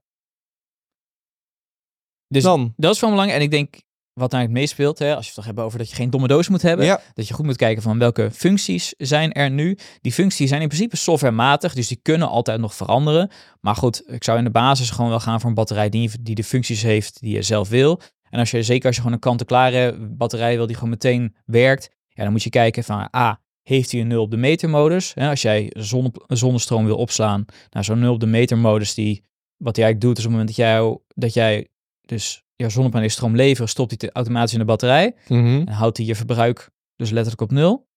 Dus 2.27 2.43
Dan, 2.43 2.73
dat 2.75 2.93
is 2.93 2.99
wel 2.99 3.09
belangrijk. 3.09 3.39
En 3.39 3.45
ik 3.45 3.51
denk, 3.51 3.81
wat 4.13 4.31
nou 4.31 4.43
het 4.43 4.51
meespeelt, 4.51 4.99
hè, 4.99 5.15
als 5.15 5.21
je 5.25 5.31
het 5.31 5.35
toch 5.35 5.45
hebt 5.45 5.59
over 5.59 5.77
dat 5.77 5.89
je 5.89 5.95
geen 5.95 6.09
domme 6.09 6.27
doos 6.27 6.47
moet 6.47 6.61
hebben. 6.61 6.85
ja, 6.85 7.01
Dat 7.13 7.27
je 7.27 7.33
goed 7.33 7.45
moet 7.45 7.55
kijken 7.55 7.83
van 7.83 7.99
welke 7.99 8.29
functies 8.31 8.93
zijn 8.97 9.31
er 9.31 9.51
nu. 9.51 9.77
Die 10.01 10.11
functies 10.11 10.49
zijn 10.49 10.61
in 10.61 10.67
principe 10.67 10.97
softwarematig, 10.97 11.73
dus 11.73 11.87
die 11.87 11.99
kunnen 12.01 12.27
altijd 12.27 12.59
nog 12.59 12.75
veranderen. 12.75 13.31
Maar 13.61 13.75
goed, 13.75 14.03
ik 14.07 14.23
zou 14.23 14.37
in 14.37 14.43
de 14.43 14.51
basis 14.51 14.89
gewoon 14.89 15.09
wel 15.09 15.19
gaan 15.19 15.39
voor 15.39 15.49
een 15.49 15.55
batterij 15.55 15.89
die, 15.89 16.11
die 16.21 16.35
de 16.35 16.43
functies 16.43 16.81
heeft 16.81 17.21
die 17.21 17.35
je 17.35 17.41
zelf 17.41 17.69
wil. 17.69 18.01
En 18.29 18.39
als 18.39 18.51
je, 18.51 18.63
zeker 18.63 18.85
als 18.85 18.95
je 18.95 19.01
gewoon 19.01 19.15
een 19.15 19.23
kant-en-klare 19.23 19.97
batterij 19.99 20.55
wil 20.55 20.65
die 20.65 20.75
gewoon 20.75 20.89
meteen 20.89 21.35
werkt, 21.45 21.89
ja, 22.07 22.23
dan 22.23 22.31
moet 22.31 22.43
je 22.43 22.49
kijken 22.49 22.83
van 22.83 23.07
A, 23.15 23.41
heeft 23.63 23.91
hij 23.91 24.01
een 24.01 24.07
0 24.07 24.21
op 24.21 24.31
de 24.31 24.37
metermodus? 24.37 25.11
Hè, 25.13 25.29
als 25.29 25.41
jij 25.41 25.71
zonne, 25.77 26.11
zonnestroom 26.27 26.85
wil 26.85 26.97
opslaan, 26.97 27.45
nou 27.69 27.85
zo'n 27.85 27.99
0 27.99 28.13
op 28.13 28.19
de 28.19 28.25
metermodus, 28.25 28.93
die, 28.93 29.23
wat 29.57 29.75
hij 29.75 29.85
eigenlijk 29.85 30.01
doet 30.01 30.17
is 30.17 30.25
op 30.25 30.31
het 30.31 30.39
moment 30.39 30.47
dat 30.47 30.57
jij, 30.57 30.97
dat 31.15 31.33
jij 31.33 31.67
dus 32.01 32.43
jouw 32.61 32.69
zonnepaneelstroom 32.69 33.35
levert, 33.35 33.69
stopt 33.69 34.01
hij 34.01 34.09
automatisch 34.11 34.53
in 34.53 34.59
de 34.59 34.65
batterij. 34.65 35.15
Mhm. 35.27 35.45
En 35.45 35.67
houdt 35.67 35.97
hij 35.97 36.05
je 36.05 36.15
verbruik 36.15 36.69
dus 36.95 37.09
letterlijk 37.09 37.41
op 37.41 37.51
nul. 37.51 37.73
Op 37.73 37.87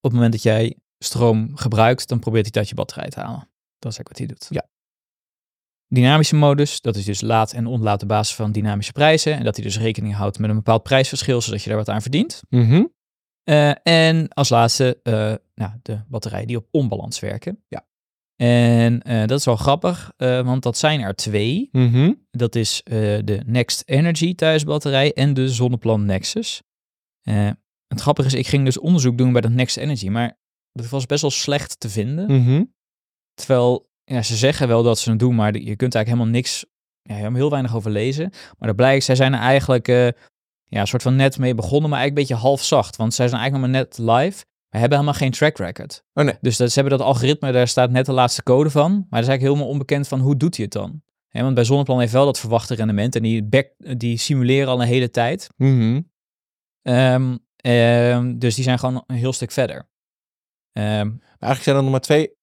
het 0.00 0.12
moment 0.12 0.32
dat 0.32 0.42
jij 0.42 0.76
stroom 0.98 1.56
gebruikt, 1.56 2.08
dan 2.08 2.18
probeert 2.18 2.44
hij 2.44 2.60
dat 2.60 2.68
je 2.68 2.74
batterij 2.74 3.08
te 3.08 3.20
halen. 3.20 3.48
Dat 3.78 3.92
is 3.92 3.98
eigenlijk 3.98 4.08
wat 4.08 4.18
hij 4.18 4.26
doet. 4.26 4.46
Ja. 4.50 4.68
Dynamische 5.88 6.36
modus, 6.36 6.80
dat 6.80 6.96
is 6.96 7.04
dus 7.04 7.20
laat 7.20 7.52
en 7.52 7.66
onlaat 7.66 8.02
op 8.02 8.08
basis 8.08 8.34
van 8.34 8.52
dynamische 8.52 8.92
prijzen. 8.92 9.32
En 9.32 9.44
dat 9.44 9.56
hij 9.56 9.64
dus 9.64 9.78
rekening 9.78 10.14
houdt 10.14 10.38
met 10.38 10.50
een 10.50 10.56
bepaald 10.56 10.82
prijsverschil, 10.82 11.40
zodat 11.40 11.62
je 11.62 11.68
daar 11.68 11.78
wat 11.78 11.88
aan 11.88 12.02
verdient. 12.02 12.42
Mhm. 12.48 12.84
Eh, 13.42 13.72
en 13.82 14.28
als 14.28 14.48
laatste 14.48 15.00
eh, 15.02 15.34
nou, 15.54 15.72
de 15.82 16.00
batterijen 16.08 16.46
die 16.46 16.56
op 16.56 16.66
onbalans 16.70 17.20
werken. 17.20 17.64
Ja. 17.68 17.86
En 18.36 19.02
eh, 19.02 19.26
dat 19.26 19.38
is 19.38 19.44
wel 19.44 19.56
grappig, 19.56 20.12
eh, 20.16 20.40
want 20.40 20.62
dat 20.62 20.78
zijn 20.78 21.00
er 21.00 21.14
twee. 21.14 21.68
Mhm. 21.72 22.12
Dat 22.30 22.54
is 22.54 22.82
eh, 22.82 22.94
de 23.24 23.42
Next 23.46 23.82
Energy 23.86 24.34
thuisbatterij 24.34 25.12
en 25.12 25.34
de 25.34 25.48
Zonneplan 25.48 26.04
Nexus. 26.04 26.62
Het 27.86 28.00
grappige 28.00 28.28
is, 28.28 28.34
ik 28.34 28.46
ging 28.46 28.64
dus 28.64 28.78
onderzoek 28.78 29.18
doen 29.18 29.32
bij 29.32 29.40
de 29.40 29.48
Next 29.48 29.76
Energy, 29.76 30.08
maar 30.08 30.38
dat 30.72 30.88
was 30.88 31.06
best 31.06 31.20
wel 31.20 31.30
slecht 31.30 31.80
te 31.80 31.88
vinden. 31.88 32.42
Mhm. 32.42 32.64
Terwijl, 33.34 33.90
ja, 34.04 34.22
ze 34.22 34.36
zeggen 34.36 34.68
wel 34.68 34.82
dat 34.82 34.98
ze 34.98 35.10
het 35.10 35.18
doen, 35.18 35.34
maar 35.34 35.52
je 35.52 35.76
kunt 35.76 35.94
eigenlijk 35.94 36.06
helemaal 36.06 36.26
niks, 36.26 36.64
ja, 37.02 37.14
helemaal 37.14 37.38
heel 37.38 37.50
weinig 37.50 37.76
over 37.76 37.90
lezen. 37.90 38.30
Maar 38.30 38.68
dat 38.68 38.76
blijkt, 38.76 39.04
zij 39.04 39.14
zijn 39.14 39.32
er 39.32 39.40
eigenlijk 39.40 39.86
ja, 40.68 40.80
een 40.80 40.86
soort 40.86 41.02
van 41.02 41.16
net 41.16 41.38
mee 41.38 41.54
begonnen, 41.54 41.90
maar 41.90 41.98
eigenlijk 41.98 42.30
een 42.30 42.36
beetje 42.36 42.48
half 42.48 42.62
zacht. 42.62 42.96
Want 42.96 43.14
zij 43.14 43.28
zijn 43.28 43.40
eigenlijk 43.40 43.72
nog 43.72 43.82
maar 43.82 43.88
net 43.88 44.24
live, 44.24 44.44
hebben 44.78 44.98
helemaal 44.98 45.20
geen 45.20 45.30
track 45.30 45.56
record. 45.58 46.04
Oh 46.12 46.24
nee. 46.24 46.34
Dus 46.40 46.56
dat, 46.56 46.72
ze 46.72 46.80
hebben 46.80 46.98
dat 46.98 47.06
algoritme, 47.06 47.52
daar 47.52 47.68
staat 47.68 47.90
net 47.90 48.06
de 48.06 48.12
laatste 48.12 48.42
code 48.42 48.70
van. 48.70 48.90
Maar 48.90 48.98
dat 48.98 49.20
is 49.20 49.28
eigenlijk 49.28 49.42
helemaal 49.42 49.68
onbekend 49.68 50.08
van 50.08 50.20
hoe 50.20 50.36
doet 50.36 50.56
hij 50.56 50.64
het 50.64 50.72
dan. 50.74 51.02
Hè, 51.28 51.42
want 51.42 51.54
bij 51.54 51.64
Zonneplan 51.64 52.00
heeft 52.00 52.12
wel 52.12 52.24
dat 52.24 52.38
verwachte 52.38 52.74
rendement 52.74 53.16
en 53.16 53.22
die, 53.22 53.44
back, 53.44 53.70
die 53.76 54.16
simuleren 54.16 54.68
al 54.68 54.80
een 54.80 54.86
hele 54.86 55.10
tijd. 55.10 55.48
Mhm. 55.56 56.00
Ehm, 56.82 57.36
ehm, 57.56 58.38
dus 58.38 58.54
die 58.54 58.64
zijn 58.64 58.78
gewoon 58.78 59.04
een 59.06 59.16
heel 59.16 59.32
stuk 59.32 59.50
verder. 59.50 59.88
Ehm, 60.72 61.10
eigenlijk 61.28 61.62
zijn 61.62 61.76
er 61.76 61.82
nog 61.82 61.90
maar 61.90 62.00
twee, 62.00 62.36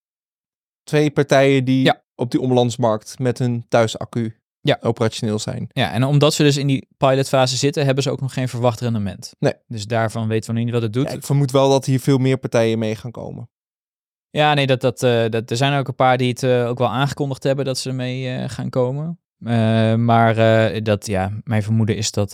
twee 0.84 1.12
partijen 1.12 1.65
die 1.65 1.84
Ja. 1.84 2.04
op 2.15 2.32
die 2.32 2.39
omlandsmarkt 2.39 3.19
met 3.19 3.39
hun 3.39 3.67
thuisaccu 3.67 4.41
Ja. 4.65 4.78
operationeel 4.82 5.39
zijn. 5.39 5.67
ja, 5.69 5.91
en 5.91 6.04
omdat 6.04 6.34
ze 6.34 6.43
dus 6.43 6.58
in 6.58 6.67
die 6.67 6.88
pilotfase 6.97 7.58
zitten, 7.58 7.86
hebben 7.86 8.04
ze 8.04 8.12
ook 8.12 8.21
nog 8.21 8.34
geen 8.34 8.47
verwacht 8.47 8.80
rendement. 8.80 9.34
Nee. 9.39 9.54
Dus 9.67 9.86
daarvan 9.88 10.28
weten 10.28 10.49
we 10.49 10.56
nog 10.56 10.63
niet 10.63 10.73
wat 10.73 10.82
het 10.82 10.93
doet. 10.93 11.10
Ja, 11.10 11.15
ik 11.15 11.23
vermoed 11.23 11.52
wel 11.52 11.69
dat 11.69 11.86
hier 11.86 11.99
veel 11.99 12.17
meer 12.17 12.38
partijen 12.38 12.80
mee 12.80 12.95
gaan 12.95 13.12
komen. 13.12 13.49
Ja, 14.30 14.54
nee, 14.54 14.67
dat, 14.67 14.82
dat, 14.82 15.04
eh, 15.04 15.30
dat, 15.30 15.49
er 15.52 15.58
zijn 15.58 15.80
ook 15.80 15.88
een 15.88 15.95
paar 15.95 16.17
die 16.17 16.30
het 16.30 16.43
eh, 16.43 16.67
ook 16.67 16.78
wel 16.78 16.89
aangekondigd 16.89 17.43
hebben 17.43 17.65
dat 17.65 17.78
ze 17.78 17.91
mee 17.91 18.30
eh, 18.36 18.49
gaan 18.49 18.69
komen. 18.69 19.17
Maar 20.06 20.36
dat, 20.84 21.06
ja, 21.06 21.32
mijn 21.43 21.63
vermoeden 21.63 21.95
is 21.95 22.12
dat 22.12 22.32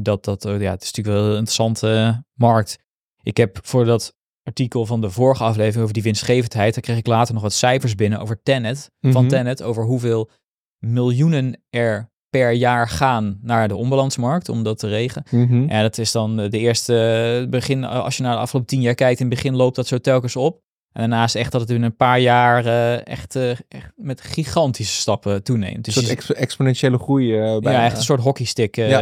dat, 0.00 0.24
dat 0.24 0.42
ja, 0.42 0.70
het 0.70 0.82
is 0.82 0.92
natuurlijk 0.92 1.06
wel 1.06 1.24
een 1.24 1.36
interessante 1.36 2.22
markt. 2.34 2.78
Ik 3.22 3.36
heb 3.36 3.58
voor 3.62 3.84
dat 3.84 4.16
artikel 4.42 4.86
van 4.86 5.00
de 5.00 5.10
vorige 5.10 5.44
aflevering 5.44 5.82
over 5.82 5.94
die 5.94 6.02
winstgevendheid, 6.02 6.74
daar 6.74 6.82
kreeg 6.82 6.96
ik 6.96 7.06
later 7.06 7.34
nog 7.34 7.42
wat 7.42 7.52
cijfers 7.52 7.94
binnen 7.94 8.20
over 8.20 8.42
Tenet, 8.42 8.90
van 9.00 9.10
Mhm. 9.10 9.28
Tenet, 9.28 9.62
over 9.62 9.84
hoeveel 9.84 10.30
miljoenen 10.78 11.62
er 11.70 12.10
per 12.30 12.52
jaar 12.52 12.88
gaan 12.88 13.38
naar 13.42 13.68
de 13.68 13.76
onbalansmarkt 13.76 14.48
om 14.48 14.62
dat 14.62 14.78
te 14.78 14.88
regelen. 14.88 15.24
Mhm. 15.30 15.68
Ja, 15.68 15.82
dat 15.82 15.98
is 15.98 16.12
dan 16.12 16.40
eh, 16.40 16.50
de 16.50 16.58
eerste 16.58 16.94
eh, 17.42 17.50
begin, 17.50 17.84
eh, 17.84 18.04
als 18.04 18.16
je 18.16 18.22
naar 18.22 18.34
de 18.34 18.40
afgelopen 18.40 18.68
tien 18.70 18.80
jaar 18.80 18.94
kijkt, 18.94 19.20
in 19.20 19.26
het 19.26 19.34
begin 19.34 19.56
loopt 19.56 19.76
dat 19.76 19.86
zo 19.86 19.98
telkens 19.98 20.36
op. 20.36 20.60
En 20.92 21.00
daarnaast 21.08 21.34
echt 21.34 21.52
dat 21.52 21.60
het 21.60 21.70
in 21.70 21.82
een 21.82 21.96
paar 21.96 22.20
jaar 22.20 22.64
echt, 23.02 23.36
echt 23.68 23.92
met 23.96 24.20
gigantische 24.20 25.00
stappen 25.00 25.42
toeneemt. 25.42 25.76
Een 25.76 25.82
Dus 25.82 25.94
soort 25.94 26.08
ex- 26.08 26.32
exponentiële 26.32 26.98
groei 26.98 27.30
bijna. 27.36 27.70
ja, 27.70 27.84
echt 27.84 27.96
een 27.96 28.02
soort 28.02 28.20
hockeystick. 28.20 28.76
Ja. 28.76 28.98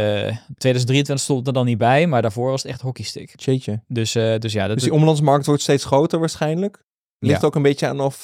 2023 0.57 1.19
stond 1.19 1.47
er 1.47 1.53
dan 1.53 1.65
niet 1.65 1.77
bij, 1.77 2.07
maar 2.07 2.21
daarvoor 2.21 2.49
was 2.51 2.61
het 2.63 2.71
echt 2.71 2.81
hockeystick. 2.81 3.33
Jeetje. 3.41 3.81
Dus, 3.87 4.11
dus 4.11 4.53
ja, 4.53 4.65
dat 4.67 4.73
Dus 4.75 4.83
die 4.83 4.93
omlandsmarkt 4.93 5.45
wordt 5.45 5.61
steeds 5.61 5.85
groter 5.85 6.19
waarschijnlijk. 6.19 6.83
Ligt 7.19 7.41
Ja. 7.41 7.47
ook 7.47 7.55
een 7.55 7.61
beetje 7.61 7.87
aan 7.87 7.99
of 7.99 8.15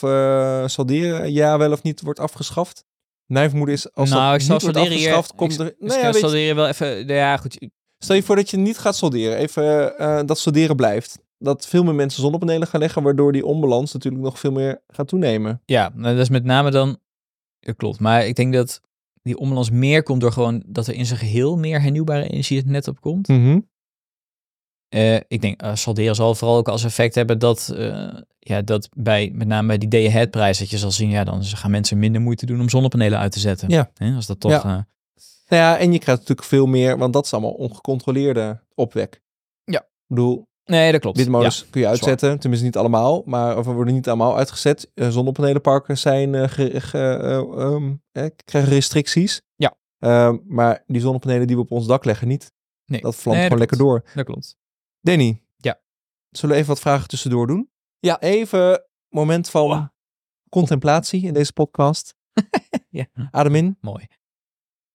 salderen 0.69 1.31
ja 1.31 1.57
wel 1.57 1.71
of 1.71 1.83
niet 1.83 2.01
wordt 2.01 2.19
afgeschaft. 2.19 2.85
Mijn 3.33 3.49
vermoeden 3.49 3.75
is 3.75 3.93
als 3.93 4.09
nou, 4.09 4.31
dat 4.31 4.41
ik 4.41 4.49
niet 4.49 4.61
wordt 4.61 4.77
afgeschaft, 4.77 5.35
komt 5.35 5.53
ik, 5.53 5.59
er... 5.59 5.75
Nou 5.79 5.99
ja, 5.99 6.11
solderen 6.11 6.55
wel 6.55 6.67
even. 6.67 6.87
nou 6.87 7.13
Ja, 7.13 7.37
goed. 7.37 7.67
stel 7.97 8.15
je 8.15 8.23
voor 8.23 8.35
dat 8.35 8.49
je 8.49 8.57
niet 8.57 8.77
gaat 8.77 8.95
solderen, 8.95 9.37
even 9.37 9.97
eh, 9.97 10.19
dat 10.25 10.39
solderen 10.39 10.75
blijft. 10.75 11.19
Dat 11.37 11.67
veel 11.67 11.83
meer 11.83 11.95
mensen 11.95 12.21
zonnepanelen 12.21 12.67
gaan 12.67 12.79
leggen, 12.79 13.03
waardoor 13.03 13.31
die 13.31 13.45
onbalans 13.45 13.93
natuurlijk 13.93 14.23
nog 14.23 14.39
veel 14.39 14.51
meer 14.51 14.81
gaat 14.87 15.07
toenemen. 15.07 15.61
Ja, 15.65 15.91
nou, 15.95 16.13
dat 16.15 16.23
is 16.23 16.29
met 16.29 16.43
name 16.43 16.71
dan. 16.71 16.97
Dat 17.59 17.75
klopt. 17.75 17.99
Maar 17.99 18.27
ik 18.27 18.35
denk 18.35 18.53
dat 18.53 18.81
die 19.21 19.37
ombalans 19.37 19.69
meer 19.69 20.03
komt 20.03 20.21
door 20.21 20.31
gewoon 20.31 20.63
dat 20.67 20.87
er 20.87 20.93
in 20.93 21.05
zijn 21.05 21.19
geheel 21.19 21.57
meer 21.57 21.81
hernieuwbare 21.81 22.29
energie 22.29 22.57
het 22.57 22.65
net 22.65 22.87
op 22.87 23.01
komt. 23.01 23.27
Mhm. 23.27 23.59
Eh, 24.93 25.15
ik 25.27 25.41
denk, 25.41 25.63
uh, 25.63 25.75
salderen 25.75 26.15
zal 26.15 26.35
vooral 26.35 26.57
ook 26.57 26.67
als 26.67 26.83
effect 26.83 27.15
hebben 27.15 27.39
dat, 27.39 27.73
eh, 27.77 28.07
ja, 28.39 28.61
dat 28.61 28.89
bij, 28.95 29.31
met 29.33 29.47
name 29.47 29.67
bij 29.67 29.77
die 29.77 29.89
day-ahead 29.89 30.31
prijs, 30.31 30.59
dat 30.59 30.69
je 30.69 30.77
zal 30.77 30.91
zien, 30.91 31.09
ja, 31.09 31.23
dan 31.23 31.43
gaan 31.43 31.71
mensen 31.71 31.99
minder 31.99 32.21
moeite 32.21 32.45
doen 32.45 32.59
om 32.59 32.69
zonnepanelen 32.69 33.19
uit 33.19 33.31
te 33.31 33.39
zetten. 33.39 33.69
Ja. 33.69 33.91
Hè, 33.93 34.15
als 34.15 34.25
dat 34.25 34.39
toch, 34.39 34.51
Ja. 34.51 34.63
eh, 34.63 34.65
Nou 35.47 35.61
ja, 35.61 35.77
en 35.77 35.91
je 35.91 35.99
krijgt 35.99 36.21
natuurlijk 36.21 36.47
veel 36.47 36.65
meer, 36.65 36.97
want 36.97 37.13
dat 37.13 37.25
is 37.25 37.33
allemaal 37.33 37.51
ongecontroleerde 37.51 38.59
opwek. 38.75 39.21
Ja. 39.63 39.79
Ik 39.79 39.85
bedoel, 40.07 40.47
nee, 40.65 40.91
dat 40.91 41.01
klopt. 41.01 41.17
windmolens 41.17 41.65
kun 41.69 41.81
je 41.81 41.87
uitzetten, 41.87 42.39
tenminste 42.39 42.67
niet 42.67 42.77
allemaal, 42.77 43.21
maar 43.25 43.57
of 43.57 43.65
we 43.65 43.71
worden 43.71 43.93
niet 43.93 44.07
allemaal 44.07 44.37
uitgezet. 44.37 44.91
Eh, 44.93 45.09
zonnepanelenparken 45.09 45.97
zijn, 45.97 46.35
eh, 46.35 46.47
ge- 46.49 46.81
ge- 46.81 46.97
eh, 46.97 47.63
ehm, 47.63 47.93
eh, 48.11 48.25
krijgen 48.45 48.71
restricties. 48.71 49.41
Ja. 49.55 49.73
Ehm, 49.99 50.37
maar 50.47 50.83
die 50.87 51.01
zonnepanelen 51.01 51.47
die 51.47 51.55
we 51.55 51.61
op 51.61 51.71
ons 51.71 51.85
dak 51.87 52.05
leggen 52.05 52.27
niet. 52.27 52.51
Nee. 52.85 53.01
Dat 53.01 53.15
vlamt 53.15 53.35
Nee, 53.37 53.43
gewoon 53.45 53.59
lekker 53.59 53.77
door. 53.77 54.03
Dat 54.15 54.25
klopt. 54.25 54.55
Danny. 55.03 55.43
Ja. 55.57 55.81
Zullen 56.29 56.55
we 56.55 56.61
even 56.61 56.73
wat 56.73 56.81
vragen 56.83 57.07
tussendoor 57.07 57.47
doen? 57.47 57.69
Ja. 57.99 58.19
Even 58.19 58.85
moment 59.09 59.49
van 59.49 59.67
Wow. 59.67 59.87
contemplatie 60.49 61.23
in 61.23 61.33
deze 61.33 61.53
podcast. 61.53 62.15
Ja. 62.89 63.05
Adem 63.31 63.55
in. 63.55 63.77
Mooi. 63.81 64.07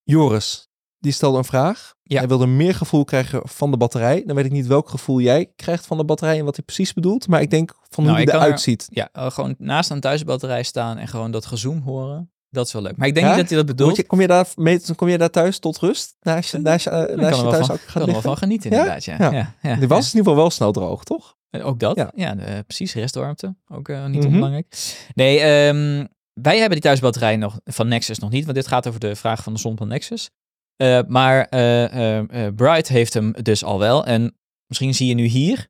Joris, 0.02 0.68
die 0.98 1.12
stelde 1.12 1.38
een 1.38 1.44
vraag. 1.44 1.94
Ja. 2.02 2.18
Hij 2.18 2.28
wilde 2.28 2.46
meer 2.46 2.74
gevoel 2.74 3.04
krijgen 3.04 3.48
van 3.48 3.70
de 3.70 3.76
batterij. 3.76 4.22
Dan 4.24 4.36
weet 4.36 4.44
ik 4.44 4.50
niet 4.52 4.66
welk 4.66 4.88
gevoel 4.88 5.20
jij 5.20 5.52
krijgt 5.56 5.86
van 5.86 5.96
de 5.96 6.04
batterij 6.04 6.38
en 6.38 6.44
wat 6.44 6.56
hij 6.56 6.64
precies 6.64 6.92
bedoelt. 6.92 7.28
Maar 7.28 7.40
ik 7.40 7.50
denk 7.50 7.74
van 7.88 8.04
Nou, 8.04 8.16
hoe 8.16 8.26
kan 8.26 8.34
eruit 8.34 8.52
er- 8.52 8.58
ziet. 8.58 8.86
Ja, 8.90 9.08
eh, 9.12 9.30
gewoon 9.30 9.54
naast 9.58 9.90
een 9.90 10.00
thuisbatterij 10.00 10.62
staan 10.62 10.96
en 10.98 11.08
gewoon 11.08 11.30
dat 11.30 11.46
gezoom 11.46 11.80
horen. 11.80 12.32
Dat 12.50 12.66
is 12.66 12.72
wel 12.72 12.82
leuk. 12.82 12.96
Maar 12.96 13.08
ik 13.08 13.14
denk 13.14 13.26
Ja? 13.26 13.32
niet 13.32 13.40
dat 13.40 13.48
hij 13.50 13.58
dat 13.58 13.66
bedoelt. 13.76 13.96
Je, 13.96 14.06
kom, 14.06 14.20
je 14.20 14.26
daar, 14.26 14.46
mee- 14.56 14.80
kom 14.96 15.08
je 15.08 15.18
daar 15.18 15.30
thuis 15.30 15.58
tot 15.58 15.78
rust? 15.78 16.16
Naast 16.20 16.50
je, 16.50 16.58
naast 16.58 16.84
je, 16.84 16.90
eh, 16.90 17.06
kan 17.06 17.16
naast 17.16 17.40
je 17.40 17.48
thuis 17.48 17.66
van, 17.66 17.74
ook 17.74 17.80
kan 17.82 17.90
gaan 17.90 18.02
er 18.02 18.12
wel 18.12 18.20
van 18.20 18.36
genieten, 18.36 18.70
inderdaad. 18.70 19.04
Ja. 19.04 19.16
Ja. 19.30 19.54
Ja. 19.62 19.74
Die 19.76 19.88
was 19.88 19.98
in 20.00 20.06
ieder 20.06 20.18
geval 20.18 20.34
wel 20.36 20.50
snel 20.50 20.72
droog, 20.72 21.04
toch? 21.04 21.36
En 21.50 21.62
Ook 21.62 21.80
dat, 21.80 21.96
Ja. 22.14 22.36
eh, 22.38 22.58
precies, 22.66 22.94
restwarmte, 22.94 23.54
ook 23.68 23.88
eh, 23.88 24.06
niet 24.06 24.16
Mhm. 24.18 24.26
onbelangrijk. 24.26 24.96
Nee, 25.14 25.38
ehm, 25.40 26.06
wij 26.32 26.54
hebben 26.54 26.70
die 26.70 26.80
thuisbatterij 26.80 27.36
nog, 27.36 27.60
van 27.64 27.88
Nexus 27.88 28.18
nog 28.18 28.30
niet, 28.30 28.44
want 28.44 28.56
dit 28.56 28.66
gaat 28.66 28.86
over 28.88 29.00
de 29.00 29.16
vraag 29.16 29.42
van 29.42 29.52
de 29.52 29.58
zon 29.58 29.76
van 29.76 29.88
Nexus. 29.88 30.30
Eh, 30.76 31.00
maar 31.06 31.44
eh 31.44 31.84
eh, 31.84 32.46
eh, 32.46 32.54
Bright 32.54 32.88
heeft 32.88 33.14
hem 33.14 33.32
dus 33.42 33.64
al 33.64 33.78
wel. 33.78 34.06
En 34.06 34.36
misschien 34.66 34.94
zie 34.94 35.08
je 35.08 35.14
nu 35.14 35.24
hier, 35.24 35.68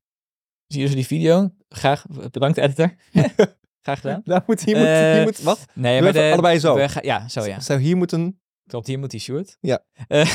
zie 0.66 0.80
je 0.80 0.88
zo 0.88 0.94
die 0.94 1.06
video? 1.06 1.50
Graag, 1.68 2.04
bedankt 2.30 2.58
editor. 2.58 2.94
Graag 3.88 4.00
gedaan. 4.00 4.20
Daar 4.24 4.42
moet, 4.46 4.64
hier, 4.64 4.76
moet, 4.76 4.86
Eh, 4.86 5.12
hier 5.12 5.22
moet, 5.22 5.42
wat? 5.42 5.64
Nee, 5.74 6.02
maar 6.02 6.12
de, 6.12 6.30
allebei 6.32 6.58
zo. 6.58 6.74
we 6.74 6.98
ja, 7.02 7.28
zo 7.28 7.44
ja. 7.44 7.60
Zou 7.60 7.80
hier 7.80 7.96
moeten... 7.96 8.40
Klopt, 8.66 8.86
hier 8.86 8.98
moet 8.98 9.10
die 9.10 9.20
Sjoerd. 9.20 9.56
Ja. 9.60 9.84
Eh, 10.08 10.30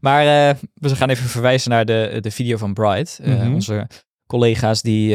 maar 0.00 0.50
eh, 0.50 0.54
we 0.74 0.96
gaan 0.96 1.08
even 1.08 1.28
verwijzen 1.28 1.70
naar 1.70 1.84
de, 1.84 2.18
de 2.20 2.30
video 2.30 2.56
van 2.56 2.74
Bright. 2.74 3.18
Mhm. 3.22 3.54
Onze 3.54 3.86
collega's, 4.26 4.82
die, 4.82 5.14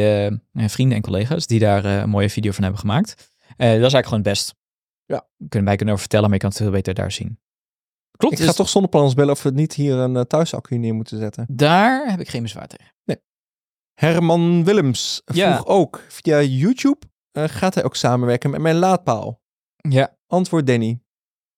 vrienden 0.52 0.96
en 0.96 1.02
collega's, 1.02 1.46
die 1.46 1.58
daar 1.58 1.84
een 1.84 2.08
mooie 2.08 2.30
video 2.30 2.52
van 2.52 2.62
hebben 2.62 2.80
gemaakt. 2.80 3.14
Dat 3.56 3.66
is 3.66 3.68
eigenlijk 3.68 4.04
gewoon 4.06 4.20
het 4.20 4.28
best. 4.28 4.54
Ja. 5.04 5.26
Kunnen 5.48 5.68
wij 5.68 5.76
kunnen 5.76 5.94
over 5.94 6.00
vertellen, 6.08 6.24
maar 6.24 6.34
je 6.34 6.40
kan 6.40 6.48
het 6.50 6.58
veel 6.58 6.70
beter 6.70 6.94
daar 6.94 7.12
zien. 7.12 7.38
Klopt, 8.16 8.34
Ik 8.34 8.40
ga 8.40 8.46
dus 8.46 8.56
toch 8.56 8.68
zonnepanels 8.68 9.14
bellen 9.14 9.32
of 9.32 9.42
we 9.42 9.50
niet 9.50 9.74
hier 9.74 9.96
een 9.96 10.26
thuisaccu 10.26 10.76
neer 10.76 10.94
moeten 10.94 11.18
zetten. 11.18 11.46
daar 11.50 12.10
heb 12.10 12.20
ik 12.20 12.28
geen 12.28 12.42
bezwaar 12.42 12.66
tegen. 12.66 12.92
Herman 13.94 14.64
Willems 14.64 15.22
vroeg 15.24 15.36
Ja. 15.36 15.62
ook 15.64 16.04
via 16.08 16.42
YouTube 16.42 16.98
eh, 17.34 17.44
gaat 17.46 17.74
hij 17.74 17.84
ook 17.84 17.96
samenwerken 17.96 18.50
met 18.50 18.60
mijn 18.60 18.76
laadpaal? 18.76 19.40
Ja. 19.88 20.16
Antwoord 20.26 20.66
Danny. 20.66 21.00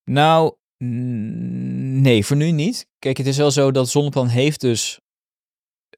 Nou, 0.05 0.55
nee, 0.79 2.25
voor 2.27 2.37
nu 2.37 2.51
niet. 2.51 2.89
Kijk, 2.99 3.17
het 3.17 3.27
is 3.27 3.37
wel 3.37 3.51
zo 3.51 3.71
dat 3.71 3.89
Zonneplan 3.89 4.29
heeft 4.29 4.61
dus... 4.61 5.01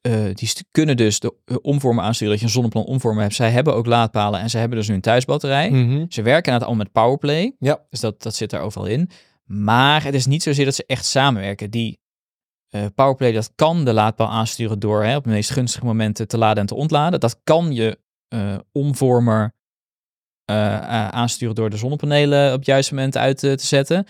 eh, 0.01 0.33
die 0.33 0.49
kunnen 0.71 0.97
dus 0.97 1.19
de 1.19 1.35
eh, 1.45 1.57
omvormer 1.61 2.03
aansturen, 2.03 2.31
dat 2.31 2.39
je 2.39 2.45
een 2.45 2.51
Zonneplan 2.51 2.83
omvormer 2.83 3.21
hebt. 3.21 3.35
Zij 3.35 3.51
hebben 3.51 3.75
ook 3.75 3.85
laadpalen 3.85 4.39
en 4.39 4.49
zij 4.49 4.59
hebben 4.59 4.77
dus 4.77 4.87
nu 4.87 4.93
een 4.93 5.01
thuisbatterij. 5.01 5.69
Mhm. 5.69 6.05
Ze 6.09 6.21
werken 6.21 6.53
het 6.53 6.63
al 6.63 6.75
met 6.75 6.91
Powerplay. 6.91 7.55
Ja. 7.59 7.85
Dus 7.89 7.99
dat, 7.99 8.21
dat 8.21 8.35
zit 8.35 8.53
er 8.53 8.59
overal 8.61 8.87
in. 8.87 9.09
Maar 9.43 10.03
het 10.03 10.13
is 10.13 10.25
niet 10.25 10.43
zozeer 10.43 10.65
dat 10.65 10.75
ze 10.75 10.83
echt 10.85 11.05
samenwerken. 11.05 11.71
Die 11.71 11.99
Powerplay, 12.95 13.31
dat 13.31 13.51
kan 13.55 13.85
de 13.85 13.93
laadpaal 13.93 14.29
aansturen 14.29 14.79
door 14.79 15.03
hè, 15.03 15.15
op 15.15 15.23
de 15.23 15.29
meest 15.29 15.49
gunstige 15.49 15.85
momenten 15.85 16.27
te 16.27 16.37
laden 16.37 16.57
en 16.61 16.65
te 16.65 16.75
ontladen. 16.75 17.19
Dat 17.19 17.39
kan 17.43 17.73
je 17.73 17.99
eh, 18.27 18.57
omvormer 18.71 19.57
aansturen 21.11 21.55
door 21.55 21.69
de 21.69 21.77
zonnepanelen 21.77 22.51
op 22.51 22.57
het 22.57 22.65
juiste 22.65 22.93
moment 22.93 23.17
uit 23.17 23.43
eh, 23.43 23.53
te 23.53 23.65
zetten. 23.65 24.05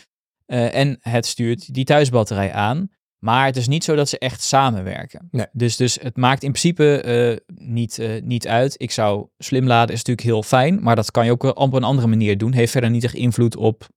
Eh, 0.45 0.75
en 0.75 0.97
het 0.99 1.25
stuurt 1.25 1.73
die 1.73 1.85
thuisbatterij 1.85 2.53
aan. 2.53 2.89
Maar 3.19 3.45
het 3.45 3.57
is 3.57 3.67
niet 3.67 3.83
zo 3.83 3.95
dat 3.95 4.09
ze 4.09 4.19
echt 4.19 4.43
samenwerken. 4.43 5.27
Nee. 5.31 5.45
Dus, 5.51 5.75
dus 5.75 5.97
het 6.01 6.17
maakt 6.17 6.43
in 6.43 6.51
principe 6.51 7.01
eh, 7.01 7.55
niet, 7.67 7.99
eh, 7.99 8.21
niet 8.21 8.47
uit. 8.47 8.75
Ik 8.77 8.91
zou 8.91 9.27
slim 9.37 9.67
laden 9.67 9.95
is 9.95 10.03
natuurlijk 10.03 10.27
heel 10.27 10.43
fijn, 10.43 10.83
maar 10.83 10.95
dat 10.95 11.11
kan 11.11 11.25
je 11.25 11.31
ook 11.31 11.43
op 11.43 11.73
een 11.73 11.83
andere 11.83 12.07
manier 12.07 12.37
doen. 12.37 12.53
Heeft 12.53 12.71
verder 12.71 12.89
niet 12.89 13.03
echt 13.03 13.13
invloed 13.13 13.55
op 13.55 13.87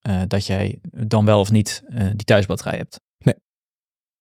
eh, 0.00 0.22
dat 0.26 0.46
jij 0.46 0.78
dan 0.90 1.24
wel 1.24 1.40
of 1.40 1.50
niet 1.50 1.82
eh, 1.88 2.06
die 2.06 2.24
thuisbatterij 2.24 2.76
hebt. 2.76 3.00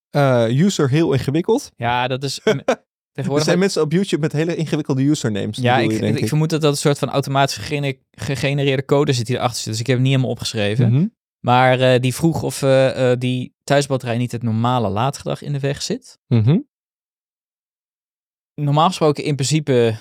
Eh, 0.10 0.48
user 0.50 0.90
heel 0.90 1.14
ingewikkeld. 1.14 1.72
Ja, 1.76 2.08
dat 2.08 2.24
is 2.24 2.42
Er 3.14 3.42
zijn 3.42 3.60
mensen 3.60 3.82
op 3.82 3.92
YouTube 3.92 4.22
met 4.22 4.32
hele 4.32 4.56
ingewikkelde 4.56 5.02
usernames. 5.02 5.58
ja, 5.58 5.78
ik, 5.78 5.92
je, 5.92 6.00
denk 6.00 6.18
ik, 6.18 6.28
vermoed 6.28 6.50
dat 6.50 6.62
dat 6.62 6.72
een 6.72 6.78
soort 6.78 7.00
van 7.00 7.10
automatisch 7.10 7.56
gegene- 7.56 8.00
gegenereerde 8.12 8.86
code 8.86 9.14
zit 9.14 9.26
die 9.26 9.36
erachter 9.36 9.62
zit. 9.62 9.72
Dus 9.72 9.80
ik 9.80 9.88
heb 9.88 9.96
het 9.96 10.06
niet 10.06 10.14
helemaal 10.16 10.34
opgeschreven. 10.34 10.92
Mhm. 10.92 11.08
Maar 11.40 11.80
eh, 11.80 12.00
die 12.00 12.16
vroeg 12.16 12.44
of 12.44 12.62
eh, 12.62 13.12
eh, 13.12 13.20
die 13.20 13.56
thuisbatterij 13.64 14.18
niet 14.18 14.32
het 14.32 14.44
normale 14.44 14.90
laadgedrag 14.90 15.42
in 15.42 15.54
de 15.54 15.60
weg 15.60 15.82
zit. 15.82 16.20
Mhm. 16.28 16.60
Normaal 18.54 18.88
gesproken 18.88 19.24
in 19.24 19.36
principe 19.36 19.98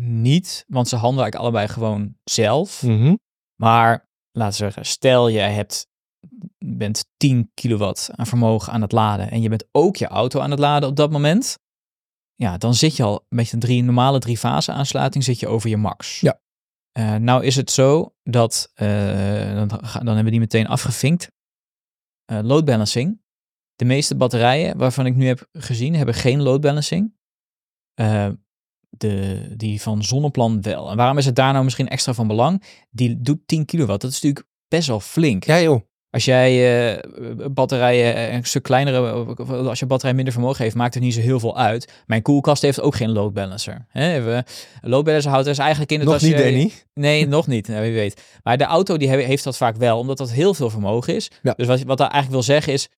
niet, 0.00 0.64
want 0.68 0.88
ze 0.88 0.96
handelen 0.96 1.22
eigenlijk 1.22 1.54
allebei 1.54 1.72
gewoon 1.72 2.16
zelf. 2.24 2.82
Mhm. 2.82 3.14
Maar 3.60 4.08
laten 4.32 4.58
we 4.58 4.64
zeggen, 4.64 4.86
stel 4.86 5.30
jij 5.30 5.52
hebt, 5.52 5.86
bent 6.58 7.04
10 7.16 7.50
kilowatt 7.54 8.10
aan 8.12 8.26
vermogen 8.26 8.72
aan 8.72 8.82
het 8.82 8.92
laden 8.92 9.30
en 9.30 9.40
je 9.42 9.48
bent 9.48 9.68
ook 9.72 9.96
je 9.96 10.06
auto 10.06 10.40
aan 10.40 10.50
het 10.50 10.58
laden 10.58 10.88
op 10.88 10.96
dat 10.96 11.10
moment. 11.10 11.58
Ja, 12.34 12.58
dan 12.58 12.74
zit 12.74 12.96
je 12.96 13.02
al 13.02 13.26
met 13.28 13.52
een 13.52 13.58
drie, 13.58 13.82
normale 13.82 14.18
drie 14.18 14.38
fase 14.38 14.72
aansluiting 14.72 15.24
zit 15.24 15.40
je 15.40 15.48
over 15.48 15.68
je 15.68 15.76
max. 15.76 16.20
Ja. 16.20 16.40
Eh, 16.92 17.14
nou 17.14 17.44
is 17.44 17.56
het 17.56 17.70
zo 17.70 18.14
dat, 18.22 18.70
eh, 18.74 19.54
dan, 19.54 19.68
dan 19.68 20.06
hebben 20.06 20.24
we 20.24 20.30
die 20.30 20.40
meteen 20.40 20.66
afgevinkt. 20.66 21.30
Eh, 22.24 22.38
load 22.42 22.64
balancing. 22.64 23.22
De 23.74 23.84
meeste 23.84 24.16
batterijen 24.16 24.78
waarvan 24.78 25.06
ik 25.06 25.14
nu 25.14 25.26
heb 25.26 25.48
gezien 25.52 25.94
hebben 25.94 26.14
geen 26.14 26.42
load 26.42 26.60
balancing. 26.60 27.14
De, 28.96 29.54
die 29.56 29.82
van 29.82 30.04
Zonneplan 30.04 30.62
wel. 30.62 30.90
En 30.90 30.96
waarom 30.96 31.18
is 31.18 31.26
het 31.26 31.36
daar 31.36 31.52
nou 31.52 31.64
misschien 31.64 31.88
extra 31.88 32.14
van 32.14 32.26
belang? 32.26 32.62
Die 32.90 33.20
doet 33.20 33.46
10 33.46 33.64
kilowatt. 33.64 34.00
Dat 34.00 34.10
is 34.10 34.20
natuurlijk 34.20 34.48
best 34.68 34.88
wel 34.88 35.00
flink. 35.00 35.44
Ja 35.44 35.60
joh. 35.60 35.80
Als 36.14 36.24
jij 36.24 36.92
eh, 36.92 36.98
batterijen 37.50 38.14
eh, 38.14 38.32
een 38.32 38.44
stuk 38.44 38.62
kleinere, 38.62 38.98
als 39.68 39.78
je 39.78 39.86
batterij 39.86 40.14
minder 40.14 40.32
vermogen 40.32 40.62
heeft, 40.62 40.74
maakt 40.74 40.94
het 40.94 41.02
niet 41.02 41.14
zo 41.14 41.20
heel 41.20 41.40
veel 41.40 41.58
uit. 41.58 41.92
Mijn 42.06 42.22
koelkast 42.22 42.62
heeft 42.62 42.80
ook 42.80 42.94
geen 42.94 43.10
load 43.12 43.32
balancer. 43.32 43.86
Hè? 43.88 44.40
Load 44.80 45.04
balancer 45.04 45.30
houdt 45.30 45.46
dus 45.46 45.58
eigenlijk 45.58 45.90
in 45.90 45.98
het 45.98 46.06
Nog 46.06 46.14
als 46.14 46.24
niet, 46.24 46.32
je, 46.32 46.42
Danny. 46.42 46.72
Nee, 46.94 47.26
nog 47.26 47.46
niet. 47.46 47.68
Nou, 47.68 47.82
wie 47.82 47.92
weet. 47.92 48.22
Maar 48.42 48.56
de 48.56 48.64
auto 48.64 48.96
die 48.96 49.08
he- 49.08 49.16
heeft 49.22 49.44
dat 49.44 49.56
vaak 49.56 49.76
wel, 49.76 49.98
omdat 49.98 50.18
dat 50.18 50.30
heel 50.30 50.54
veel 50.54 50.70
vermogen 50.70 51.14
is. 51.14 51.30
Ja. 51.42 51.54
Dus 51.56 51.66
wat, 51.66 51.82
wat 51.82 51.98
dat 51.98 52.10
eigenlijk 52.10 52.32
wil 52.32 52.54
zeggen 52.54 52.72
is, 52.72 52.88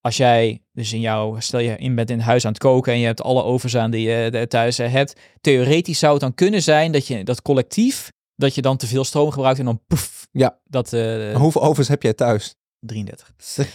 als 0.00 0.16
jij 0.16 0.62
dus 0.72 0.92
in 0.92 1.00
jouw, 1.00 1.40
stel 1.40 1.60
je 1.60 1.76
in 1.76 1.94
bent 1.94 2.10
in 2.10 2.16
het 2.16 2.26
huis 2.26 2.44
aan 2.44 2.52
het 2.52 2.60
koken 2.60 2.92
en 2.92 2.98
je 2.98 3.06
hebt 3.06 3.22
alle 3.22 3.42
ovens 3.42 3.76
aan 3.76 3.90
die 3.90 4.08
je 4.08 4.30
eh, 4.32 4.42
thuis 4.42 4.76
hebt, 4.76 5.20
theoretisch 5.40 5.98
zou 5.98 6.12
het 6.12 6.20
dan 6.22 6.34
kunnen 6.34 6.62
zijn 6.62 6.92
dat 6.92 7.06
je 7.06 7.24
dat 7.24 7.42
collectief, 7.42 8.10
dat 8.34 8.54
je 8.54 8.62
dan 8.62 8.76
te 8.76 8.86
veel 8.86 9.04
stroom 9.04 9.30
gebruikt 9.30 9.58
en 9.58 9.64
dan 9.64 9.80
poef. 9.86 10.26
Ja. 10.32 10.58
Dat 10.64 10.90
Hoeveel 11.34 11.62
ovens 11.62 11.88
heb 11.88 12.02
jij 12.02 12.12
thuis? 12.12 12.54
33. 12.80 13.32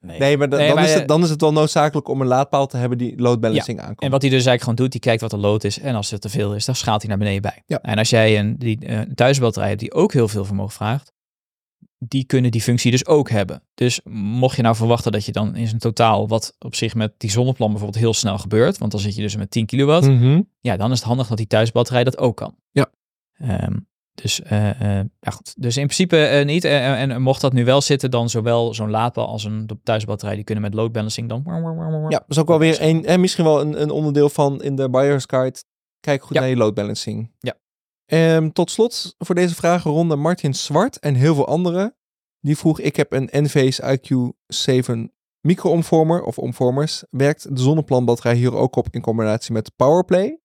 Nee. 0.00 0.18
Nee, 0.18 0.36
maar, 0.36 0.48
Nee, 0.48 0.66
dan, 0.66 0.74
maar, 0.74 0.84
is 0.84 0.94
het, 0.94 1.08
dan 1.08 1.22
is 1.22 1.30
het 1.30 1.40
wel 1.40 1.52
noodzakelijk 1.52 2.08
om 2.08 2.20
een 2.20 2.26
laadpaal 2.26 2.66
te 2.66 2.76
hebben 2.76 2.98
die 2.98 3.20
load 3.20 3.40
balancing 3.40 3.80
aankomt. 3.80 4.00
En 4.00 4.10
wat 4.10 4.22
hij 4.22 4.30
dus 4.30 4.46
eigenlijk 4.46 4.60
gewoon 4.60 4.76
doet, 4.76 4.92
die 4.92 5.00
kijkt 5.00 5.20
wat 5.20 5.30
de 5.30 5.36
load 5.36 5.64
is. 5.64 5.78
En 5.78 5.94
als 5.94 6.10
het 6.10 6.20
te 6.20 6.28
veel 6.28 6.54
is, 6.54 6.64
dan 6.64 6.74
schaalt 6.74 7.00
hij 7.00 7.08
naar 7.10 7.18
beneden 7.18 7.42
bij. 7.42 7.62
Ja. 7.66 7.80
En 7.82 7.98
als 7.98 8.10
jij 8.10 8.38
een 8.38 8.58
die, 8.58 8.78
eh, 8.86 8.98
een 8.98 9.14
thuisbatterij 9.14 9.68
hebt 9.68 9.80
die 9.80 9.92
ook 9.92 10.12
heel 10.12 10.28
veel 10.28 10.44
vermogen 10.44 10.72
vraagt, 10.72 11.12
die 11.98 12.24
kunnen 12.24 12.50
die 12.50 12.60
functie 12.62 12.90
dus 12.90 13.06
ook 13.06 13.30
hebben. 13.30 13.62
Dus 13.74 14.00
mocht 14.10 14.56
je 14.56 14.62
nou 14.62 14.76
verwachten 14.76 15.12
dat 15.12 15.24
je 15.24 15.32
dan 15.32 15.56
in 15.56 15.66
zijn 15.68 15.80
totaal, 15.80 16.28
wat 16.28 16.54
op 16.58 16.74
zich 16.74 16.94
met 16.94 17.12
die 17.16 17.30
zonneplan 17.30 17.70
bijvoorbeeld 17.70 18.02
heel 18.02 18.14
snel 18.14 18.38
gebeurt, 18.38 18.78
want 18.78 18.90
dan 18.90 19.00
zit 19.00 19.14
je 19.14 19.22
dus 19.22 19.36
met 19.36 19.50
10 19.50 19.66
kilowatt, 19.66 20.06
Mhm. 20.06 20.42
ja, 20.60 20.76
dan 20.76 20.90
is 20.90 20.98
het 20.98 21.06
handig 21.08 21.26
dat 21.26 21.36
die 21.36 21.46
thuisbatterij 21.46 22.04
dat 22.04 22.18
ook 22.18 22.36
kan. 22.36 22.54
Ja. 22.70 22.90
Ehm, 23.32 23.76
dus, 24.22 24.42
eh, 24.42 24.98
eh, 24.98 25.06
ja 25.20 25.30
goed. 25.30 25.54
dus 25.58 25.76
in 25.76 25.84
principe 25.84 26.26
eh, 26.26 26.44
niet. 26.44 26.64
En, 26.64 27.10
en 27.10 27.22
mocht 27.22 27.40
dat 27.40 27.52
nu 27.52 27.64
wel 27.64 27.80
zitten, 27.80 28.10
dan 28.10 28.30
zowel 28.30 28.74
zo'n 28.74 28.90
laadpaal 28.90 29.28
als 29.28 29.44
een 29.44 29.68
thuisbatterij, 29.82 30.34
die 30.34 30.44
kunnen 30.44 30.64
met 30.64 30.74
load 30.74 30.92
balancing 30.92 31.28
dan... 31.28 31.42
Ja, 32.08 32.18
dat 32.18 32.24
is 32.28 32.38
ook 32.38 32.48
wel 32.48 32.58
weer 32.58 32.82
een, 32.82 33.04
en 33.04 33.20
misschien 33.20 33.44
wel 33.44 33.60
een, 33.60 33.82
een 33.82 33.90
onderdeel 33.90 34.28
van 34.28 34.62
in 34.62 34.76
de 34.76 34.90
buyer's 34.90 35.24
guide. 35.26 35.62
Kijk 36.00 36.22
goed 36.22 36.34
Ja. 36.34 36.40
naar 36.40 36.48
je 36.50 36.56
load 36.56 36.74
balancing. 36.74 37.32
Ja. 37.38 37.54
Ehm, 38.06 38.50
tot 38.50 38.70
slot 38.70 39.14
voor 39.18 39.34
deze 39.34 39.54
vragenronde 39.54 40.16
Martin 40.16 40.54
Zwart 40.54 40.98
en 40.98 41.14
heel 41.14 41.34
veel 41.34 41.46
anderen. 41.46 41.96
Die 42.40 42.56
vroeg, 42.58 42.80
ik 42.80 42.96
heb 42.96 43.12
een 43.12 43.28
NV's 43.32 43.80
IQ7 43.82 44.92
micro-omvormer 45.40 46.22
of 46.22 46.38
omvormers. 46.38 47.04
Werkt 47.10 47.56
de 47.56 47.62
zonneplanbatterij 47.62 48.34
hier 48.34 48.54
ook 48.54 48.76
op 48.76 48.86
in 48.90 49.00
combinatie 49.00 49.52
met 49.52 49.76
Powerplay? 49.76 50.40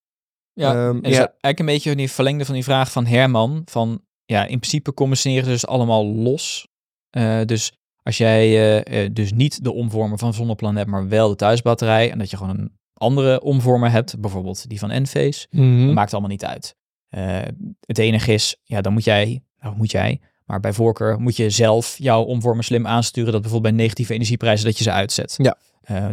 Ja, 0.54 0.72
Ehm, 0.72 0.98
en 1.02 1.10
ja. 1.10 1.18
eigenlijk 1.18 1.58
een 1.58 1.66
beetje 1.66 1.96
die 1.96 2.10
verlengde 2.10 2.44
van 2.44 2.54
die 2.54 2.64
vraag 2.64 2.92
van 2.92 3.06
Herman. 3.06 3.62
Van 3.64 4.00
ja, 4.24 4.42
in 4.42 4.58
principe 4.58 4.94
combineren 4.94 5.44
ze 5.44 5.50
dus 5.50 5.66
allemaal 5.66 6.06
los. 6.06 6.68
Eh, 7.10 7.40
dus 7.44 7.72
als 8.02 8.16
jij 8.16 8.42
eh, 8.42 9.04
eh, 9.04 9.10
dus 9.12 9.32
niet 9.32 9.64
de 9.64 9.72
omvormer 9.72 10.18
van 10.18 10.34
Zonneplan 10.34 10.76
hebt, 10.76 10.90
maar 10.90 11.08
wel 11.08 11.28
de 11.28 11.36
thuisbatterij. 11.36 12.10
En 12.10 12.18
dat 12.18 12.30
je 12.30 12.36
gewoon 12.36 12.58
een 12.58 12.72
andere 12.94 13.42
omvormer 13.42 13.90
hebt, 13.90 14.20
bijvoorbeeld 14.20 14.68
die 14.68 14.78
van 14.78 14.90
Enphase. 14.90 15.46
Mhm. 15.50 15.86
Dat 15.86 15.94
maakt 15.94 16.12
allemaal 16.12 16.30
niet 16.30 16.44
uit. 16.44 16.76
Het 17.80 17.98
enige 17.98 18.32
is, 18.32 18.60
ja, 18.64 18.80
dan 18.80 18.92
moet 18.92 19.04
jij, 19.04 19.42
nou 19.58 19.76
moet 19.76 19.90
jij, 19.90 20.20
maar 20.44 20.60
bij 20.60 20.72
voorkeur 20.72 21.20
moet 21.20 21.36
je 21.36 21.50
zelf 21.50 21.98
jouw 21.98 22.22
omvormer 22.22 22.64
slim 22.64 22.86
aansturen. 22.86 23.32
Dat 23.32 23.40
bijvoorbeeld 23.40 23.74
bij 23.74 23.84
negatieve 23.84 24.14
energieprijzen 24.14 24.66
dat 24.66 24.78
je 24.78 24.84
ze 24.84 24.92
uitzet. 24.92 25.34
Ja. 25.36 25.56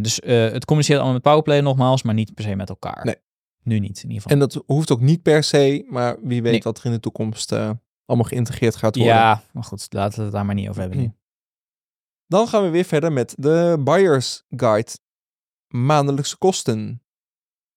Dus 0.00 0.20
het 0.24 0.64
communiceert 0.64 0.98
allemaal 0.98 1.12
met 1.12 1.22
Powerplay 1.22 1.60
nogmaals, 1.60 2.02
maar 2.02 2.14
niet 2.14 2.34
per 2.34 2.44
se 2.44 2.54
met 2.54 2.68
elkaar. 2.68 3.04
Nee. 3.04 3.16
Nu 3.62 3.78
niet, 3.78 3.96
in 4.02 4.08
ieder 4.08 4.22
geval. 4.22 4.32
En 4.32 4.38
dat 4.38 4.62
hoeft 4.66 4.90
ook 4.90 5.00
niet 5.00 5.22
per 5.22 5.42
se, 5.42 5.86
maar 5.88 6.16
wie 6.22 6.42
weet 6.42 6.52
Nee. 6.52 6.62
wat 6.62 6.78
er 6.78 6.84
in 6.84 6.90
de 6.92 7.00
toekomst 7.00 7.52
eh, 7.52 7.70
allemaal 8.06 8.28
geïntegreerd 8.28 8.76
gaat 8.76 8.96
worden. 8.96 9.14
Ja, 9.14 9.42
maar 9.52 9.64
goed, 9.64 9.86
laten 9.88 10.18
we 10.18 10.24
het 10.24 10.32
daar 10.32 10.46
maar 10.46 10.54
niet 10.54 10.68
over 10.68 10.80
hebben 10.80 10.98
nu. 11.00 11.12
Dan 12.26 12.48
gaan 12.48 12.62
we 12.62 12.68
weer 12.68 12.84
verder 12.84 13.12
met 13.12 13.34
de 13.38 13.80
buyer's 13.84 14.44
guide. 14.50 14.90
Maandelijkse 15.68 16.36
kosten. 16.36 17.02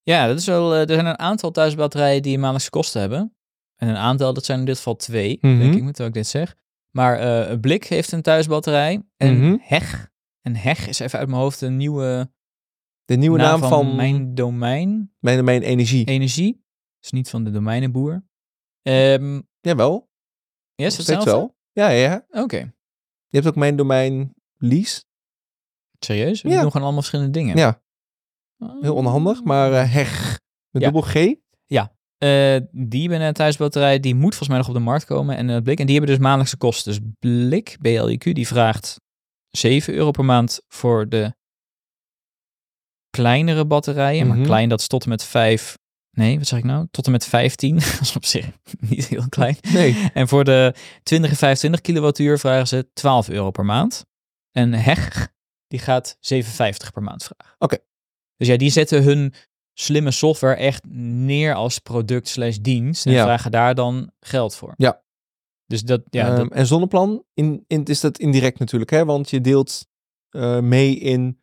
Ja, 0.01 0.27
dat 0.27 0.37
is 0.39 0.45
wel, 0.45 0.73
eh, 0.73 0.79
er 0.81 0.93
zijn 0.93 1.05
een 1.05 1.19
aantal 1.19 1.51
thuisbatterijen 1.51 2.21
die 2.21 2.33
maandelijkse 2.37 2.69
kosten 2.69 3.01
hebben. 3.01 3.35
En 3.75 3.87
een 3.87 3.95
aantal, 3.97 4.33
dat 4.33 4.45
zijn 4.45 4.59
in 4.59 4.65
dit 4.65 4.77
geval 4.77 4.95
twee, 4.95 5.37
Mhm. 5.41 5.59
denk 5.59 5.73
ik, 5.75 5.83
terwijl 5.85 6.07
ik 6.07 6.13
dit 6.13 6.27
zeg. 6.27 6.55
Maar 6.91 7.19
eh 7.19 7.59
Blik 7.59 7.83
heeft 7.83 8.11
een 8.11 8.21
thuisbatterij. 8.21 9.01
En. 9.17 9.59
Heg. 9.61 10.11
En 10.41 10.55
Heg 10.55 10.87
is 10.87 10.99
even 10.99 11.19
uit 11.19 11.27
mijn 11.27 11.41
hoofd 11.41 11.61
een 11.61 11.77
nieuwe 11.77 12.31
De 13.05 13.15
nieuwe 13.15 13.37
naam, 13.37 13.59
van, 13.59 13.95
mijn 13.95 14.35
domein. 14.35 15.13
mijn, 15.19 15.43
mijn 15.43 15.61
energie. 15.61 16.05
Energie. 16.05 16.63
Dus 16.99 17.11
niet 17.11 17.29
van 17.29 17.43
de 17.43 17.51
domeinenboer. 17.51 18.23
Ehm 18.81 19.41
Jawel, 19.61 20.09
ja, 20.75 20.83
het 20.83 20.93
steeds 20.93 21.25
wel. 21.25 21.55
Ja, 21.71 21.89
ja, 21.89 22.25
ja. 22.29 22.41
Oké. 22.43 22.57
Je 23.27 23.41
hebt 23.41 23.47
ook 23.47 23.55
mijn 23.55 23.75
domein 23.75 24.33
lease. 24.57 25.03
Serieus? 25.99 26.41
Die 26.41 26.51
Ja. 26.51 26.55
doen 26.61 26.65
gewoon 26.71 26.81
allemaal 26.83 27.01
verschillende 27.01 27.31
dingen. 27.39 27.57
Ja, 27.57 27.81
heel 28.81 28.95
onhandig, 28.95 29.43
maar 29.43 29.73
eh, 29.73 29.91
heg 29.93 30.39
met 30.69 30.81
Ja. 30.81 30.91
dubbel 30.91 31.01
G. 31.01 31.43
Eh, 32.17 32.57
die 32.71 33.01
hebben 33.01 33.21
een 33.21 33.33
thuisbatterij, 33.33 33.99
die 33.99 34.13
moet 34.15 34.29
volgens 34.35 34.49
mij 34.49 34.57
nog 34.57 34.67
op 34.67 34.73
de 34.73 34.79
markt 34.79 35.05
komen. 35.05 35.37
En 35.37 35.49
eh, 35.49 35.61
Blik, 35.61 35.79
en 35.79 35.85
die 35.85 35.95
hebben 35.95 36.13
dus 36.15 36.23
maandelijkse 36.23 36.57
kosten. 36.57 36.91
Dus 36.93 37.01
Blik, 37.19 37.77
BLIQ, 37.81 38.33
die 38.33 38.47
vraagt 38.47 39.01
7 39.49 39.93
euro 39.93 40.11
per 40.11 40.25
maand 40.25 40.61
voor 40.67 41.09
de 41.09 41.35
kleinere 43.15 43.65
batterijen. 43.65 44.27
Mhm. 44.27 44.37
Maar 44.37 44.45
klein, 44.45 44.69
dat 44.69 44.79
is 44.79 44.87
tot 44.87 45.03
en 45.03 45.09
met 45.09 45.23
5. 45.23 45.77
Nee, 46.11 46.37
wat 46.37 46.47
zeg 46.47 46.59
ik 46.59 46.65
nou? 46.65 46.87
Tot 46.91 47.05
en 47.05 47.11
met 47.11 47.25
15. 47.25 47.75
dat 47.79 47.97
is 48.01 48.15
op 48.15 48.25
zich 48.25 48.49
niet 48.79 49.07
heel 49.07 49.29
klein. 49.29 49.57
Nee. 49.73 50.09
En 50.13 50.27
voor 50.27 50.43
de 50.43 50.73
20 51.03 51.29
en 51.31 51.37
25 51.37 51.81
kilowattuur 51.81 52.39
vragen 52.39 52.67
ze 52.67 52.87
12 52.93 53.29
euro 53.29 53.51
per 53.51 53.65
maand. 53.65 54.05
En 54.51 54.73
Heg, 54.73 55.27
die 55.67 55.79
gaat 55.79 56.17
7,50 56.33 56.91
per 56.93 57.03
maand 57.03 57.23
vragen. 57.23 57.55
Oké. 57.59 57.77
Dus 58.37 58.47
ja, 58.47 58.57
die 58.57 58.69
zetten 58.69 59.03
hun 59.03 59.33
slimme 59.73 60.11
software 60.11 60.55
echt 60.55 60.83
neer 60.89 61.53
als 61.53 61.79
product 61.79 62.27
slash 62.27 62.57
dienst. 62.57 63.05
En 63.05 63.11
Ja. 63.11 63.23
vragen 63.23 63.51
daar 63.51 63.75
dan 63.75 64.11
geld 64.19 64.55
voor. 64.55 64.73
Ja. 64.77 65.03
Dus 65.65 65.81
dat, 65.81 66.01
ja, 66.09 66.27
Ehm, 66.27 66.35
dat, 66.35 66.51
En 66.51 66.67
zonneplan 66.67 67.23
in, 67.33 67.63
in, 67.67 67.83
is 67.85 67.99
dat 67.99 68.17
indirect 68.19 68.59
natuurlijk, 68.59 68.91
hè? 68.91 69.05
want 69.05 69.29
je 69.29 69.41
deelt 69.41 69.87
eh, 70.29 70.59
mee 70.59 70.95
in, 70.95 71.41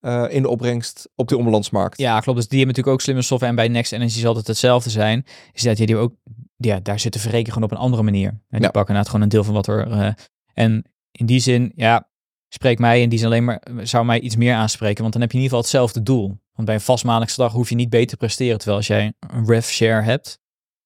eh, 0.00 0.24
in 0.28 0.42
de 0.42 0.48
opbrengst 0.48 1.08
op 1.14 1.28
de 1.28 1.36
omlandsmarkt. 1.36 1.98
ja, 1.98 2.20
klopt. 2.20 2.38
Dus 2.38 2.48
die 2.48 2.58
hebben 2.58 2.76
natuurlijk 2.76 2.94
ook 2.96 3.00
slimme 3.04 3.22
software. 3.22 3.50
En 3.52 3.56
bij 3.56 3.68
Next 3.68 3.92
Energy 3.92 4.18
zal 4.18 4.36
het 4.36 4.46
hetzelfde 4.46 4.90
zijn. 4.90 5.24
Is 5.52 5.62
dat 5.62 5.78
je 5.78 5.86
die 5.86 5.96
ook, 5.96 6.14
ja, 6.56 6.80
daar 6.80 7.00
zitten 7.00 7.20
verrekenen 7.20 7.52
gewoon 7.52 7.68
op 7.70 7.76
een 7.76 7.82
andere 7.82 8.02
manier. 8.02 8.28
En 8.28 8.40
die 8.50 8.60
Ja. 8.60 8.70
pakken 8.70 8.94
inderdaad 8.94 9.06
gewoon 9.06 9.22
een 9.22 9.28
deel 9.28 9.44
van 9.44 9.54
wat 9.54 9.66
er... 9.66 9.90
eh, 9.90 10.12
en 10.54 10.84
in 11.10 11.26
die 11.26 11.40
zin, 11.40 11.72
ja, 11.76 12.08
spreek 12.48 12.78
mij 12.78 13.02
in 13.02 13.08
die 13.08 13.18
zin 13.18 13.26
alleen 13.28 13.44
maar, 13.44 13.62
zou 13.82 14.04
mij 14.04 14.20
iets 14.20 14.36
meer 14.36 14.54
aanspreken. 14.54 15.00
Want 15.00 15.12
dan 15.12 15.22
heb 15.22 15.30
je 15.32 15.36
in 15.38 15.42
ieder 15.42 15.58
geval 15.58 15.70
hetzelfde 15.80 16.02
doel. 16.02 16.26
Want 16.52 16.66
bij 16.66 16.74
een 16.74 16.80
vastmaandelijkse 16.80 17.40
dag 17.40 17.52
hoef 17.52 17.68
je 17.68 17.74
niet 17.74 17.90
beter 17.90 18.08
te 18.08 18.16
presteren. 18.16 18.56
Terwijl 18.56 18.76
als 18.78 18.86
jij 18.86 19.12
een 19.20 19.46
rev 19.46 19.66
share 19.68 20.02
hebt, 20.02 20.38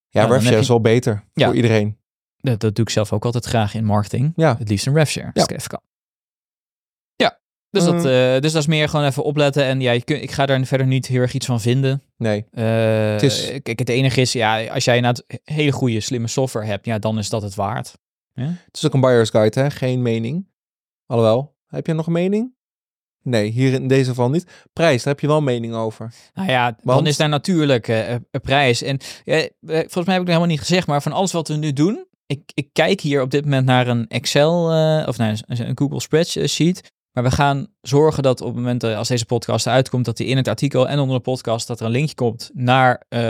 Ja, 0.08 0.20
RevShare 0.24 0.50
heb 0.50 0.60
is 0.62 0.68
wel 0.68 0.80
beter 0.80 1.24
Ja. 1.32 1.46
voor 1.46 1.54
iedereen. 1.56 1.98
dat, 2.36 2.60
dat 2.60 2.74
doe 2.74 2.84
ik 2.84 2.90
zelf 2.90 3.12
ook 3.12 3.24
altijd 3.24 3.44
graag 3.44 3.74
in 3.74 3.84
marketing. 3.84 4.32
Ja. 4.36 4.56
Het 4.58 4.68
liefst 4.68 4.86
een 4.86 4.94
rev 4.94 5.08
share, 5.10 5.26
als 5.26 5.34
Ja. 5.34 5.42
ik 5.42 5.50
even 5.56 5.68
kan. 5.68 5.80
Ja, 7.74 7.80
dus, 7.92 8.02
dat, 8.02 8.04
eh, 8.12 8.40
dus 8.40 8.52
dat 8.52 8.62
is 8.62 8.66
meer 8.66 8.88
gewoon 8.88 9.06
even 9.06 9.24
opletten. 9.24 9.64
En 9.64 9.80
ja, 9.80 9.92
je 9.92 10.02
kun, 10.04 10.22
ik 10.22 10.30
ga 10.30 10.46
daar 10.46 10.64
verder 10.64 10.86
niet 10.86 11.06
heel 11.06 11.20
erg 11.20 11.34
iets 11.34 11.46
van 11.46 11.60
vinden. 11.60 12.02
Nee. 12.16 12.44
Eh, 12.50 13.22
is- 13.22 13.50
Kijk, 13.62 13.78
het 13.78 13.88
enige 13.88 14.20
is, 14.20 14.32
ja, 14.32 14.66
als 14.66 14.84
jij 14.84 14.96
inderdaad 14.96 15.24
hele 15.44 15.72
goede, 15.72 16.00
slimme 16.00 16.28
software 16.28 16.66
hebt, 16.66 16.86
ja, 16.86 16.98
dan 16.98 17.18
is 17.18 17.28
dat 17.30 17.42
het 17.42 17.54
waard. 17.54 17.92
Het 18.34 18.56
is 18.76 18.84
ook 18.86 18.94
een 18.94 19.00
buyer's 19.00 19.30
guide, 19.30 19.60
hè? 19.60 19.70
geen 19.70 20.02
mening. 20.02 20.46
Alhoewel, 21.06 21.56
heb 21.66 21.86
je 21.86 21.92
nog 21.92 22.06
een 22.06 22.12
mening? 22.12 22.52
Nee, 23.22 23.50
hier 23.50 23.72
in 23.72 23.88
deze 23.88 24.08
geval 24.08 24.30
niet. 24.30 24.46
Prijs, 24.72 25.02
daar 25.02 25.12
heb 25.12 25.22
je 25.22 25.26
wel 25.26 25.36
een 25.36 25.44
mening 25.44 25.74
over. 25.74 26.12
Nou 26.34 26.48
ja, 26.48 26.76
dan 26.82 27.06
is 27.06 27.16
daar 27.16 27.28
natuurlijk 27.28 27.88
eh, 27.88 28.10
een 28.10 28.40
prijs. 28.42 28.82
En 28.82 28.98
ja, 29.24 29.48
volgens 29.60 29.94
mij 29.94 30.04
heb 30.04 30.06
ik 30.06 30.06
het 30.18 30.26
helemaal 30.26 30.46
niet 30.46 30.60
gezegd, 30.60 30.86
maar 30.86 31.02
van 31.02 31.12
alles 31.12 31.32
wat 31.32 31.48
we 31.48 31.54
nu 31.54 31.72
doen, 31.72 32.06
ik, 32.26 32.40
ik 32.54 32.68
kijk 32.72 33.00
hier 33.00 33.22
op 33.22 33.30
dit 33.30 33.44
moment 33.44 33.66
naar 33.66 33.86
een 33.88 34.06
Excel 34.08 34.64
of 35.08 35.18
nee, 35.18 35.30
een 35.46 35.68
een 35.68 35.78
Google 35.78 36.00
Spreadsheet. 36.00 36.92
Maar 37.14 37.24
we 37.24 37.30
gaan 37.30 37.66
zorgen 37.80 38.22
dat 38.22 38.40
op 38.40 38.46
het 38.46 38.56
moment 38.56 38.80
dat 38.80 38.96
als 38.96 39.08
deze 39.08 39.26
podcast 39.26 39.66
uitkomt, 39.66 40.04
dat 40.04 40.16
die 40.16 40.26
in 40.26 40.36
het 40.36 40.48
artikel 40.48 40.88
en 40.88 40.98
onder 40.98 41.16
de 41.16 41.22
podcast, 41.22 41.66
dat 41.66 41.80
er 41.80 41.86
een 41.86 41.92
linkje 41.92 42.14
komt 42.14 42.50
naar, 42.54 43.02
eh, 43.08 43.20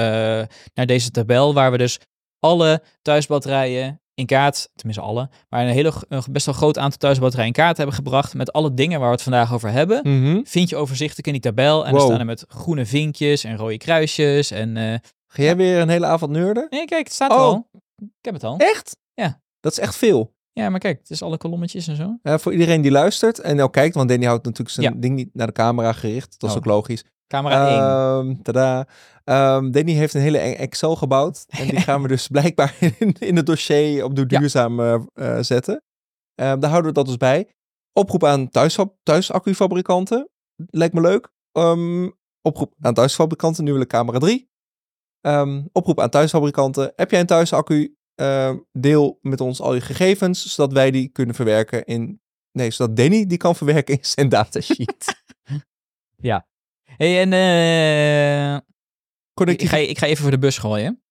naar 0.74 0.86
deze 0.86 1.10
tabel, 1.10 1.54
waar 1.54 1.70
we 1.70 1.78
dus 1.78 1.98
alle 2.38 2.82
thuisbatterijen 3.02 4.00
in 4.14 4.26
kaart, 4.26 4.68
tenminste 4.74 5.04
alle, 5.04 5.28
maar 5.48 5.62
een 5.62 5.68
hele, 5.72 5.92
een 6.08 6.22
best 6.30 6.46
wel 6.46 6.54
groot 6.54 6.78
aantal 6.78 6.98
thuisbatterijen 6.98 7.48
in 7.54 7.62
kaart 7.62 7.76
hebben 7.76 7.94
gebracht 7.96 8.34
met 8.34 8.52
alle 8.52 8.74
dingen 8.74 8.98
waar 8.98 9.08
we 9.08 9.14
het 9.14 9.22
vandaag 9.22 9.52
over 9.54 9.70
hebben 9.70 10.00
Mhm. 10.04 10.40
vind 10.44 10.68
je 10.68 10.76
overzichtelijk 10.76 11.26
in 11.26 11.32
die 11.32 11.42
tabel. 11.42 11.84
En 11.84 11.90
Wow. 11.90 11.98
dan 11.98 12.06
staan 12.08 12.20
er 12.20 12.26
met 12.26 12.44
groene 12.48 12.86
vinkjes 12.86 13.44
en 13.44 13.56
rode 13.56 13.76
kruisjes. 13.76 14.50
En 14.50 14.76
eh, 14.76 14.94
Ga 15.26 15.42
jij 15.42 15.56
weer 15.56 15.80
een 15.80 15.88
hele 15.88 16.06
avond 16.06 16.30
neurden? 16.32 16.66
nee, 16.70 16.84
kijk, 16.84 17.04
het 17.04 17.12
staat 17.14 17.30
er 17.30 17.36
Oh. 17.36 17.42
al. 17.42 17.68
Ik 17.96 18.08
heb 18.20 18.34
het 18.34 18.44
al. 18.44 18.56
Echt? 18.58 18.96
Ja. 19.14 19.40
Dat 19.60 19.72
is 19.72 19.78
echt 19.78 19.96
veel. 19.96 20.32
Ja, 20.54 20.70
maar 20.70 20.80
kijk, 20.80 20.98
het 20.98 21.10
is 21.10 21.22
alle 21.22 21.36
kolommetjes 21.36 21.88
en 21.88 21.96
zo. 21.96 22.18
Eh, 22.22 22.38
voor 22.38 22.52
iedereen 22.52 22.80
die 22.82 22.90
luistert 22.90 23.38
en 23.38 23.60
ook 23.60 23.72
kijkt, 23.72 23.94
want 23.94 24.08
Danny 24.08 24.26
houdt 24.26 24.44
natuurlijk 24.44 24.74
zijn 24.74 24.94
Ja. 24.94 25.00
ding 25.00 25.14
niet 25.14 25.34
naar 25.34 25.46
de 25.46 25.52
camera 25.52 25.92
gericht. 25.92 26.40
Dat 26.40 26.50
is 26.50 26.56
Oh. 26.56 26.62
ook 26.62 26.68
logisch. 26.68 27.04
Camera 27.26 27.68
1. 27.68 27.78
Ehm 27.78 28.42
tada. 28.42 28.86
Ehm, 29.24 29.70
Danny 29.70 29.92
heeft 29.92 30.14
een 30.14 30.20
hele 30.20 30.38
e- 30.38 30.52
Excel 30.52 30.96
gebouwd. 30.96 31.44
En 31.60 31.66
die 31.68 31.80
gaan 31.80 32.02
we 32.02 32.08
dus 32.08 32.28
blijkbaar 32.28 32.76
in, 32.98 33.12
in 33.12 33.36
het 33.36 33.46
dossier 33.46 34.04
op 34.04 34.16
Doe 34.16 34.24
Ja. 34.28 34.38
Duurzaam 34.38 34.80
eh, 34.80 34.94
eh, 35.14 35.38
zetten. 35.42 35.82
Ehm, 36.34 36.58
daar 36.60 36.70
houden 36.70 36.88
we 36.92 36.96
dat 36.98 37.06
dus 37.06 37.16
bij. 37.16 37.54
Oproep 37.92 38.24
aan 38.24 38.48
thuis, 38.48 38.78
thuisaccufabrikanten. 39.02 40.28
Lijkt 40.70 40.94
me 40.94 41.00
leuk. 41.00 41.32
Oproep 42.42 42.74
aan 42.80 42.94
thuisfabrikanten. 42.94 43.64
Nu 43.64 43.72
wil 43.72 43.80
ik 43.80 43.88
camera 43.88 44.18
3. 44.18 44.50
Ehm, 45.20 45.62
oproep 45.72 46.00
aan 46.00 46.10
thuisfabrikanten. 46.10 46.92
Heb 46.96 47.10
jij 47.10 47.20
een 47.20 47.26
thuisaccu? 47.26 47.96
Ehm, 48.14 48.56
deel 48.72 49.18
met 49.22 49.40
ons 49.40 49.60
al 49.60 49.74
je 49.74 49.80
gegevens, 49.80 50.54
zodat 50.54 50.72
wij 50.72 50.90
die 50.90 51.08
kunnen 51.08 51.34
verwerken 51.34 51.84
in... 51.84 52.20
Nee, 52.52 52.70
zodat 52.70 52.96
Danny 52.96 53.26
die 53.26 53.38
kan 53.38 53.56
verwerken 53.56 53.94
in 53.94 54.04
zijn 54.04 54.28
datasheet. 54.28 55.22
Hey, 56.96 57.20
en 57.20 57.32
eh, 57.32 58.54
ik, 59.48 59.68
ga, 59.68 59.76
ik 59.76 59.98
ga 59.98 60.06
even 60.06 60.22
voor 60.22 60.30
de 60.30 60.38
bus 60.38 60.58
gooien. 60.58 61.02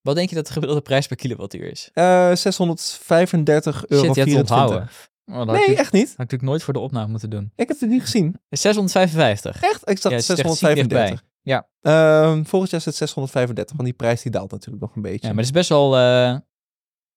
Wat 0.00 0.14
denk 0.14 0.28
je 0.28 0.34
dat 0.34 0.46
de 0.46 0.52
gemiddelde 0.52 0.82
prijs 0.82 1.06
per 1.06 1.16
kilowattuur 1.16 1.70
is? 1.70 1.90
eh 1.92 2.34
635 2.34 3.86
euro. 3.86 4.04
Shit, 4.04 4.14
je 4.14 4.20
hebt 4.20 4.38
het 4.38 4.48
24. 4.48 4.50
onthouden. 4.50 4.88
Oh, 5.26 5.60
ik, 5.60 5.66
Nee, 5.66 5.76
echt 5.76 5.92
niet. 5.92 6.02
had 6.02 6.12
ik 6.12 6.18
natuurlijk 6.18 6.42
nooit 6.50 6.62
voor 6.62 6.72
de 6.72 6.78
opname 6.78 7.10
moeten 7.10 7.30
doen. 7.30 7.52
Ik 7.56 7.68
heb 7.68 7.80
het 7.80 7.90
niet 7.90 8.00
gezien. 8.00 8.40
655. 8.48 9.62
Echt? 9.62 9.88
Ik 9.90 9.98
zat 9.98 10.10
Ja, 10.10 10.16
het 10.16 10.28
is 10.28 10.38
echt 10.38 10.38
ziek 10.38 10.46
635. 10.48 11.24
Ja. 11.44 11.66
Ehm, 11.80 12.44
volgend 12.44 12.70
jaar 12.70 12.80
is 12.80 12.86
het 12.86 12.96
635, 12.96 13.76
want 13.76 13.88
die 13.88 13.96
prijs 13.98 14.22
die 14.22 14.32
daalt 14.32 14.50
natuurlijk 14.50 14.82
nog 14.82 14.96
een 14.96 15.02
beetje. 15.02 15.26
Ja, 15.26 15.28
maar 15.28 15.36
het 15.36 15.44
is 15.44 15.50
best 15.50 15.68
wel, 15.68 15.96
eh, 15.96 16.32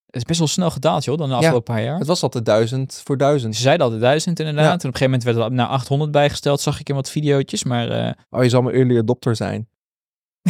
het 0.06 0.16
is 0.16 0.24
best 0.24 0.40
wel 0.40 0.48
snel 0.48 0.70
gedaald, 0.72 1.04
joh, 1.04 1.18
dan 1.18 1.30
de 1.30 1.36
afgelopen 1.36 1.74
paar 1.74 1.84
jaar. 1.84 1.98
Het 1.98 2.08
was 2.08 2.24
altijd 2.24 2.46
1000 2.46 3.02
voor 3.06 3.18
1000. 3.18 3.56
Ze 3.56 3.62
zeiden 3.62 3.84
altijd 3.86 4.02
1000 4.04 4.40
inderdaad. 4.40 4.63
Toen 4.63 4.74
op 4.74 4.96
een 4.96 5.00
gegeven 5.00 5.06
moment 5.06 5.24
werd 5.24 5.38
het 5.38 5.54
naar 5.54 5.68
800 5.68 6.12
bijgesteld, 6.12 6.62
zag 6.62 6.80
ik 6.80 6.90
in 6.90 6.96
wat 6.96 7.10
videootjes. 7.10 7.63
Maar 7.63 7.90
eh, 7.90 8.12
Oh, 8.30 8.44
je 8.44 8.50
zal 8.50 8.62
maar 8.62 8.74
early 8.74 8.98
adopter 8.98 9.36
zijn. 9.36 9.70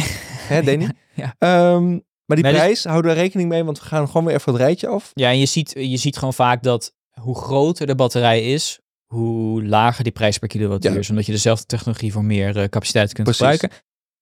Hè, 0.52 0.62
Danny? 0.62 0.88
Ja. 1.14 1.34
Ehm, 1.38 1.90
maar 1.90 2.36
die 2.36 2.42
Maar 2.44 2.52
dus- 2.52 2.60
prijs, 2.60 2.84
hou 2.84 3.02
daar 3.02 3.14
rekening 3.14 3.48
mee, 3.48 3.64
want 3.64 3.78
we 3.78 3.84
gaan 3.84 4.06
gewoon 4.06 4.24
weer 4.24 4.34
even 4.34 4.52
het 4.52 4.60
rijtje 4.60 4.88
af. 4.88 5.10
ja, 5.14 5.28
en 5.28 5.38
je 5.38 5.46
ziet, 5.46 5.70
je 5.74 5.96
ziet 5.96 6.16
gewoon 6.18 6.34
vaak 6.34 6.62
dat 6.62 6.94
hoe 7.20 7.36
groter 7.36 7.86
de 7.86 7.94
batterij 7.94 8.52
is, 8.52 8.80
hoe 9.12 9.64
lager 9.64 10.04
die 10.04 10.12
prijs 10.12 10.38
per 10.38 10.48
kilowattuur 10.48 10.92
Ja. 10.92 10.98
is. 10.98 11.10
Omdat 11.10 11.26
je 11.26 11.32
dezelfde 11.32 11.66
technologie 11.66 12.12
voor 12.12 12.24
meer 12.24 12.56
eh, 12.58 12.64
capaciteit 12.68 13.12
kunt 13.12 13.26
Precies. 13.28 13.46
gebruiken. 13.46 13.70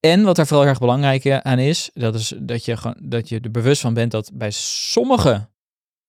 En 0.00 0.22
wat 0.22 0.36
daar 0.36 0.46
vooral 0.46 0.66
erg 0.66 0.78
belangrijk 0.78 1.30
aan 1.30 1.58
is, 1.58 1.90
dat 1.94 2.14
is 2.14 2.32
dat 2.38 2.64
je, 2.64 2.76
gewoon, 2.76 2.96
dat 3.02 3.28
je 3.28 3.40
er 3.40 3.50
bewust 3.50 3.80
van 3.80 3.94
bent 3.94 4.10
dat 4.10 4.30
bij 4.34 4.50
sommige 4.50 5.48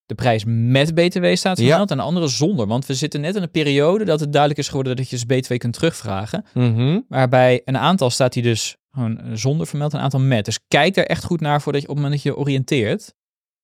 de 0.05 0.15
prijs 0.15 0.43
met 0.47 0.93
BTW 0.95 1.25
staat 1.35 1.57
Ja. 1.57 1.67
vermeld 1.67 1.91
en 1.91 1.99
andere 1.99 2.27
zonder. 2.27 2.67
Want 2.67 2.85
we 2.85 2.93
zitten 2.93 3.21
net 3.21 3.35
in 3.35 3.41
een 3.41 3.51
periode 3.51 4.05
dat 4.05 4.19
het 4.19 4.31
duidelijk 4.31 4.61
is 4.61 4.67
geworden 4.67 4.95
dat 4.95 5.09
je 5.09 5.15
dus 5.15 5.25
BTW 5.25 5.57
kunt 5.57 5.73
terugvragen. 5.73 6.45
Mhm. 6.53 6.99
Maar 7.07 7.29
bij 7.29 7.61
een 7.65 7.77
aantal 7.77 8.09
staat 8.09 8.33
hij 8.33 8.43
dus 8.43 8.75
gewoon 8.91 9.21
zonder 9.33 9.67
vermeld, 9.67 9.93
een 9.93 9.99
aantal 9.99 10.19
met. 10.19 10.45
Dus 10.45 10.59
kijk 10.67 10.93
daar 10.93 11.05
echt 11.05 11.23
goed 11.23 11.39
naar 11.41 11.61
voordat 11.61 11.81
je 11.81 11.87
op 11.87 11.95
het 11.95 12.03
moment 12.03 12.23
dat 12.23 12.33
je 12.33 12.39
oriënteert. 12.39 13.13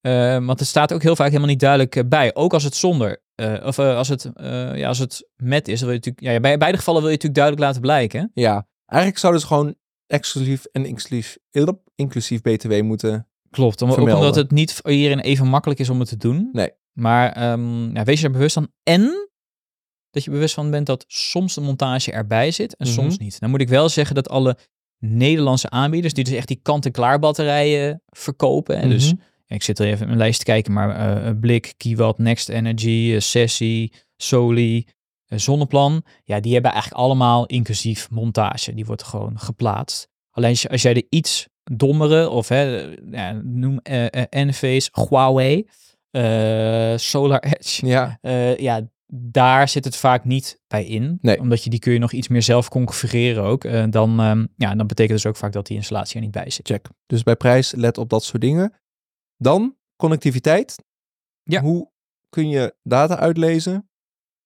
Eh, 0.03 0.45
want 0.45 0.59
het 0.59 0.67
staat 0.67 0.93
ook 0.93 1.01
heel 1.01 1.15
vaak 1.15 1.27
helemaal 1.27 1.47
niet 1.47 1.59
duidelijk 1.59 1.95
eh, 1.95 2.03
bij. 2.07 2.35
Ook 2.35 2.53
als 2.53 2.63
het 2.63 2.75
zonder, 2.75 3.23
eh, 3.35 3.65
of 3.65 3.79
als, 3.79 4.07
het, 4.07 4.31
ja, 4.75 4.87
als 4.87 4.99
het 4.99 5.29
met 5.35 5.67
is, 5.67 5.79
dan 5.79 5.89
wil 5.89 5.97
je 5.97 6.01
natuurlijk, 6.05 6.33
ja, 6.33 6.39
bij 6.39 6.57
beide 6.57 6.77
gevallen 6.77 7.01
wil 7.01 7.09
je 7.09 7.15
natuurlijk 7.15 7.41
duidelijk 7.41 7.65
laten 7.67 7.81
blijken. 7.81 8.31
Ja, 8.33 8.67
eigenlijk 8.85 9.21
zouden 9.21 9.41
ze 9.41 9.47
gewoon 9.47 9.75
exclusief 10.07 10.65
en 10.65 10.85
inclusief, 10.85 11.37
inclusief 11.95 12.41
BTW 12.41 12.81
moeten. 12.81 13.27
Klopt, 13.49 13.81
om, 13.81 13.91
ook 13.91 13.97
omdat 13.97 14.35
het 14.35 14.51
niet 14.51 14.81
iedereen 14.85 15.19
even 15.19 15.47
makkelijk 15.47 15.79
is 15.79 15.89
om 15.89 15.99
het 15.99 16.09
te 16.09 16.17
doen. 16.17 16.49
Nee. 16.51 16.71
Maar 16.93 17.31
ehm, 17.31 17.95
ja, 17.95 18.03
wees 18.03 18.19
je 18.19 18.25
er 18.25 18.31
bewust 18.31 18.53
van. 18.53 18.71
En 18.83 19.29
dat 20.09 20.23
je 20.23 20.31
bewust 20.31 20.53
van 20.53 20.71
bent 20.71 20.85
dat 20.85 21.05
soms 21.07 21.53
de 21.55 21.61
montage 21.61 22.11
erbij 22.11 22.51
zit 22.51 22.75
en 22.75 22.87
Mhm. 22.87 22.95
soms 22.95 23.17
niet. 23.17 23.39
Dan 23.39 23.49
moet 23.49 23.61
ik 23.61 23.69
wel 23.69 23.89
zeggen 23.89 24.15
dat 24.15 24.29
alle 24.29 24.57
Nederlandse 24.99 25.69
aanbieders, 25.69 26.13
die 26.13 26.23
dus 26.23 26.33
echt 26.33 26.47
die 26.47 26.59
kant-en-klaar 26.61 27.19
batterijen 27.19 28.01
verkopen. 28.09 28.75
En 28.77 28.89
dus 28.89 29.13
Mhm. 29.13 29.21
Ik 29.47 29.63
zit 29.63 29.79
er 29.79 29.85
even 29.85 29.99
in 29.99 30.05
mijn 30.05 30.17
lijst 30.17 30.39
te 30.39 30.45
kijken, 30.45 30.73
maar 30.73 30.89
eh, 30.89 31.31
Blik, 31.39 31.73
Kiwat, 31.77 32.17
Next 32.17 32.49
Energy, 32.49 33.11
eh, 33.13 33.19
Sessie, 33.19 33.93
Soli, 34.15 34.87
Zonneplan. 35.25 36.03
Ja, 36.23 36.39
die 36.39 36.53
hebben 36.53 36.71
eigenlijk 36.71 37.01
allemaal 37.01 37.45
inclusief 37.45 38.09
montage. 38.09 38.73
Die 38.73 38.85
wordt 38.85 39.03
gewoon 39.03 39.39
geplaatst. 39.39 40.07
Alleen 40.31 40.57
als, 40.69 40.81
jij 40.81 40.93
de 40.93 41.05
iets 41.09 41.47
dommere, 41.63 42.29
of 42.29 42.47
hè, 42.47 42.95
ja, 43.11 43.41
noem 43.43 43.79
eh, 43.79 44.23
Enphase, 44.29 44.89
Huawei, 44.91 45.67
Solar 46.97 47.39
Edge. 47.39 47.85
Ja, 47.85 48.17
ja, 48.57 48.81
daar 49.15 49.69
zit 49.69 49.85
het 49.85 49.95
vaak 49.95 50.25
niet 50.25 50.59
bij 50.67 50.85
in. 50.85 51.17
Nee. 51.21 51.39
Omdat 51.39 51.63
je 51.63 51.69
die 51.69 51.79
kun 51.79 51.93
je 51.93 51.99
nog 51.99 52.11
iets 52.11 52.27
meer 52.27 52.41
zelf 52.41 52.69
configureren 52.69 53.43
ook. 53.43 53.91
Dan, 53.91 54.19
ehm, 54.19 54.45
ja, 54.55 54.75
dan 54.75 54.87
betekent 54.87 55.15
dus 55.17 55.25
ook 55.25 55.37
vaak 55.37 55.51
dat 55.51 55.67
die 55.67 55.77
installatie 55.77 56.15
er 56.15 56.21
niet 56.21 56.31
bij 56.31 56.49
zit. 56.49 56.67
check. 56.67 56.87
Dus 57.05 57.23
bij 57.23 57.35
prijs 57.35 57.73
let 57.75 57.97
op 57.97 58.09
dat 58.09 58.23
soort 58.23 58.41
dingen. 58.41 58.73
Dan 59.43 59.77
connectiviteit. 59.95 60.75
Ja. 61.43 61.61
Hoe 61.61 61.91
kun 62.29 62.49
je 62.49 62.75
data 62.83 63.17
uitlezen, 63.17 63.89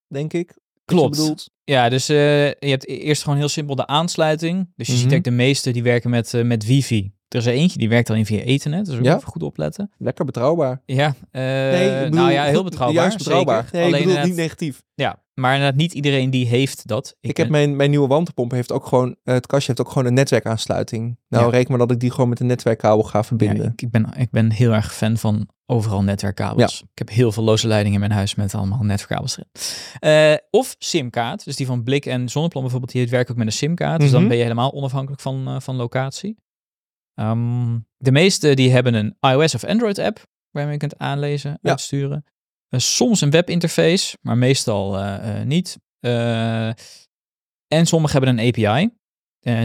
denk 0.07 0.33
ik. 0.33 0.57
Klopt. 0.95 1.49
Ja, 1.63 1.89
dus 1.89 2.09
eh, 2.09 2.47
je 2.47 2.55
hebt 2.69 2.89
e- 2.89 2.93
eerst 2.97 3.23
gewoon 3.23 3.37
heel 3.37 3.47
simpel 3.49 3.75
de 3.75 3.87
aansluiting. 3.87 4.57
Dus 4.75 4.87
je 4.87 4.93
ziet 4.93 5.03
Mhm. 5.03 5.11
eigenlijk 5.11 5.23
de 5.23 5.43
meeste 5.45 5.71
die 5.71 5.83
werken 5.83 6.09
met, 6.09 6.33
eh, 6.33 6.43
met 6.43 6.65
wifi. 6.65 7.11
Er 7.27 7.37
is 7.39 7.45
er 7.45 7.53
eentje 7.53 7.77
die 7.77 7.89
werkt 7.89 8.09
alleen 8.09 8.25
via 8.25 8.39
ethernet, 8.41 8.85
dus 8.85 8.95
ook 8.97 9.03
Ja. 9.03 9.15
even 9.15 9.27
goed 9.27 9.43
opletten. 9.43 9.91
Lekker 9.97 10.25
betrouwbaar. 10.25 10.81
Ja, 10.85 11.15
eh, 11.31 11.41
Nee, 11.41 11.95
ik 11.97 12.03
bedoel, 12.03 12.19
nou 12.19 12.31
ja, 12.31 12.43
heel 12.43 12.63
betrouwbaar. 12.63 13.01
Juist 13.01 13.17
betrouwbaar. 13.17 13.69
Nee, 13.71 13.81
ik 13.81 13.87
Alleen 13.87 13.91
bedoel 13.91 13.97
het 13.99 14.07
inderdaad- 14.09 14.25
niet 14.25 14.35
negatief. 14.35 14.83
Ja, 14.95 15.23
maar 15.33 15.53
inderdaad 15.53 15.77
niet 15.79 15.93
iedereen 15.93 16.29
die 16.29 16.45
heeft 16.47 16.87
dat. 16.87 17.15
Ik, 17.21 17.37
heb 17.37 17.49
mijn, 17.49 17.75
mijn 17.75 17.89
nieuwe 17.89 18.07
warmtepomp 18.07 18.51
heeft 18.51 18.71
ook 18.71 18.85
gewoon, 18.85 19.15
het 19.23 19.47
kastje 19.47 19.67
heeft 19.67 19.87
ook 19.87 19.93
gewoon 19.93 20.07
een 20.07 20.13
netwerkaansluiting. 20.13 21.17
Nou, 21.29 21.45
Ja. 21.45 21.51
reken 21.51 21.69
maar 21.69 21.79
dat 21.79 21.91
ik 21.91 21.99
die 21.99 22.11
gewoon 22.11 22.29
met 22.29 22.39
een 22.39 22.45
netwerkkabel 22.47 23.03
ga 23.03 23.17
ja, 23.17 23.23
verbinden. 23.23 23.65
ik, 23.71 23.81
ik, 23.81 23.91
ben, 23.91 24.09
ik 24.17 24.31
ben 24.31 24.51
heel 24.51 24.71
erg 24.71 24.93
fan 24.93 25.17
van 25.17 25.47
overal 25.69 26.03
netwerkkabels. 26.03 26.81
Ik 26.81 26.97
heb 26.97 27.09
heel 27.09 27.31
veel 27.31 27.43
loze 27.43 27.67
leidingen 27.67 27.93
in 28.01 28.07
mijn 28.07 28.17
huis 28.19 28.35
met 28.35 28.55
allemaal 28.55 28.83
netwerkkabels 28.83 29.37
erin. 29.37 29.49
Eh, 29.99 30.37
of 30.49 30.75
simkaart, 30.79 31.43
dus 31.45 31.55
die 31.55 31.65
van 31.65 31.83
Blik 31.83 32.05
en 32.05 32.29
Zonneplan 32.29 32.61
bijvoorbeeld, 32.61 32.91
die 32.91 33.07
werken 33.09 33.31
ook 33.31 33.37
met 33.37 33.47
een 33.47 33.53
simkaart. 33.53 33.99
Dus 34.01 34.11
dan 34.11 34.19
Mhm. 34.19 34.27
ben 34.29 34.37
je 34.37 34.43
helemaal 34.43 34.73
onafhankelijk 34.73 35.21
van, 35.21 35.47
eh, 35.47 35.59
van 35.59 35.75
locatie. 35.75 36.37
Ehm, 37.13 37.79
de 37.97 38.11
meeste 38.11 38.53
die 38.53 38.71
hebben 38.71 38.93
een 38.93 39.17
iOS 39.19 39.55
of 39.55 39.63
Android 39.63 39.99
app 39.99 40.25
waarmee 40.51 40.73
je 40.73 40.79
kunt 40.79 40.97
aanlezen, 40.97 41.57
Ja. 41.61 41.69
uitsturen. 41.69 42.23
Eh, 42.69 42.79
soms 42.79 43.21
een 43.21 43.29
webinterface, 43.29 44.17
maar 44.21 44.37
meestal 44.37 44.99
niet. 45.45 45.77
En 47.67 47.85
sommigen 47.85 48.17
hebben 48.23 48.37
een 48.39 48.47
API. 48.47 48.89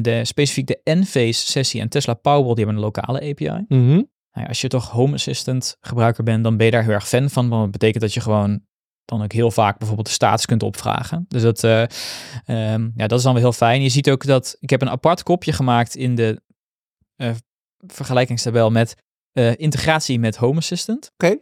De, 0.01 0.25
specifiek 0.25 0.67
de 0.67 0.81
Enphase 0.85 1.47
sessie 1.47 1.81
en 1.81 1.89
Tesla 1.89 2.15
Powerwall, 2.15 2.55
die 2.55 2.65
hebben 2.65 2.83
een 2.83 2.91
lokale 2.91 3.21
API. 3.31 3.65
Mhm. 3.69 4.03
Nou 4.33 4.45
ja, 4.45 4.47
als 4.47 4.61
je 4.61 4.69
toch 4.69 4.91
Home 4.91 5.15
Assistant 5.15 5.77
gebruiker 5.81 6.25
bent, 6.25 6.45
dan 6.45 6.57
ben 6.57 6.67
je 6.67 6.73
daar 6.73 6.83
heel 6.83 6.93
erg 6.93 7.09
fan 7.09 7.31
van. 7.31 7.49
Want 7.49 7.63
dat 7.63 7.71
betekent 7.71 8.03
dat 8.03 8.15
je 8.15 8.21
gewoon 8.21 8.63
dan 9.05 9.23
ook 9.23 9.33
heel 9.33 9.51
vaak 9.51 9.79
bijvoorbeeld 9.79 10.07
de 10.07 10.13
status 10.13 10.47
kunt 10.47 10.63
opvragen. 10.63 11.25
Dus 11.29 11.43
dat, 11.43 11.65
eh, 11.65 11.83
ehm, 12.45 12.91
ja, 12.95 13.07
dat 13.07 13.19
is 13.19 13.25
dan 13.25 13.33
wel 13.33 13.43
heel 13.43 13.53
fijn. 13.53 13.83
Je 13.83 13.89
ziet 13.89 14.11
ook 14.11 14.27
dat 14.27 14.57
ik 14.61 14.71
heb 14.71 14.83
een 14.83 14.91
apart 14.91 15.23
kopje 15.23 15.53
gemaakt 15.53 15.97
in 15.97 16.15
de 16.15 16.43
eh, 17.17 17.31
vergelijkingstabel 17.87 18.71
met 18.71 18.95
eh, 19.33 19.57
integratie 19.57 20.19
met 20.19 20.37
Home 20.37 20.59
Assistant. 20.59 21.11
Oké. 21.17 21.39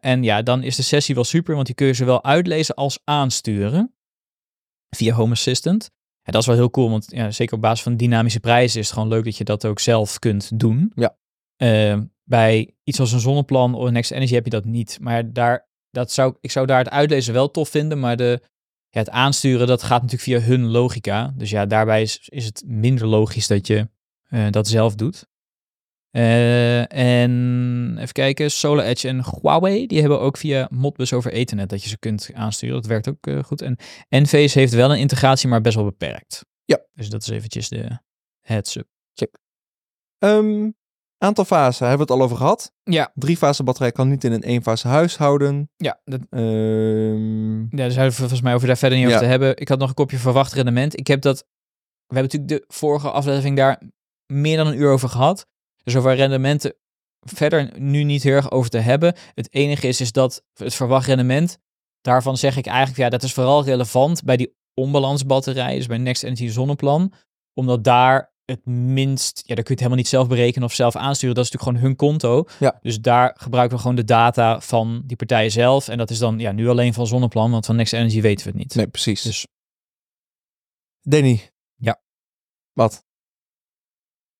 En 0.00 0.22
ja, 0.22 0.42
dan 0.42 0.62
is 0.62 0.76
de 0.76 0.82
sessie 0.82 1.14
wel 1.14 1.24
super, 1.24 1.54
want 1.54 1.66
die 1.66 1.74
kun 1.74 1.86
je 1.86 1.94
zowel 1.94 2.24
uitlezen 2.24 2.74
als 2.74 2.98
aansturen 3.04 3.94
via 4.96 5.14
Home 5.14 5.32
Assistant. 5.32 5.90
En 6.22 6.32
dat 6.32 6.40
is 6.40 6.46
wel 6.46 6.56
heel 6.56 6.70
cool, 6.70 6.90
want 6.90 7.06
ja, 7.08 7.30
zeker 7.30 7.54
op 7.54 7.60
basis 7.60 7.82
van 7.82 7.96
dynamische 7.96 8.40
prijzen 8.40 8.80
is 8.80 8.86
het 8.86 8.94
gewoon 8.94 9.10
leuk 9.12 9.24
dat 9.24 9.36
je 9.36 9.44
dat 9.44 9.64
ook 9.64 9.78
zelf 9.78 10.18
kunt 10.18 10.58
doen. 10.58 10.92
Ja. 10.94 11.16
Eh, 11.56 11.98
bij 12.24 12.74
iets 12.84 13.00
als 13.00 13.12
een 13.12 13.20
zonneplan 13.20 13.74
of 13.74 13.90
Next 13.90 14.10
Energy 14.10 14.34
heb 14.34 14.44
je 14.44 14.50
dat 14.50 14.64
niet. 14.64 14.98
Maar 15.00 15.32
daar, 15.32 15.68
dat 15.90 16.12
zou, 16.12 16.36
ik 16.40 16.50
zou 16.50 16.66
daar 16.66 16.78
het 16.78 16.90
uitlezen 16.90 17.34
wel 17.34 17.50
tof 17.50 17.68
vinden, 17.68 18.00
maar 18.00 18.16
de, 18.16 18.40
ja, 18.88 19.00
het 19.00 19.10
aansturen, 19.10 19.66
dat 19.66 19.82
gaat 19.82 20.02
natuurlijk 20.02 20.22
via 20.22 20.48
hun 20.48 20.66
logica. 20.66 21.32
Dus 21.36 21.50
ja, 21.50 21.66
daarbij 21.66 22.02
is, 22.02 22.28
is 22.28 22.44
het 22.44 22.62
minder 22.66 23.06
logisch 23.06 23.46
dat 23.46 23.66
je 23.66 23.88
eh, 24.28 24.50
dat 24.50 24.68
zelf 24.68 24.94
doet. 24.94 25.26
Eh, 26.10 26.92
en 26.92 27.96
even 27.98 28.12
kijken, 28.12 28.50
Solar 28.50 28.84
Edge 28.84 29.08
en 29.08 29.24
Huawei, 29.24 29.86
die 29.86 30.00
hebben 30.00 30.20
ook 30.20 30.36
via 30.36 30.68
Modbus 30.70 31.12
over 31.12 31.32
Ethernet 31.32 31.68
dat 31.68 31.82
je 31.82 31.88
ze 31.88 31.98
kunt 31.98 32.30
aansturen. 32.34 32.74
Dat 32.74 32.86
werkt 32.86 33.08
ook 33.08 33.26
eh, 33.26 33.42
goed. 33.42 33.62
En 33.62 33.76
Enphase 34.08 34.58
heeft 34.58 34.72
wel 34.72 34.92
een 34.92 34.98
integratie, 34.98 35.48
maar 35.48 35.60
best 35.60 35.74
wel 35.74 35.84
beperkt. 35.84 36.44
Ja. 36.64 36.86
Dus 36.94 37.08
dat 37.08 37.22
is 37.22 37.28
eventjes 37.28 37.68
de 37.68 37.98
heads-up. 38.40 38.88
Ehm, 40.18 40.70
aantal 41.18 41.44
fasen 41.44 41.88
hebben 41.88 42.06
we 42.06 42.12
het 42.12 42.20
al 42.22 42.26
over 42.26 42.36
gehad. 42.38 42.72
Ja, 42.82 43.10
Drie 43.14 43.36
fase 43.36 43.62
batterij 43.62 43.92
kan 43.92 44.08
niet 44.08 44.24
in 44.24 44.32
een 44.32 44.42
één 44.42 44.62
fase 44.62 44.88
huishouden. 44.88 45.70
ja, 45.76 46.00
dat, 46.04 46.20
Ehm, 46.30 47.60
ja 47.60 47.66
daar 47.70 47.90
zouden 47.90 48.10
we 48.12 48.18
volgens 48.18 48.40
mij 48.40 48.54
over 48.54 48.66
daar 48.66 48.76
verder 48.76 48.98
niet 48.98 49.08
Ja. 49.08 49.14
over 49.14 49.26
te 49.26 49.30
hebben. 49.32 49.56
Ik 49.56 49.68
had 49.68 49.78
nog 49.78 49.88
een 49.88 49.94
kopje 49.94 50.18
verwacht 50.18 50.52
rendement. 50.52 50.98
Ik 50.98 51.06
heb 51.06 51.20
dat, 51.22 51.38
we 52.06 52.14
hebben 52.14 52.32
natuurlijk 52.38 52.68
de 52.68 52.74
vorige 52.74 53.10
aflevering 53.10 53.56
daar 53.56 53.82
meer 54.32 54.56
dan 54.56 54.66
een 54.66 54.78
uur 54.78 54.90
over 54.90 55.08
gehad. 55.08 55.46
Dus 55.84 55.96
over 55.96 56.14
rendementen 56.14 56.74
verder 57.20 57.70
nu 57.80 58.02
niet 58.04 58.22
heel 58.22 58.34
erg 58.34 58.50
over 58.50 58.70
te 58.70 58.78
hebben. 58.78 59.14
Het 59.34 59.54
enige 59.54 59.88
is, 59.88 60.00
is 60.00 60.12
dat 60.12 60.42
het 60.54 60.74
verwacht 60.74 61.06
rendement, 61.06 61.58
daarvan 62.00 62.36
zeg 62.36 62.56
ik 62.56 62.66
eigenlijk, 62.66 62.98
ja, 62.98 63.08
dat 63.08 63.22
is 63.22 63.32
vooral 63.32 63.64
relevant 63.64 64.22
bij 64.24 64.36
die 64.36 64.54
onbalansbatterijen, 64.74 65.76
dus 65.78 65.86
bij 65.86 65.98
Next 65.98 66.22
Energy 66.22 66.48
Zonneplan, 66.48 67.12
omdat 67.54 67.84
daar 67.84 68.34
het 68.46 68.66
minst, 68.66 69.42
ja, 69.46 69.54
daar 69.54 69.64
kun 69.64 69.64
je 69.64 69.70
het 69.70 69.78
helemaal 69.78 69.98
niet 69.98 70.08
zelf 70.08 70.28
berekenen 70.28 70.68
of 70.68 70.74
zelf 70.74 70.96
aansturen. 70.96 71.34
Dat 71.34 71.44
is 71.44 71.50
natuurlijk 71.50 71.78
gewoon 71.78 71.88
hun 71.88 71.96
konto. 71.96 72.44
Ja. 72.58 72.78
Dus 72.82 73.00
daar 73.00 73.34
gebruiken 73.38 73.76
we 73.76 73.82
gewoon 73.82 73.96
de 73.96 74.04
data 74.04 74.60
van 74.60 75.02
die 75.06 75.16
partijen 75.16 75.50
zelf. 75.50 75.88
En 75.88 75.98
dat 75.98 76.10
is 76.10 76.18
dan 76.18 76.38
ja, 76.38 76.52
nu 76.52 76.68
alleen 76.68 76.94
van 76.94 77.06
Zonneplan, 77.06 77.50
want 77.50 77.66
van 77.66 77.76
Next 77.76 77.92
Energy 77.92 78.20
weten 78.20 78.44
we 78.44 78.50
het 78.50 78.58
niet. 78.58 78.74
Nee, 78.74 78.88
precies. 78.88 79.22
Dus 79.22 79.46
Danny. 81.00 81.50
Ja. 81.74 82.00
Wat? 82.72 83.04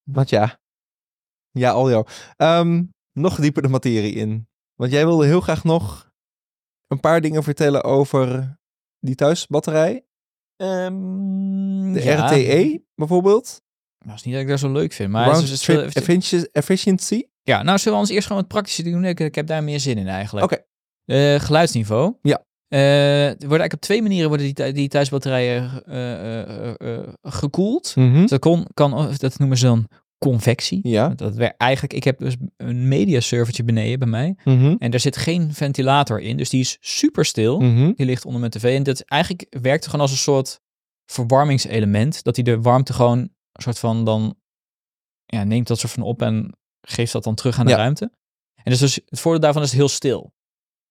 Wat 0.02 0.28
ja? 0.28 0.60
Ja, 1.50 1.70
Aljo. 1.70 2.04
Ehm 2.36 2.82
nog 3.16 3.36
dieper 3.40 3.62
de 3.62 3.68
materie 3.68 4.14
in. 4.14 4.48
Want 4.74 4.90
jij 4.90 5.06
wilde 5.06 5.26
heel 5.26 5.40
graag 5.40 5.64
nog 5.64 6.10
een 6.86 7.00
paar 7.00 7.20
dingen 7.20 7.42
vertellen 7.42 7.84
over 7.84 8.58
die 8.98 9.14
thuisbatterij. 9.14 10.06
Ehm, 10.56 11.92
De 11.92 12.02
ja. 12.02 12.26
RTE 12.26 12.84
bijvoorbeeld. 12.94 13.62
Nou, 14.06 14.18
is 14.18 14.24
niet 14.24 14.34
dat 14.34 14.42
ik 14.42 14.48
dat 14.48 14.58
zo 14.58 14.72
leuk 14.72 14.92
vind, 14.92 15.10
maar... 15.10 15.24
Round 15.24 15.42
het 15.42 15.50
is- 15.50 15.60
trip 15.60 15.84
het- 15.84 15.96
effici- 15.96 16.46
efficiency. 16.52 17.22
Ja, 17.42 17.62
nou 17.62 17.78
zullen 17.78 17.94
we 17.94 18.04
ons 18.04 18.10
eerst 18.12 18.26
gewoon 18.26 18.42
wat 18.42 18.50
praktische 18.50 18.82
doen. 18.82 19.04
Ik, 19.04 19.20
ik 19.20 19.34
heb 19.34 19.46
daar 19.46 19.64
meer 19.64 19.80
zin 19.80 19.98
in 19.98 20.08
eigenlijk. 20.08 20.52
Oké. 20.52 20.64
Eh, 21.04 21.40
geluidsniveau. 21.40 22.14
Ja. 22.22 22.44
Eh, 22.68 22.78
worden 22.78 23.38
eigenlijk 23.38 23.72
op 23.72 23.80
twee 23.80 24.02
manieren 24.02 24.28
worden 24.28 24.54
die, 24.54 24.72
die 24.72 24.88
thuisbatterijen 24.88 25.84
eh, 25.84 26.98
gekoeld. 27.22 27.94
Dus 27.94 28.30
dat, 28.30 28.40
kon, 28.40 28.66
kan, 28.74 29.10
dat 29.16 29.38
noemen 29.38 29.58
ze 29.58 29.64
dan 29.64 29.88
convectie. 30.18 30.80
Ja. 30.82 31.08
Dat 31.08 31.34
werkt 31.34 31.60
eigenlijk, 31.60 31.92
ik 31.92 32.04
heb 32.04 32.18
dus 32.18 32.36
een 32.56 32.88
mediaservertje 32.88 33.64
beneden 33.64 33.98
bij 33.98 34.08
mij. 34.08 34.36
Mhm. 34.44 34.74
En 34.78 34.90
daar 34.90 35.00
zit 35.00 35.16
geen 35.16 35.54
ventilator 35.54 36.20
in. 36.20 36.36
Dus 36.36 36.50
die 36.50 36.60
is 36.60 36.76
super 36.80 37.24
stil. 37.24 37.60
Mhm. 37.60 37.92
Die 37.94 38.06
ligt 38.06 38.24
onder 38.24 38.40
mijn 38.40 38.52
tv. 38.52 38.76
En 38.76 38.82
dat 38.82 39.00
eigenlijk 39.00 39.46
werkt 39.62 39.84
gewoon 39.84 40.00
als 40.00 40.10
een 40.10 40.16
soort 40.16 40.60
verwarmingselement. 41.12 42.22
Dat 42.22 42.36
hij 42.36 42.44
de 42.44 42.60
warmte 42.60 42.92
gewoon 42.92 43.28
een 43.56 43.62
soort 43.62 43.78
van 43.78 44.04
dan 44.04 44.36
ja, 45.24 45.44
neemt 45.44 45.66
dat 45.66 45.78
soort 45.78 45.92
van 45.92 46.02
op 46.02 46.22
en 46.22 46.56
geeft 46.80 47.12
dat 47.12 47.24
dan 47.24 47.34
terug 47.34 47.58
aan 47.58 47.64
de 47.64 47.70
Ja. 47.70 47.76
ruimte. 47.76 48.10
En 48.54 48.70
dus, 48.72 48.78
dus 48.80 48.94
het 48.94 49.20
voordeel 49.20 49.40
daarvan 49.40 49.62
is 49.62 49.68
het 49.68 49.78
heel 49.78 49.88
stil. 49.88 50.34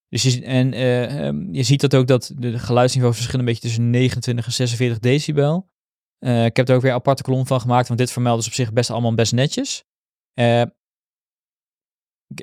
Dus 0.09 0.23
je, 0.23 0.43
en, 0.43 0.73
eh, 0.73 1.27
ehm, 1.27 1.53
je 1.53 1.63
ziet 1.63 1.81
dat 1.81 1.95
ook 1.95 2.07
dat 2.07 2.31
de, 2.35 2.59
geluidsniveaus 2.59 3.15
verschillen 3.15 3.39
een 3.39 3.45
beetje 3.45 3.67
tussen 3.67 3.89
29 3.89 4.45
en 4.45 4.51
46 4.51 4.99
decibel. 4.99 5.69
Eh, 6.17 6.45
ik 6.45 6.55
heb 6.55 6.69
er 6.69 6.75
ook 6.75 6.81
weer 6.81 6.91
een 6.91 6.97
aparte 6.97 7.23
kolom 7.23 7.47
van 7.47 7.61
gemaakt, 7.61 7.87
want 7.87 7.99
dit 7.99 8.11
vermeldt 8.11 8.41
is 8.41 8.47
op 8.47 8.53
zich 8.53 8.73
best 8.73 8.89
allemaal 8.89 9.13
best 9.13 9.33
netjes. 9.33 9.83
Eh, 10.33 10.61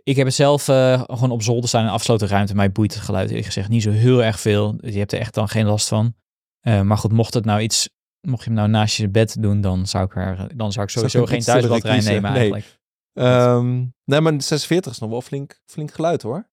ik, 0.02 0.16
heb 0.16 0.26
het 0.26 0.34
zelf 0.34 0.64
gewoon 0.64 1.30
op 1.30 1.42
zolder 1.42 1.68
staan 1.68 1.80
in 1.80 1.86
een 1.86 1.92
afgesloten 1.92 2.28
ruimte. 2.28 2.54
Mij 2.54 2.72
boeit 2.72 2.94
het 2.94 3.02
geluid 3.02 3.28
eerlijk 3.28 3.46
gezegd 3.46 3.68
niet 3.68 3.82
zo 3.82 3.90
heel 3.90 4.22
erg 4.22 4.40
veel. 4.40 4.76
Je 4.80 4.98
hebt 4.98 5.12
er 5.12 5.18
echt 5.18 5.34
dan 5.34 5.48
geen 5.48 5.66
last 5.66 5.88
van. 5.88 6.14
Maar 6.60 6.98
goed, 6.98 7.12
mocht 7.12 7.34
het 7.34 7.44
nou 7.44 7.60
iets, 7.60 7.88
mocht 8.22 8.40
je 8.44 8.46
hem 8.50 8.58
nou 8.58 8.68
naast 8.68 8.96
je 8.96 9.08
bed 9.08 9.42
doen, 9.42 9.60
dan 9.60 9.86
zou 9.86 10.04
ik, 10.04 10.16
er, 10.16 10.36
dan 10.56 10.72
zou 10.72 10.84
ik 10.86 10.90
Zou 10.90 11.04
ik 11.04 11.10
sowieso 11.10 11.20
een 11.20 11.28
geen 11.28 11.40
thuisbatterij 11.40 12.00
nemen 12.00 12.30
Nee. 12.32 12.40
eigenlijk. 12.40 12.80
Ehm, 13.12 13.84
nee, 14.04 14.20
maar 14.20 14.36
de 14.36 14.42
46 14.44 14.92
is 14.92 14.98
nog 14.98 15.10
wel 15.10 15.22
flink, 15.22 15.60
flink 15.66 15.92
geluid 15.92 16.22
hoor. 16.22 16.50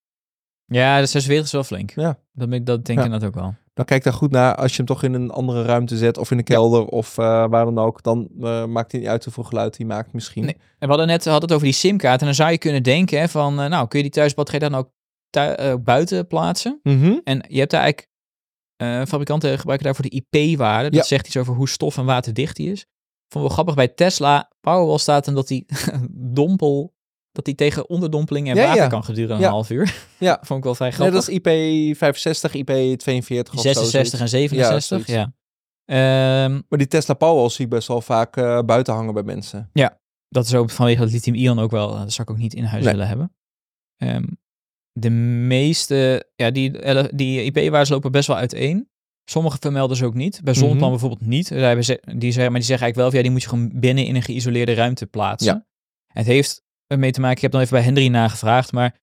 Ja, 0.64 1.00
de 1.00 1.06
46 1.06 1.46
is 1.46 1.52
wel 1.52 1.64
flink. 1.64 1.90
Ja. 1.94 2.18
Dat, 2.32 2.48
ben 2.48 2.58
ik, 2.58 2.66
dat 2.66 2.84
denk 2.84 2.98
Ja. 2.98 3.04
ik 3.04 3.10
dat 3.10 3.24
ook 3.24 3.34
wel. 3.34 3.54
Dan 3.74 3.84
kijk 3.84 4.02
daar 4.04 4.12
goed 4.12 4.30
naar. 4.30 4.54
Als 4.54 4.70
je 4.70 4.76
hem 4.76 4.86
toch 4.86 5.02
in 5.02 5.14
een 5.14 5.30
andere 5.30 5.62
ruimte 5.62 5.96
zet 5.96 6.18
of 6.18 6.30
in 6.30 6.38
een 6.38 6.44
kelder 6.44 6.84
of 6.86 7.18
eh, 7.18 7.24
waar 7.24 7.64
dan 7.64 7.78
ook, 7.78 8.02
dan 8.02 8.28
eh, 8.40 8.64
maakt 8.64 8.92
hij 8.92 9.00
niet 9.00 9.08
uit 9.08 9.24
hoeveel 9.24 9.42
geluid 9.44 9.76
hij 9.76 9.86
maakt 9.86 10.12
misschien. 10.12 10.44
Nee. 10.44 10.54
En 10.54 10.62
we 10.78 10.86
hadden 10.86 11.06
net 11.06 11.24
hadden 11.24 11.42
het 11.42 11.52
over 11.52 11.64
die 11.64 11.74
simkaart. 11.74 12.20
En 12.20 12.26
dan 12.26 12.34
zou 12.34 12.50
je 12.50 12.58
kunnen 12.58 12.82
denken 12.82 13.18
hè, 13.20 13.28
van, 13.28 13.60
eh, 13.60 13.68
nou, 13.68 13.88
kun 13.88 13.98
je 13.98 14.04
die 14.04 14.14
thuisbatterij 14.14 14.68
dan 14.68 14.74
ook 14.74 14.90
buiten 15.84 16.26
plaatsen? 16.26 16.80
Mhm. 16.82 17.18
En 17.24 17.44
je 17.48 17.58
hebt 17.58 17.70
daar 17.70 17.82
eigenlijk, 17.82 18.09
eh, 18.80 19.02
fabrikanten 19.06 19.58
gebruiken 19.58 19.86
daarvoor 19.86 20.10
de 20.10 20.22
IP-waarde. 20.30 20.90
Dat 20.90 21.00
Ja. 21.00 21.06
zegt 21.06 21.26
iets 21.26 21.36
over 21.36 21.54
hoe 21.54 21.68
stof- 21.68 21.96
en 21.98 22.04
waterdicht 22.04 22.56
die 22.56 22.72
is. 22.72 22.86
Vond 23.28 23.34
ik 23.34 23.40
wel 23.40 23.48
grappig, 23.48 23.74
bij 23.74 23.88
Tesla 23.88 24.50
Powerwall 24.60 24.98
staat 24.98 25.26
en 25.26 25.34
dat 25.34 25.48
die 25.48 25.66
dompel, 26.40 26.94
dat 27.32 27.44
die 27.44 27.54
tegen 27.54 27.88
onderdompeling 27.88 28.48
en 28.48 28.54
Ja, 28.56 28.66
water 28.66 28.82
ja. 28.82 28.88
kan 28.88 29.04
gedurende 29.04 29.34
een 29.34 29.40
Ja. 29.40 29.48
half 29.48 29.70
uur. 29.70 29.94
Ja. 30.18 30.38
Vond 30.42 30.58
ik 30.58 30.64
wel 30.64 30.74
vrij 30.74 30.88
Nee, 30.88 30.96
grappig. 30.96 31.14
dat 31.20 31.28
is 31.28 31.34
IP 31.34 31.96
65, 31.96 32.54
IP 32.54 32.98
42 32.98 33.54
of 33.54 33.60
zo, 33.60 33.72
66 33.72 34.20
en 34.20 34.28
zoiets. 34.28 34.50
67, 34.52 35.06
Ja, 35.06 35.14
ja. 35.14 35.32
Ehm, 35.84 36.52
Maar 36.68 36.78
die 36.78 36.86
Tesla 36.88 37.14
Powerwall 37.14 37.48
zie 37.48 37.64
ik 37.64 37.70
best 37.70 37.88
wel 37.88 38.00
vaak 38.00 38.36
eh, 38.36 38.60
buiten 38.62 38.94
hangen 38.94 39.14
bij 39.14 39.22
mensen. 39.22 39.70
dat 40.28 40.44
is 40.46 40.54
ook 40.54 40.70
vanwege 40.70 41.00
dat 41.00 41.10
lithium-ion 41.12 41.58
ook 41.58 41.70
wel, 41.70 41.92
eh, 41.94 41.98
dat 42.00 42.12
zou 42.12 42.28
ik 42.28 42.34
ook 42.34 42.40
niet 42.40 42.54
in 42.54 42.64
huis 42.64 42.84
Nee. 42.84 42.92
willen 42.92 43.08
hebben. 43.08 43.34
Ehm, 43.96 44.24
de 44.92 45.10
meeste, 45.10 46.28
ja, 46.36 46.50
die, 46.50 46.70
die 47.14 47.42
IP-waardes 47.42 47.88
lopen 47.88 48.12
best 48.12 48.26
wel 48.26 48.36
uiteen. 48.36 48.88
Sommige 49.24 49.56
vermelden 49.60 49.96
ze 49.96 50.04
ook 50.04 50.14
niet. 50.14 50.40
Bij 50.44 50.54
Zonneplan 50.54 50.90
Mhm. 50.90 50.98
bijvoorbeeld 51.00 51.30
niet. 51.30 51.48
Daar 51.48 51.58
hebben 51.60 51.84
ze, 51.84 52.02
die 52.16 52.32
zeggen, 52.32 52.50
maar 52.52 52.60
die 52.60 52.68
zeggen 52.68 52.86
eigenlijk 52.86 52.96
wel, 52.96 53.06
van, 53.06 53.16
ja, 53.16 53.22
die 53.22 53.30
moet 53.30 53.42
je 53.42 53.48
gewoon 53.48 53.70
binnen 53.80 54.04
in 54.06 54.14
een 54.14 54.22
geïsoleerde 54.22 54.74
ruimte 54.74 55.06
plaatsen. 55.06 55.54
Ja. 55.54 55.66
Het 56.12 56.26
heeft 56.26 56.62
ermee 56.86 57.10
te 57.12 57.20
maken, 57.20 57.36
ik 57.36 57.42
heb 57.42 57.52
dan 57.52 57.60
even 57.60 57.74
bij 57.74 57.82
Henry 57.84 58.06
nagevraagd, 58.08 58.72
maar 58.72 58.98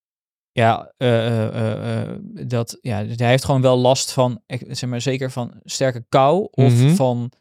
ja, 0.52 0.94
eh, 0.98 1.46
eh, 1.48 2.02
eh, 2.02 2.20
dat, 2.48 2.78
ja, 2.82 3.06
hij 3.06 3.30
heeft 3.30 3.46
gewoon 3.46 3.62
wel 3.62 3.78
last 3.78 4.12
van, 4.12 4.42
zeg 4.68 4.90
maar 4.90 5.02
zeker 5.02 5.32
van 5.32 5.54
sterke 5.64 6.06
kou 6.10 6.48
of 6.52 6.74
Mhm. 6.74 6.96
van 6.96 7.32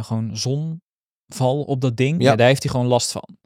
gewoon 0.00 0.36
zonval 0.36 1.62
op 1.62 1.80
dat 1.80 1.96
ding. 1.96 2.22
Ja. 2.22 2.30
Ja. 2.30 2.36
daar 2.36 2.46
heeft 2.46 2.62
hij 2.62 2.72
gewoon 2.72 2.86
last 2.86 3.12
van. 3.12 3.36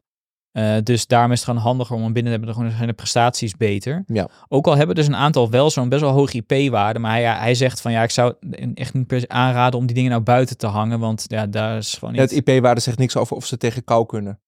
Eh, 0.51 0.77
dus 0.83 1.07
daarom 1.07 1.31
is 1.31 1.39
het 1.39 1.47
gewoon 1.47 1.63
handiger 1.63 1.95
om 1.95 2.03
hem 2.03 2.13
binnen 2.13 2.33
te 2.33 2.37
hebben. 2.37 2.55
Dan 2.55 2.63
gewoon 2.63 2.77
zijn 2.77 2.89
de 2.89 3.01
prestaties 3.01 3.57
beter. 3.57 4.03
Ja. 4.07 4.29
Ook 4.47 4.67
al 4.67 4.75
hebben 4.75 4.95
dus 4.95 5.07
een 5.07 5.15
aantal 5.15 5.49
wel 5.49 5.69
zo'n 5.69 5.89
best 5.89 6.01
wel 6.01 6.11
hoge 6.11 6.43
IP-waarde. 6.45 6.99
Maar 6.99 7.11
hij, 7.11 7.23
hij 7.23 7.55
zegt 7.55 7.81
van 7.81 7.91
ja, 7.91 8.03
ik 8.03 8.09
zou 8.09 8.33
echt 8.73 8.93
niet 8.93 9.07
per 9.07 9.23
aanraden 9.27 9.79
om 9.79 9.85
die 9.85 9.95
dingen 9.95 10.11
nou 10.11 10.23
buiten 10.23 10.57
te 10.57 10.67
hangen. 10.67 10.99
Want 10.99 11.25
ja, 11.27 11.47
daar 11.47 11.77
is 11.77 11.93
gewoon 11.93 12.13
niet... 12.13 12.21
het 12.21 12.47
IP-waarde 12.47 12.81
zegt 12.81 12.97
niks 12.97 13.15
over 13.17 13.35
of 13.35 13.45
ze 13.45 13.57
tegen 13.57 13.83
kou 13.83 14.05
kunnen. 14.05 14.39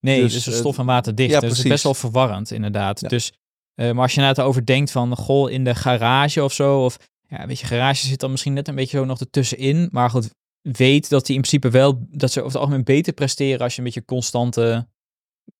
Nee, 0.00 0.20
Dus, 0.20 0.44
dus, 0.44 0.56
stof 0.56 0.78
en 0.78 0.86
water 0.86 1.14
dicht. 1.14 1.30
ja, 1.30 1.40
dus 1.40 1.48
het 1.48 1.58
is 1.58 1.70
best 1.70 1.82
wel 1.82 1.94
verwarrend, 1.94 2.50
inderdaad. 2.50 3.00
Ja. 3.00 3.08
Dus, 3.08 3.32
eh, 3.74 3.90
maar 3.92 4.02
als 4.02 4.14
je 4.14 4.20
nou 4.20 4.40
over 4.40 4.66
denkt 4.66 4.90
van, 4.90 5.16
goh, 5.16 5.50
in 5.50 5.64
de 5.64 5.74
garage 5.74 6.44
of 6.44 6.52
zo, 6.52 6.84
of 6.84 6.96
ja, 7.28 7.46
weet 7.46 7.58
je, 7.58 7.66
garage 7.66 8.06
zit 8.06 8.20
dan 8.20 8.30
misschien 8.30 8.52
net 8.52 8.68
een 8.68 8.74
beetje 8.74 8.96
zo 8.96 9.04
nog 9.04 9.20
ertussenin. 9.20 9.88
Maar 9.90 10.10
goed, 10.10 10.30
weet 10.60 11.08
dat 11.08 11.26
die 11.26 11.34
in 11.34 11.40
principe 11.40 11.70
wel, 11.70 12.06
dat 12.10 12.30
ze 12.30 12.38
over 12.38 12.52
het 12.52 12.60
algemeen 12.60 12.84
beter 12.84 13.12
presteren 13.12 13.60
als 13.60 13.72
je 13.72 13.78
een 13.78 13.84
beetje 13.84 14.04
constante, 14.04 14.88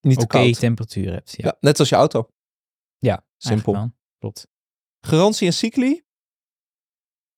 Niet 0.01 0.16
oké 0.18 0.26
koud. 0.26 0.59
temperatuur 0.59 1.12
hebt. 1.12 1.35
Ja, 1.37 1.47
Ja, 1.47 1.57
net 1.61 1.78
als 1.78 1.89
je 1.89 1.95
auto. 1.95 2.28
ja 2.99 3.24
Simpel. 3.37 3.91
Klopt. 4.18 4.49
Garantie 5.01 5.47
en 5.47 5.53
cycli? 5.53 6.03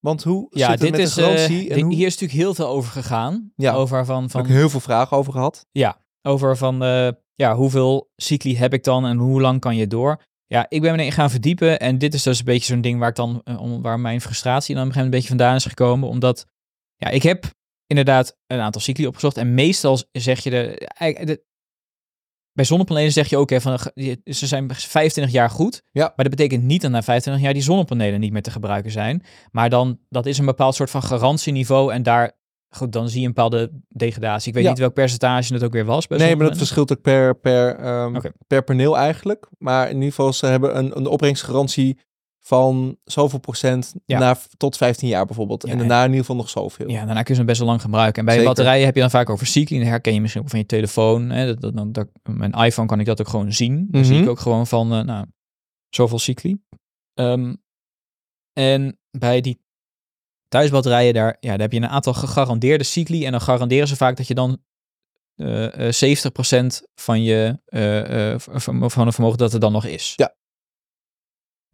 Want 0.00 0.22
hoe 0.22 0.46
Ja, 0.50 0.58
zit 0.58 0.68
het 0.70 0.80
dit 0.80 0.90
met 0.90 1.00
is, 1.00 1.14
de 1.14 1.22
garantie? 1.22 1.68
eh, 1.70 1.76
en 1.76 1.82
hoe... 1.82 1.94
hier 1.94 2.06
is 2.06 2.12
natuurlijk 2.12 2.40
heel 2.40 2.54
veel 2.54 2.66
over 2.68 2.90
gegaan. 2.92 3.52
Ja. 3.56 3.72
Over 3.74 4.04
van, 4.04 4.30
van 4.30 4.40
heb 4.40 4.50
ik 4.50 4.56
heel 4.56 4.70
veel 4.70 4.80
vragen 4.80 5.16
over 5.16 5.32
gehad. 5.32 5.66
over 6.22 6.56
van 6.56 6.82
eh, 6.82 7.08
ja, 7.34 7.54
hoeveel 7.54 8.10
cycli 8.16 8.56
heb 8.56 8.72
ik 8.72 8.84
dan 8.84 9.06
en 9.06 9.16
hoe 9.18 9.40
lang 9.40 9.60
kan 9.60 9.76
je 9.76 9.86
door? 9.86 10.22
Ja, 10.46 10.66
ik 10.68 10.80
ben 10.80 10.92
me 10.92 10.98
erin 10.98 11.12
gaan 11.12 11.30
verdiepen 11.30 11.80
en 11.80 11.98
dit 11.98 12.14
is 12.14 12.22
dus 12.22 12.38
een 12.38 12.44
beetje 12.44 12.72
zo'n 12.72 12.80
ding 12.80 12.98
waar 12.98 13.08
ik 13.08 13.14
dan 13.14 13.40
eh, 13.44 13.76
waar 13.80 14.00
mijn 14.00 14.20
frustratie 14.20 14.74
dan 14.74 14.82
op 14.84 14.88
een 14.88 14.94
gegeven 14.94 15.04
moment 15.04 15.04
een 15.04 15.10
beetje 15.10 15.28
vandaan 15.28 15.54
is 15.56 15.64
gekomen, 15.64 16.08
omdat 16.08 16.46
ja, 16.96 17.08
ik 17.08 17.22
heb 17.22 17.44
inderdaad 17.86 18.36
een 18.46 18.60
aantal 18.60 18.80
cycli 18.80 19.06
opgezocht 19.06 19.36
en 19.36 19.54
meestal 19.54 19.98
zeg 20.12 20.42
je 20.42 20.50
de 20.50 21.44
bij 22.56 22.64
zonnepanelen 22.64 23.12
zeg 23.12 23.28
je 23.28 23.36
ook 23.36 23.50
hè, 23.50 23.60
van 23.60 23.78
eh, 23.94 24.14
ze 24.24 24.46
zijn 24.46 24.70
25 24.74 25.32
jaar 25.34 25.50
goed, 25.50 25.82
Ja. 25.92 26.02
maar 26.02 26.24
dat 26.28 26.36
betekent 26.36 26.62
niet 26.64 26.82
dat 26.82 26.90
na 26.90 27.02
25 27.02 27.42
jaar 27.44 27.52
die 27.52 27.62
zonnepanelen 27.62 28.20
niet 28.20 28.32
meer 28.32 28.42
te 28.42 28.50
gebruiken 28.50 28.90
zijn, 28.92 29.22
maar 29.50 29.70
dan 29.70 29.98
dat 30.08 30.26
is 30.26 30.38
een 30.38 30.44
bepaald 30.44 30.74
soort 30.74 30.90
van 30.90 31.02
garantieniveau 31.02 31.92
en 31.92 32.02
daar 32.02 32.32
goed, 32.68 32.92
dan 32.92 33.08
zie 33.08 33.20
je 33.20 33.26
een 33.26 33.32
bepaalde 33.32 33.70
degradatie. 33.88 34.48
Ik 34.48 34.54
weet 34.54 34.62
Ja. 34.64 34.70
niet 34.70 34.78
welk 34.78 34.94
percentage 34.94 35.54
het 35.54 35.64
ook 35.64 35.72
weer 35.72 35.84
was. 35.84 36.06
Nee, 36.06 36.36
maar 36.36 36.46
dat 36.48 36.56
verschilt 36.56 36.92
ook 36.92 37.00
per, 37.00 37.34
per, 37.36 37.76
ehm, 37.76 38.20
per 38.46 38.62
paneel 38.64 38.96
eigenlijk. 38.98 39.46
Maar 39.58 39.88
in 39.88 39.94
ieder 39.94 40.08
geval, 40.08 40.32
ze 40.32 40.46
hebben 40.46 40.78
een, 40.78 40.96
een 40.96 41.06
opbrengstgarantie 41.06 41.98
van 42.46 42.96
zoveel 43.04 43.38
procent 43.38 43.94
Ja. 44.04 44.18
na, 44.18 44.36
tot 44.56 44.76
15 44.76 45.08
jaar 45.08 45.26
bijvoorbeeld. 45.26 45.66
Ja, 45.66 45.72
en 45.72 45.78
daarna 45.78 45.98
in 46.00 46.04
ieder 46.06 46.20
geval 46.20 46.36
nog 46.36 46.48
zoveel. 46.48 46.88
Ja, 46.88 47.04
daarna 47.04 47.22
kun 47.22 47.34
je 47.34 47.40
ze 47.40 47.46
best 47.46 47.58
wel 47.58 47.68
lang 47.68 47.80
gebruiken. 47.80 48.18
En 48.18 48.24
bij 48.24 48.34
Zeker. 48.34 48.48
batterijen 48.48 48.84
heb 48.84 48.94
je 48.94 49.00
dan 49.00 49.10
vaak 49.10 49.30
over 49.30 49.46
cycli. 49.46 49.78
Dat 49.78 49.88
herken 49.88 50.14
je 50.14 50.20
misschien 50.20 50.42
ook 50.42 50.48
van 50.50 50.58
je 50.58 50.66
telefoon. 50.66 51.30
Hè? 51.30 51.46
Dat, 51.46 51.60
dat, 51.60 51.76
dat, 51.76 51.94
dat- 51.94 52.08
mijn 52.36 52.52
iPhone 52.52 52.88
kan 52.88 53.00
ik 53.00 53.06
dat 53.06 53.20
ook 53.20 53.28
gewoon 53.28 53.52
zien. 53.52 53.86
Dan 53.90 54.04
zie 54.04 54.14
Mhm. 54.14 54.22
ik 54.24 54.28
ook 54.30 54.38
gewoon 54.40 54.66
van, 54.66 54.92
eh, 54.92 55.00
nou, 55.00 55.26
zoveel 55.88 56.18
cycli. 56.18 56.56
Ehm, 57.14 57.54
en 58.52 58.98
bij 59.10 59.40
die 59.40 59.60
thuisbatterijen, 60.48 61.14
daar, 61.14 61.36
ja, 61.40 61.50
daar 61.50 61.58
heb 61.60 61.72
je 61.72 61.78
een 61.80 61.88
aantal 61.88 62.14
gegarandeerde 62.14 62.84
cycli. 62.84 63.24
En 63.24 63.30
dan 63.30 63.40
garanderen 63.40 63.88
ze 63.88 63.96
vaak 63.96 64.16
dat 64.16 64.26
je 64.26 64.34
dan 64.34 64.58
eh, 65.36 65.86
eh, 65.86 65.92
70% 65.92 66.82
van 66.94 67.22
je 67.22 67.60
eh, 67.64 68.32
eh, 68.32 68.38
van 68.38 68.90
van 68.90 69.04
het 69.06 69.14
vermogen 69.14 69.38
dat 69.38 69.52
er 69.52 69.60
dan 69.60 69.72
nog 69.72 69.84
is. 69.84 70.12
Ja. 70.16 70.35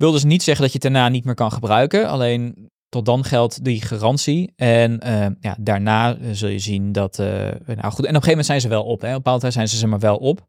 Wil 0.02 0.12
dus 0.12 0.24
niet 0.24 0.42
zeggen 0.42 0.62
dat 0.64 0.72
je 0.72 0.78
het 0.82 0.92
daarna 0.92 1.08
niet 1.08 1.24
meer 1.24 1.34
kan 1.34 1.52
gebruiken. 1.52 2.08
Alleen 2.08 2.70
tot 2.88 3.04
dan 3.06 3.24
geldt 3.24 3.64
die 3.64 3.82
garantie. 3.82 4.52
En 4.56 5.00
eh, 5.00 5.26
ja, 5.40 5.56
daarna 5.60 6.16
eh, 6.16 6.28
zul 6.32 6.48
je 6.48 6.58
zien 6.58 6.92
dat. 6.92 7.18
eh, 7.18 7.26
nou 7.26 7.50
goed, 7.66 7.74
en 7.76 7.80
op 7.80 7.96
een 7.96 8.04
gegeven 8.06 8.28
moment 8.28 8.46
zijn 8.46 8.60
ze 8.60 8.68
wel 8.68 8.84
op. 8.84 9.00
Hè. 9.00 9.06
Op 9.08 9.14
een 9.14 9.22
bepaald 9.22 9.40
tijd 9.40 9.52
zijn 9.52 9.68
ze 9.68 9.76
zeg 9.76 9.88
maar 9.88 9.98
wel 9.98 10.16
op. 10.16 10.46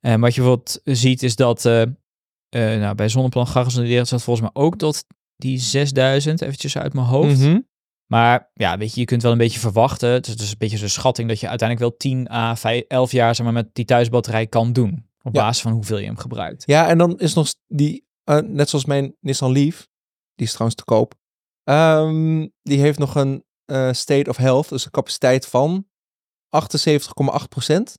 En 0.00 0.20
wat 0.20 0.34
je 0.34 0.40
bijvoorbeeld 0.40 0.80
ziet 0.84 1.22
is 1.22 1.36
dat. 1.36 1.62
nou, 2.50 2.94
bij 2.94 3.08
Zonneplan 3.08 3.46
garanderen 3.46 4.06
ze 4.06 4.14
dat 4.14 4.22
volgens 4.22 4.50
mij 4.52 4.62
ook 4.62 4.76
tot 4.76 5.04
die 5.36 5.58
6000, 5.58 6.40
eventjes 6.42 6.78
uit 6.78 6.92
mijn 6.92 7.06
hoofd. 7.06 7.38
Mhm. 7.38 7.58
Maar 8.06 8.50
ja, 8.54 8.78
weet 8.78 8.94
je, 8.94 9.00
je 9.00 9.06
kunt 9.06 9.22
wel 9.22 9.32
een 9.32 9.38
beetje 9.38 9.58
verwachten. 9.60 10.08
Het 10.10 10.26
is 10.26 10.36
dus 10.36 10.50
een 10.50 10.58
beetje 10.58 10.78
zo'n 10.78 10.88
schatting 10.88 11.28
dat 11.28 11.40
je 11.40 11.48
uiteindelijk 11.48 11.88
wel 11.90 11.98
10 11.98 12.30
à 12.30 12.54
5, 12.54 12.84
11 12.88 13.12
jaar 13.12 13.34
zeg 13.34 13.44
maar, 13.44 13.54
met 13.54 13.68
die 13.72 13.84
thuisbatterij 13.84 14.46
kan 14.46 14.72
doen. 14.72 15.04
Op 15.22 15.34
Ja. 15.34 15.42
basis 15.42 15.62
van 15.62 15.72
hoeveel 15.72 15.98
je 15.98 16.06
hem 16.06 16.16
gebruikt. 16.16 16.62
Ja, 16.66 16.88
en 16.88 16.98
dan 16.98 17.18
is 17.18 17.34
nog 17.34 17.54
die, 17.66 18.05
eh, 18.26 18.38
net 18.38 18.68
zoals 18.68 18.84
mijn 18.84 19.16
Nissan 19.20 19.52
Leaf, 19.52 19.88
die 20.34 20.46
is 20.46 20.50
trouwens 20.52 20.78
te 20.78 20.84
koop. 20.84 21.14
Ehm, 21.64 22.46
die 22.62 22.78
heeft 22.80 22.98
nog 22.98 23.14
een 23.14 23.44
eh, 23.64 23.92
state 23.92 24.30
of 24.30 24.36
health, 24.36 24.68
dus 24.68 24.84
een 24.84 24.90
capaciteit 24.90 25.46
van 25.46 25.86
78,8 26.48 27.48
procent. 27.48 27.98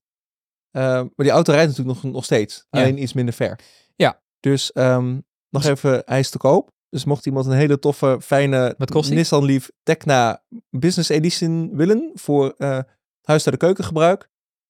maar 0.71 1.09
die 1.15 1.29
auto 1.29 1.51
rijdt 1.51 1.69
natuurlijk 1.69 2.01
nog, 2.03 2.13
nog 2.13 2.23
steeds, 2.23 2.65
Ja. 2.69 2.79
alleen 2.79 3.01
iets 3.01 3.13
minder 3.13 3.33
ver. 3.33 3.59
Ja. 3.95 4.21
Dus 4.39 4.71
ehm, 4.71 5.13
nog 5.49 5.61
Dus- 5.61 5.65
even, 5.71 6.01
hij 6.05 6.19
is 6.19 6.29
te 6.29 6.37
koop. 6.37 6.71
Dus 6.89 7.05
mocht 7.05 7.25
iemand 7.25 7.45
een 7.45 7.51
hele 7.51 7.79
toffe, 7.79 8.17
fijne? 8.21 8.75
Nissan 9.09 9.45
Leaf 9.45 9.69
Tecna 9.83 10.43
Business 10.69 11.09
Edition 11.09 11.75
willen 11.75 12.11
voor 12.13 12.49
eh 12.57 12.79
huis 13.21 13.43
naar 13.43 13.53
de 13.53 13.59
keuken 13.59 13.83
gebruik, 13.83 14.29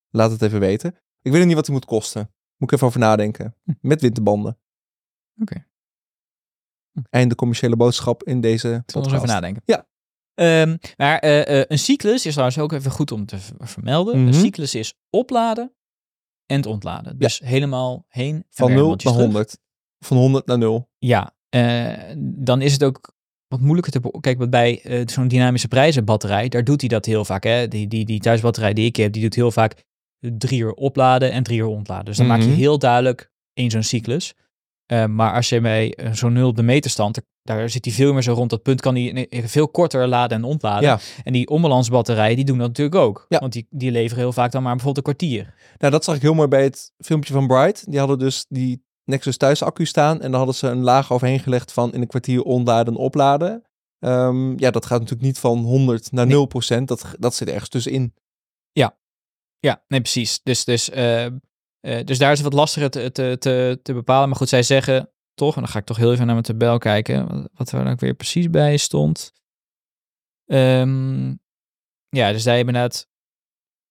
laat 0.09 0.31
het 0.31 0.41
even 0.41 0.59
weten. 0.59 0.89
Ik 1.21 1.31
weet 1.31 1.37
nog 1.37 1.45
niet 1.45 1.55
wat 1.55 1.65
die 1.65 1.73
moet 1.73 1.85
kosten. 1.85 2.21
Moet 2.57 2.69
ik 2.69 2.75
even 2.75 2.87
over 2.87 2.99
nadenken. 2.99 3.55
Hm. 3.63 3.71
Met 3.81 4.01
winterbanden. 4.01 4.57
Oké. 5.41 5.65
Einde 7.09 7.35
commerciële 7.35 7.75
boodschap 7.75 8.23
in 8.23 8.41
deze 8.41 8.83
podcast. 8.85 9.05
eens 9.05 9.15
even 9.15 9.27
nadenken. 9.27 9.61
Ja. 9.65 9.87
Ehm, 10.33 10.77
maar 10.97 11.19
eh, 11.19 11.59
eh, 11.59 11.65
een 11.67 11.79
cyclus 11.79 12.25
is 12.25 12.31
trouwens 12.31 12.59
ook 12.59 12.71
even 12.71 12.91
goed 12.91 13.11
om 13.11 13.25
te 13.25 13.37
vermelden. 13.59 14.17
Mhm. 14.17 14.27
Een 14.27 14.33
cyclus 14.33 14.75
is 14.75 14.93
opladen 15.09 15.73
en 16.45 16.65
ontladen. 16.65 17.17
Dus 17.17 17.39
helemaal 17.39 18.05
heen 18.07 18.35
en 18.35 18.45
Van 18.49 18.67
weer 18.67 18.75
0 18.75 18.85
helemaal 18.85 18.89
naar 18.89 18.97
terug. 18.97 19.15
100. 19.15 19.57
Van 19.99 20.17
100 20.17 20.45
naar 20.45 20.57
0. 20.57 20.89
Ja, 20.97 21.35
eh, 21.49 21.93
dan 22.17 22.61
is 22.61 22.73
het 22.73 22.83
ook 22.83 23.15
wat 23.47 23.59
moeilijker 23.59 23.91
te... 23.91 24.19
Kijk, 24.19 24.37
wat 24.37 24.49
bij 24.49 25.03
zo'n 25.05 25.27
dynamische 25.27 25.67
prijzenbatterij, 25.67 26.49
daar 26.49 26.63
doet 26.63 26.79
hij 26.79 26.89
dat 26.89 27.05
heel 27.05 27.25
vaak. 27.25 27.43
Hè? 27.43 27.67
Die, 27.67 27.87
die, 27.87 28.05
die 28.05 28.19
thuisbatterij 28.19 28.73
die 28.73 28.85
ik 28.85 28.95
heb, 28.95 29.13
die 29.13 29.21
doet 29.21 29.35
heel 29.35 29.51
vaak 29.51 29.83
drie 30.19 30.59
uur 30.59 30.73
opladen 30.73 31.31
en 31.31 31.43
drie 31.43 31.59
uur 31.59 31.65
ontladen. 31.65 32.05
Dus 32.05 32.17
dan 32.17 32.27
maak 32.27 32.41
je 32.41 32.47
Mhm. 32.47 32.55
heel 32.55 32.79
duidelijk 32.79 33.31
één 33.53 33.71
zo'n 33.71 33.83
cyclus. 33.83 34.33
Eh, 34.87 35.05
maar 35.05 35.33
als 35.33 35.49
je 35.49 35.61
bij 35.61 35.93
eh, 35.93 36.13
zo'n 36.13 36.33
nul 36.33 36.47
op 36.47 36.55
de 36.55 36.63
meterstand, 36.63 37.13
daar- 37.41 37.57
daar 37.57 37.69
zit 37.69 37.85
hij 37.85 37.93
veel 37.93 38.13
meer 38.13 38.21
zo 38.21 38.33
rond 38.33 38.49
dat 38.49 38.61
punt, 38.63 38.81
kan 38.81 38.95
hij 38.95 39.27
veel 39.45 39.67
korter 39.67 40.07
laden 40.07 40.37
en 40.37 40.43
ontladen. 40.43 40.83
Ja. 40.89 40.99
En 41.23 41.33
die 41.33 41.47
onbalansbatterijen, 41.47 42.35
die 42.35 42.45
doen 42.45 42.57
dat 42.57 42.67
natuurlijk 42.67 42.95
ook. 42.95 43.25
Ja. 43.29 43.39
Want 43.39 43.53
die, 43.53 43.67
die 43.69 43.91
leveren 43.91 44.23
heel 44.23 44.33
vaak 44.33 44.51
dan 44.51 44.63
maar 44.63 44.75
bijvoorbeeld 44.75 45.07
een 45.07 45.13
kwartier. 45.15 45.53
Nou, 45.77 45.91
dat 45.91 46.03
zag 46.03 46.15
ik 46.15 46.21
heel 46.21 46.33
mooi 46.33 46.47
bij 46.47 46.63
het 46.63 46.91
filmpje 46.97 47.33
van 47.33 47.47
Bright. 47.47 47.91
Die 47.91 47.99
hadden 47.99 48.19
dus 48.19 48.45
die 48.49 48.85
Nexus 49.03 49.37
thuis 49.37 49.63
accu 49.63 49.85
staan. 49.85 50.15
En 50.21 50.29
dan 50.29 50.33
hadden 50.37 50.55
ze 50.55 50.67
een 50.67 50.83
laag 50.83 51.11
overheen 51.11 51.39
gelegd 51.39 51.71
van 51.73 51.93
in 51.93 52.01
een 52.01 52.07
kwartier 52.07 52.41
ontladen 52.43 52.93
en 52.93 52.99
opladen. 52.99 53.63
Ehm, 53.99 54.59
ja, 54.59 54.71
dat 54.71 54.85
gaat 54.85 54.99
natuurlijk 54.99 55.27
niet 55.27 55.39
van 55.39 55.57
100 55.57 56.11
naar 56.11 56.25
Nee. 56.25 56.35
0 56.35 56.45
procent. 56.45 56.87
Dat, 56.87 57.05
dat 57.19 57.35
zit 57.35 57.47
ergens 57.49 57.69
tussenin. 57.69 58.13
Ja, 59.59 59.83
nee, 59.87 60.01
precies. 60.01 60.39
Dus, 60.43 60.63
dus, 60.65 60.89
eh, 60.89 61.25
eh, 61.79 62.05
dus 62.05 62.17
daar 62.17 62.31
is 62.31 62.37
het 62.39 62.47
wat 62.47 62.59
lastiger 62.59 62.89
te, 62.89 63.11
te, 63.11 63.35
te, 63.39 63.79
te 63.83 63.93
bepalen. 63.93 64.27
Maar 64.29 64.37
goed, 64.37 64.49
zij 64.49 64.63
zeggen 64.63 65.11
toch, 65.33 65.55
en 65.55 65.61
dan 65.61 65.69
ga 65.71 65.79
ik 65.79 65.85
toch 65.85 65.97
heel 65.97 66.11
even 66.11 66.25
naar 66.25 66.33
mijn 66.35 66.45
tabel 66.47 66.77
kijken, 66.77 67.47
wat- 67.53 67.71
er 67.71 67.83
dan 67.83 67.91
ook 67.93 67.99
weer 67.99 68.13
precies 68.13 68.49
bij 68.49 68.77
stond. 68.77 69.31
Ehm, 70.45 71.27
ja, 72.09 72.31
dus 72.31 72.43
zij 72.43 72.55
hebben 72.55 72.73
inderdaad 72.75 73.07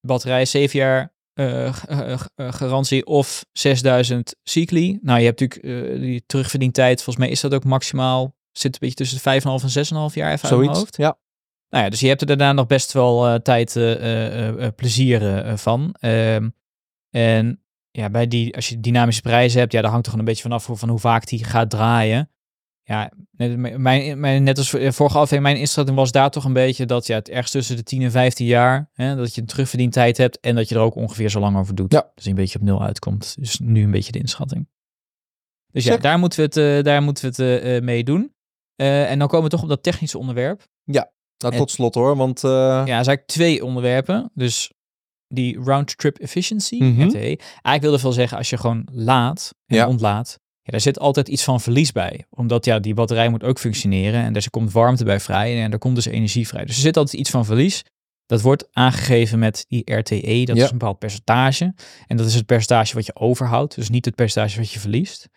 batterij 0.00 0.44
7 0.44 0.78
jaar 0.78 1.14
eh, 1.32 1.66
eh, 1.88 2.18
garantie 2.36 3.06
of 3.06 3.44
6000 3.52 4.36
cycli. 4.42 4.98
Nou, 5.02 5.18
je 5.18 5.24
hebt 5.26 5.40
natuurlijk 5.40 5.92
eh, 5.94 6.00
die 6.00 6.22
terugverdientijd, 6.26 7.02
volgens 7.02 7.24
mij 7.24 7.28
is 7.34 7.40
dat 7.40 7.54
ook 7.54 7.64
maximaal, 7.64 8.36
zit 8.52 8.72
een 8.72 8.78
beetje 8.80 8.94
tussen 8.94 9.16
de 9.16 9.22
5,5 9.22 9.62
en 9.62 9.70
6,5 10.10 10.14
jaar 10.14 10.32
even 10.32 10.48
uit 10.48 10.58
mijn 10.58 10.64
Zoiets. 10.64 10.78
hoofd. 10.78 10.96
Ja. 10.96 11.18
Nou 11.68 11.84
ja, 11.84 11.90
dus 11.90 12.00
je 12.00 12.08
hebt 12.08 12.20
er 12.20 12.26
daarna 12.26 12.52
nog 12.52 12.66
best 12.66 12.92
wel 12.92 13.42
tijd 13.42 13.72
plezier 14.76 15.42
van. 15.58 15.94
Ehm, 16.00 16.48
en 17.10 17.64
ja, 17.96 18.10
bij 18.10 18.26
die, 18.26 18.54
als 18.54 18.68
je 18.68 18.80
dynamische 18.80 19.22
prijzen 19.22 19.60
hebt, 19.60 19.72
ja, 19.72 19.80
daar 19.80 19.90
hangt 19.90 20.06
er 20.06 20.12
gewoon 20.12 20.26
een 20.26 20.32
beetje 20.32 20.48
vanaf 20.48 20.66
hoe- 20.66 20.76
van 20.76 20.88
hoe 20.88 20.98
vaak 20.98 21.26
die 21.26 21.44
gaat 21.44 21.70
draaien. 21.70 22.30
Ja, 22.82 23.10
net, 23.30 23.56
mijn, 23.78 24.20
mijn, 24.20 24.42
net 24.42 24.58
als 24.58 24.70
vorige 24.70 25.00
aflevering, 25.00 25.42
mijn 25.42 25.56
inschatting 25.56 25.96
was 25.96 26.12
daar 26.12 26.30
toch 26.30 26.44
een 26.44 26.52
beetje 26.52 26.86
dat 26.86 27.06
ja, 27.06 27.14
het 27.14 27.28
ergens 27.28 27.50
tussen 27.50 27.76
de 27.76 27.82
10 27.82 28.02
en 28.02 28.10
15 28.10 28.46
jaar, 28.46 28.90
hè, 28.92 29.16
dat 29.16 29.34
je 29.34 29.40
een 29.40 29.46
terugverdientijd 29.46 30.16
hebt 30.16 30.40
en 30.40 30.54
dat 30.54 30.68
je 30.68 30.74
er 30.74 30.80
ook 30.80 30.94
ongeveer 30.94 31.28
zo 31.28 31.40
lang 31.40 31.56
over 31.56 31.74
doet. 31.74 31.92
Ja. 31.92 32.10
Dus 32.14 32.24
een 32.26 32.34
beetje 32.34 32.58
op 32.58 32.64
nul 32.64 32.82
uitkomt. 32.82 33.36
Dus 33.38 33.58
nu 33.58 33.82
een 33.82 33.90
beetje 33.90 34.12
de 34.12 34.18
inschatting. 34.18 34.68
Dus 35.72 35.84
ja, 35.84 35.92
Check. 35.92 36.02
daar 36.02 36.18
moeten 36.18 36.38
we 36.38 36.44
het, 36.44 36.56
eh, 36.56 36.82
daar 36.92 37.02
moeten 37.02 37.24
we 37.24 37.28
het 37.30 37.62
eh, 37.62 37.76
eh, 37.76 37.82
mee 37.82 38.04
doen. 38.04 38.34
En 38.76 39.18
dan 39.18 39.28
komen 39.28 39.44
we 39.44 39.50
toch 39.50 39.62
op 39.62 39.68
dat 39.68 39.82
technische 39.82 40.18
onderwerp. 40.18 40.66
Nou, 40.84 41.06
En- 41.38 41.56
tot 41.56 41.70
slot 41.70 41.94
hoor. 41.94 42.16
Want 42.16 42.40
Ja, 42.40 42.48
er 42.70 42.76
zijn 42.84 42.88
eigenlijk 42.88 43.26
twee 43.26 43.64
onderwerpen. 43.64 44.30
Dus 44.34 44.72
die 45.28 45.60
round 45.60 45.96
trip 45.98 46.18
efficiency, 46.18 46.76
Mhm. 46.82 47.02
RTE. 47.06 47.18
Eigenlijk 47.18 47.80
wilde 47.82 47.98
veel 47.98 48.12
zeggen, 48.12 48.38
als 48.38 48.50
je 48.50 48.56
gewoon 48.56 48.88
laat 48.92 49.54
en 49.66 49.76
Ja. 49.76 49.88
ontlaat, 49.88 50.38
ja, 50.62 50.70
daar 50.70 50.80
zit 50.80 50.98
altijd 50.98 51.28
iets 51.28 51.44
van 51.44 51.60
verlies 51.60 51.92
bij. 51.92 52.24
Omdat 52.30 52.64
ja, 52.64 52.78
die 52.78 52.94
batterij 52.94 53.28
moet 53.28 53.44
ook 53.44 53.58
functioneren 53.58 54.22
en 54.22 54.34
er 54.34 54.50
komt 54.50 54.72
warmte 54.72 55.04
bij 55.04 55.20
vrij 55.20 55.62
en 55.62 55.72
er 55.72 55.78
komt 55.78 55.94
dus 55.94 56.06
energie 56.06 56.46
vrij. 56.48 56.64
Dus 56.64 56.74
er 56.76 56.82
zit 56.82 56.96
altijd 56.96 57.20
iets 57.20 57.30
van 57.30 57.44
verlies. 57.44 57.82
Dat 58.26 58.40
wordt 58.40 58.68
aangegeven 58.72 59.38
met 59.38 59.64
die 59.68 59.92
RTE, 59.94 60.42
dat 60.44 60.56
Ja. 60.56 60.64
is 60.64 60.70
een 60.70 60.78
bepaald 60.78 60.98
percentage. 60.98 61.74
En 62.06 62.16
dat 62.16 62.26
is 62.26 62.34
het 62.34 62.46
percentage 62.46 62.94
wat 62.94 63.06
je 63.06 63.14
overhoudt, 63.16 63.74
dus 63.74 63.88
niet 63.88 64.04
het 64.04 64.14
percentage 64.14 64.58
wat 64.58 64.70
je 64.70 64.80
verliest. 64.80 65.28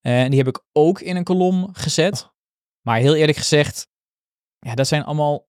En 0.00 0.28
die 0.30 0.38
heb 0.38 0.48
ik 0.48 0.62
ook 0.72 1.00
in 1.00 1.16
een 1.16 1.24
kolom 1.24 1.68
gezet. 1.72 2.30
Maar 2.82 2.98
heel 2.98 3.14
eerlijk 3.14 3.38
gezegd, 3.38 3.88
ja, 4.58 4.74
dat 4.74 4.86
zijn 4.88 5.04
allemaal 5.04 5.48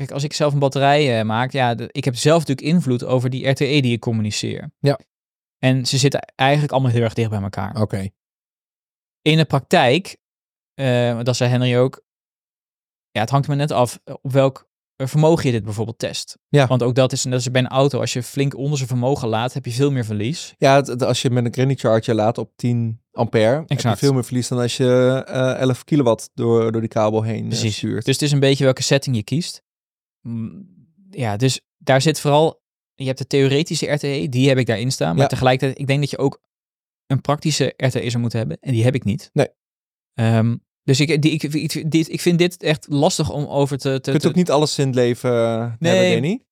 Kijk, 0.00 0.12
als 0.12 0.24
ik 0.24 0.32
zelf 0.32 0.52
een 0.52 0.58
batterij 0.58 1.18
eh, 1.18 1.24
maak, 1.24 1.52
ja, 1.52 1.74
de- 1.74 1.88
ik 1.92 2.04
heb 2.04 2.16
zelf 2.16 2.38
natuurlijk 2.38 2.66
invloed 2.66 3.04
over 3.04 3.30
die 3.30 3.48
RTE 3.48 3.64
die 3.80 3.92
ik 3.92 4.00
communiceer. 4.00 4.70
Ja. 4.78 4.98
En 5.58 5.86
ze 5.86 5.98
zitten 5.98 6.20
eigenlijk 6.34 6.72
allemaal 6.72 6.90
heel 6.90 7.02
erg 7.02 7.14
dicht 7.14 7.30
bij 7.30 7.42
elkaar. 7.42 7.80
oké. 7.80 8.08
In 9.22 9.36
de 9.36 9.44
praktijk, 9.44 10.16
eh, 10.74 11.18
dat 11.22 11.36
zei 11.36 11.50
Henry 11.50 11.76
ook, 11.76 12.02
ja, 13.10 13.20
het 13.20 13.30
hangt 13.30 13.48
me 13.48 13.54
net 13.54 13.70
af 13.70 14.00
eh, 14.04 14.14
op 14.22 14.32
welk 14.32 14.68
vermogen 14.96 15.46
je 15.46 15.52
dit 15.52 15.64
bijvoorbeeld 15.64 15.98
test. 15.98 16.38
Ja. 16.48 16.66
Want 16.66 16.82
ook 16.82 16.94
dat 16.94 17.12
is, 17.12 17.24
net 17.24 17.34
als 17.34 17.50
bij 17.50 17.60
een 17.62 17.68
auto, 17.68 18.00
als 18.00 18.12
je 18.12 18.22
flink 18.22 18.56
onder 18.56 18.76
zijn 18.76 18.88
vermogen 18.88 19.28
laat, 19.28 19.52
heb 19.52 19.64
je 19.64 19.72
veel 19.72 19.90
meer 19.90 20.04
verlies. 20.04 20.54
Ja, 20.58 20.74
het- 20.76 20.86
het- 20.86 21.02
als 21.02 21.22
je 21.22 21.30
met 21.30 21.44
een 21.44 21.52
Granny 21.52 21.74
Charger 21.74 22.14
laat 22.14 22.38
op 22.38 22.52
10 22.56 23.00
ampère, 23.12 23.54
heb 23.58 23.68
je 23.68 23.74
Exact. 23.74 23.98
veel 23.98 24.12
meer 24.12 24.24
verlies 24.24 24.48
dan 24.48 24.58
als 24.58 24.76
je 24.76 25.22
eh 25.26 25.60
11 25.60 25.84
kilowatt 25.84 26.30
door, 26.34 26.72
door 26.72 26.80
die 26.80 26.90
kabel 26.90 27.22
heen 27.22 27.48
Precies. 27.48 27.76
stuurt. 27.76 28.04
Dus 28.04 28.14
het 28.14 28.22
is 28.22 28.32
een 28.32 28.40
beetje 28.40 28.64
welke 28.64 28.82
setting 28.82 29.16
je 29.16 29.22
kiest. 29.22 29.62
Ja, 31.10 31.36
dus 31.36 31.60
daar 31.78 32.00
zit 32.02 32.20
vooral, 32.20 32.62
je 32.94 33.04
hebt 33.06 33.18
de 33.18 33.26
theoretische 33.26 33.86
RTE, 33.92 34.26
die 34.28 34.48
heb 34.48 34.58
ik 34.58 34.66
daarin 34.66 34.92
staan. 34.92 35.12
Maar 35.12 35.22
Ja. 35.22 35.26
tegelijkertijd, 35.28 35.78
ik 35.80 35.86
denk 35.86 36.00
dat 36.00 36.10
je 36.10 36.18
ook 36.18 36.40
een 37.06 37.20
praktische 37.20 37.74
RTE 37.76 38.10
zou 38.10 38.18
moeten 38.18 38.38
hebben. 38.38 38.58
En 38.60 38.72
die 38.72 38.84
heb 38.84 38.94
ik 38.94 39.04
niet. 39.04 39.30
Nee. 39.32 39.48
Ehm, 40.14 40.56
dus 40.82 41.00
ik, 41.00 41.22
die, 41.22 41.30
ik, 41.32 41.42
ik, 41.42 41.90
dit, 41.90 42.12
ik 42.12 42.20
vind 42.20 42.38
dit 42.38 42.62
echt 42.62 42.86
lastig 42.88 43.30
om 43.30 43.44
over 43.46 43.78
te... 43.78 44.00
te, 44.00 44.10
je 44.12 44.18
kunt 44.18 44.26
ook 44.26 44.34
niet 44.38 44.50
alles 44.50 44.78
in 44.78 44.86
het 44.86 44.94
leven 44.94 45.30
eh, 45.30 45.72
Nee. 45.78 45.92
hebben, 45.96 46.12
Danny. 46.12 46.44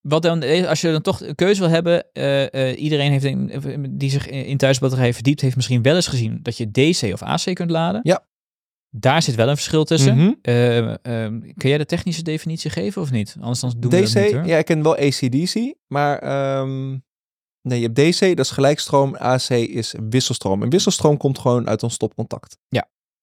wat 0.00 0.22
dan, 0.22 0.42
eh, 0.42 0.68
als 0.68 0.80
je 0.80 0.90
dan 0.92 1.02
toch 1.02 1.20
een 1.22 1.34
keuze 1.34 1.60
wil 1.60 1.70
hebben, 1.70 2.12
eh, 2.12 2.82
iedereen 2.82 3.10
heeft 3.10 3.98
die 3.98 4.10
zich 4.10 4.28
in 4.28 4.56
thuisbatterijen 4.56 5.14
verdiept, 5.14 5.40
heeft 5.40 5.56
misschien 5.56 5.82
wel 5.82 5.94
eens 5.94 6.06
gezien 6.06 6.38
dat 6.42 6.56
je 6.56 6.70
DC 6.70 7.12
of 7.12 7.22
AC 7.22 7.54
kunt 7.54 7.70
laden. 7.70 8.00
Ja. 8.02 8.26
Daar 8.96 9.22
zit 9.22 9.34
wel 9.34 9.48
een 9.48 9.54
verschil 9.56 9.84
tussen. 9.84 10.38
Eh, 10.42 10.78
ehm, 10.78 11.40
kun 11.56 11.68
jij 11.68 11.78
de 11.78 11.86
technische 11.86 12.22
definitie 12.22 12.70
geven 12.70 13.02
of 13.02 13.10
niet? 13.10 13.36
Anders 13.40 13.60
dan 13.60 13.74
doen 13.78 13.90
we 13.90 14.02
DC, 14.02 14.12
dat 14.14 14.22
niet 14.22 14.32
hoor. 14.32 14.46
ja, 14.46 14.58
ik 14.58 14.64
ken 14.64 14.82
wel 14.82 14.96
ACDC, 14.96 15.74
maar 15.86 16.18
ehm, 16.18 16.90
nee, 17.62 17.80
je 17.80 17.90
hebt 17.92 17.96
DC, 17.96 18.20
dat 18.36 18.44
is 18.44 18.50
gelijkstroom, 18.50 19.14
AC 19.16 19.48
is 19.50 19.94
wisselstroom. 20.08 20.62
En 20.62 20.70
wisselstroom 20.70 21.16
komt 21.16 21.38
gewoon 21.38 21.68
uit 21.68 21.82
een 21.82 21.90
stopcontact. 21.90 22.58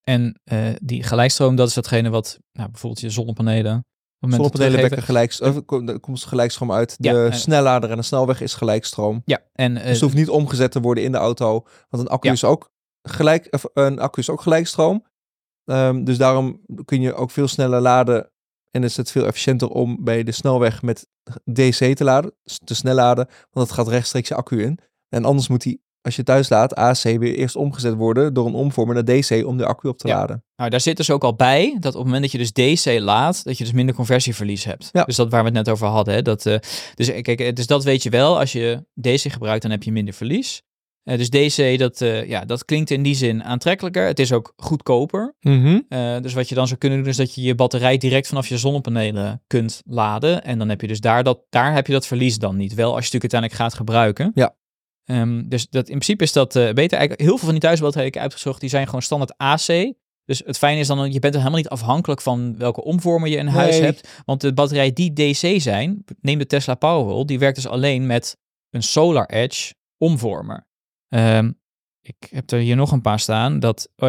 En 0.01 0.39
eh, 0.43 0.67
die 0.81 1.03
gelijkstroom, 1.03 1.55
dat 1.55 1.67
is 1.67 1.73
datgene 1.73 2.09
wat 2.09 2.39
nou, 2.53 2.69
bijvoorbeeld 2.69 3.01
je 3.01 3.09
zonnepanelen... 3.09 3.85
Zonnepanelen 4.19 4.81
wekken 4.81 5.03
gelijk, 5.03 5.37
of, 5.39 5.65
kom- 5.65 5.89
er 5.89 5.99
komt 5.99 6.23
gelijkstroom 6.23 6.71
uit. 6.71 6.95
De 6.99 7.09
Ja, 7.09 7.25
eh. 7.25 7.33
snellader 7.33 7.89
en 7.89 7.95
de 7.97 8.01
snelweg 8.03 8.41
is 8.41 8.53
gelijkstroom. 8.53 9.21
Ja, 9.25 9.39
en 9.53 9.77
eh, 9.77 9.83
dus 9.83 9.91
het 9.91 10.01
hoeft 10.01 10.15
niet 10.15 10.29
omgezet 10.29 10.71
te 10.71 10.79
worden 10.79 11.03
in 11.03 11.11
de 11.11 11.17
auto, 11.17 11.65
want 11.89 12.03
een 12.03 12.09
accu 12.09 12.27
Ja. 12.27 12.33
is 12.33 12.43
ook 12.43 12.71
gelijk, 13.01 13.47
een 13.73 13.99
accu 13.99 14.21
is 14.21 14.29
ook 14.29 14.41
gelijkstroom. 14.41 15.05
Ehm, 15.71 16.03
dus 16.03 16.17
daarom 16.17 16.61
kun 16.85 17.01
je 17.01 17.13
ook 17.13 17.31
veel 17.31 17.47
sneller 17.47 17.81
laden 17.81 18.31
en 18.71 18.83
is 18.83 18.97
het 18.97 19.11
veel 19.11 19.25
efficiënter 19.25 19.69
om 19.69 20.03
bij 20.03 20.23
de 20.23 20.31
snelweg 20.31 20.81
met 20.81 21.07
DC 21.53 21.95
te 21.95 22.03
laden, 22.03 22.33
te 22.63 22.75
snel 22.75 22.95
laden, 22.95 23.27
want 23.51 23.67
dat 23.67 23.71
gaat 23.71 23.87
rechtstreeks 23.87 24.27
je 24.27 24.35
accu 24.35 24.63
in. 24.63 24.79
En 25.09 25.25
anders 25.25 25.47
moet 25.47 25.61
die, 25.61 25.81
als 26.01 26.15
je 26.15 26.23
thuis 26.23 26.49
laat, 26.49 26.75
AC 26.75 27.01
weer 27.03 27.35
eerst 27.35 27.55
omgezet 27.55 27.93
worden 27.93 28.33
door 28.33 28.47
een 28.47 28.53
omvormer 28.53 28.95
naar 28.95 29.05
DC 29.05 29.45
om 29.45 29.57
de 29.57 29.65
accu 29.65 29.87
op 29.87 29.97
te 29.97 30.07
Ja. 30.07 30.15
laden. 30.15 30.43
Nou, 30.55 30.69
daar 30.69 30.81
zit 30.81 30.97
dus 30.97 31.09
ook 31.09 31.23
al 31.23 31.35
bij 31.35 31.77
dat 31.79 31.93
op 31.95 31.99
het 31.99 32.11
moment 32.11 32.21
dat 32.21 32.31
je 32.31 32.37
dus 32.37 32.83
DC 32.83 32.99
laat, 32.99 33.43
dat 33.43 33.57
je 33.57 33.63
dus 33.63 33.73
minder 33.73 33.95
conversieverlies 33.95 34.63
hebt. 34.63 34.89
Ja. 34.91 35.03
Dus 35.03 35.15
dat 35.15 35.31
waar 35.31 35.39
we 35.39 35.45
het 35.45 35.55
net 35.57 35.69
over 35.69 35.87
hadden. 35.87 36.13
Hè? 36.13 36.21
Dat, 36.21 36.45
eh, 36.45 36.57
dus, 36.95 37.07
eh, 37.07 37.21
kijk, 37.21 37.39
eh, 37.39 37.53
dus 37.53 37.67
dat 37.67 37.83
weet 37.83 38.03
je 38.03 38.09
wel. 38.09 38.39
Als 38.39 38.51
je 38.51 38.85
DC 39.01 39.31
gebruikt, 39.31 39.61
dan 39.61 39.71
heb 39.71 39.83
je 39.83 39.91
minder 39.91 40.13
verlies. 40.13 40.61
Eh, 41.03 41.17
dus 41.17 41.29
DC, 41.29 41.79
dat, 41.79 42.01
eh, 42.01 42.27
ja, 42.27 42.45
dat 42.45 42.65
klinkt 42.65 42.89
in 42.89 43.03
die 43.03 43.15
zin 43.15 43.43
aantrekkelijker. 43.43 44.05
Het 44.05 44.19
is 44.19 44.31
ook 44.31 44.53
goedkoper. 44.55 45.35
Mhm. 45.39 45.79
Eh, 45.89 46.19
dus 46.21 46.33
wat 46.33 46.49
je 46.49 46.55
dan 46.55 46.67
zou 46.67 46.79
kunnen 46.79 46.99
doen, 46.99 47.07
is 47.07 47.17
dat 47.17 47.35
je 47.35 47.41
je 47.41 47.55
batterij 47.55 47.97
direct 47.97 48.27
vanaf 48.27 48.47
je 48.47 48.57
zonnepanelen 48.57 49.41
kunt 49.47 49.81
laden. 49.85 50.43
En 50.43 50.57
dan 50.57 50.69
heb 50.69 50.81
je 50.81 50.87
dus 50.87 50.99
daar, 50.99 51.23
dat, 51.23 51.41
daar 51.49 51.73
heb 51.73 51.87
je 51.87 51.93
dat 51.93 52.07
verlies 52.07 52.37
dan 52.37 52.55
niet. 52.55 52.73
Wel 52.73 52.95
als 52.95 53.05
je 53.05 53.11
het 53.11 53.13
natuurlijk 53.13 53.33
uiteindelijk 53.33 53.61
gaat 53.61 53.73
gebruiken. 53.73 54.31
Ja. 54.33 54.55
Ehm, 55.05 55.43
dus 55.49 55.69
dat, 55.69 55.83
in 55.89 55.95
principe 55.95 56.23
is 56.23 56.33
dat 56.33 56.53
beter. 56.53 56.97
Eigenlijk, 56.97 57.19
heel 57.19 57.37
veel 57.37 57.45
van 57.45 57.51
die 57.51 57.59
thuisbatterijen 57.59 58.11
die 58.11 58.21
ik 58.21 58.27
uitgezocht, 58.27 58.59
die 58.59 58.69
zijn 58.69 58.85
gewoon 58.85 59.01
standaard 59.01 59.37
AC. 59.37 59.93
Dus 60.25 60.41
het 60.45 60.57
fijne 60.57 60.79
is 60.79 60.87
dan, 60.87 61.11
je 61.11 61.19
bent 61.19 61.33
er 61.33 61.39
helemaal 61.39 61.61
niet 61.61 61.69
afhankelijk 61.69 62.21
van 62.21 62.57
welke 62.57 62.83
omvormer 62.83 63.29
je 63.29 63.35
in 63.35 63.47
huis 63.47 63.75
Nee. 63.75 63.81
hebt. 63.85 64.21
Want 64.25 64.41
de 64.41 64.53
batterijen 64.53 64.93
die 64.93 65.13
DC 65.13 65.61
zijn, 65.61 66.03
neem 66.21 66.37
de 66.37 66.45
Tesla 66.45 66.75
Powerwall, 66.75 67.25
die 67.25 67.39
werkt 67.39 67.55
dus 67.55 67.67
alleen 67.67 68.05
met 68.05 68.37
een 68.69 68.83
Solar 68.83 69.25
Edge 69.25 69.73
omvormer. 69.97 70.69
Ehm, 71.11 71.51
ik 72.01 72.27
heb 72.29 72.51
er 72.51 72.59
hier 72.59 72.75
nog 72.75 72.91
een 72.91 73.01
paar 73.01 73.19
staan. 73.19 73.59
Dat 73.59 73.89
eh, 73.95 74.07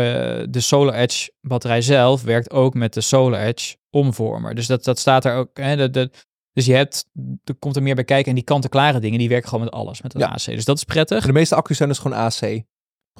de 0.49 0.61
Solar 0.61 0.95
Edge 0.95 1.33
batterij 1.41 1.83
zelf 1.83 2.23
werkt 2.23 2.51
ook 2.51 2.75
met 2.75 2.95
de 2.95 3.01
Solar 3.01 3.41
Edge 3.41 3.77
omvormer. 3.91 4.55
Dus 4.55 4.67
dat, 4.67 4.85
dat 4.85 4.99
staat 4.99 5.25
er 5.25 5.35
ook. 5.35 5.57
Hè, 5.59 5.77
de, 5.77 5.91
de, 5.91 6.11
dus 6.53 6.67
je 6.67 6.75
hebt, 6.75 7.09
er 7.45 7.55
komt 7.55 7.77
er 7.77 7.83
meer 7.83 7.95
bij 7.95 8.05
kijken. 8.05 8.29
En 8.29 8.35
die 8.35 8.45
kant-en-klare 8.45 9.01
dingen, 9.01 9.19
die 9.19 9.29
werken 9.29 9.49
gewoon 9.49 9.65
met 9.65 9.75
alles, 9.75 10.03
met 10.03 10.15
een 10.15 10.21
Ja. 10.21 10.27
AC. 10.27 10.45
Dus 10.45 10.65
dat 10.65 10.77
is 10.77 10.85
prettig. 10.85 11.27
De 11.27 11.33
meeste 11.33 11.55
accu's 11.55 11.77
zijn 11.77 11.89
dus 11.89 11.99
gewoon 11.99 12.19
AC. 12.19 12.63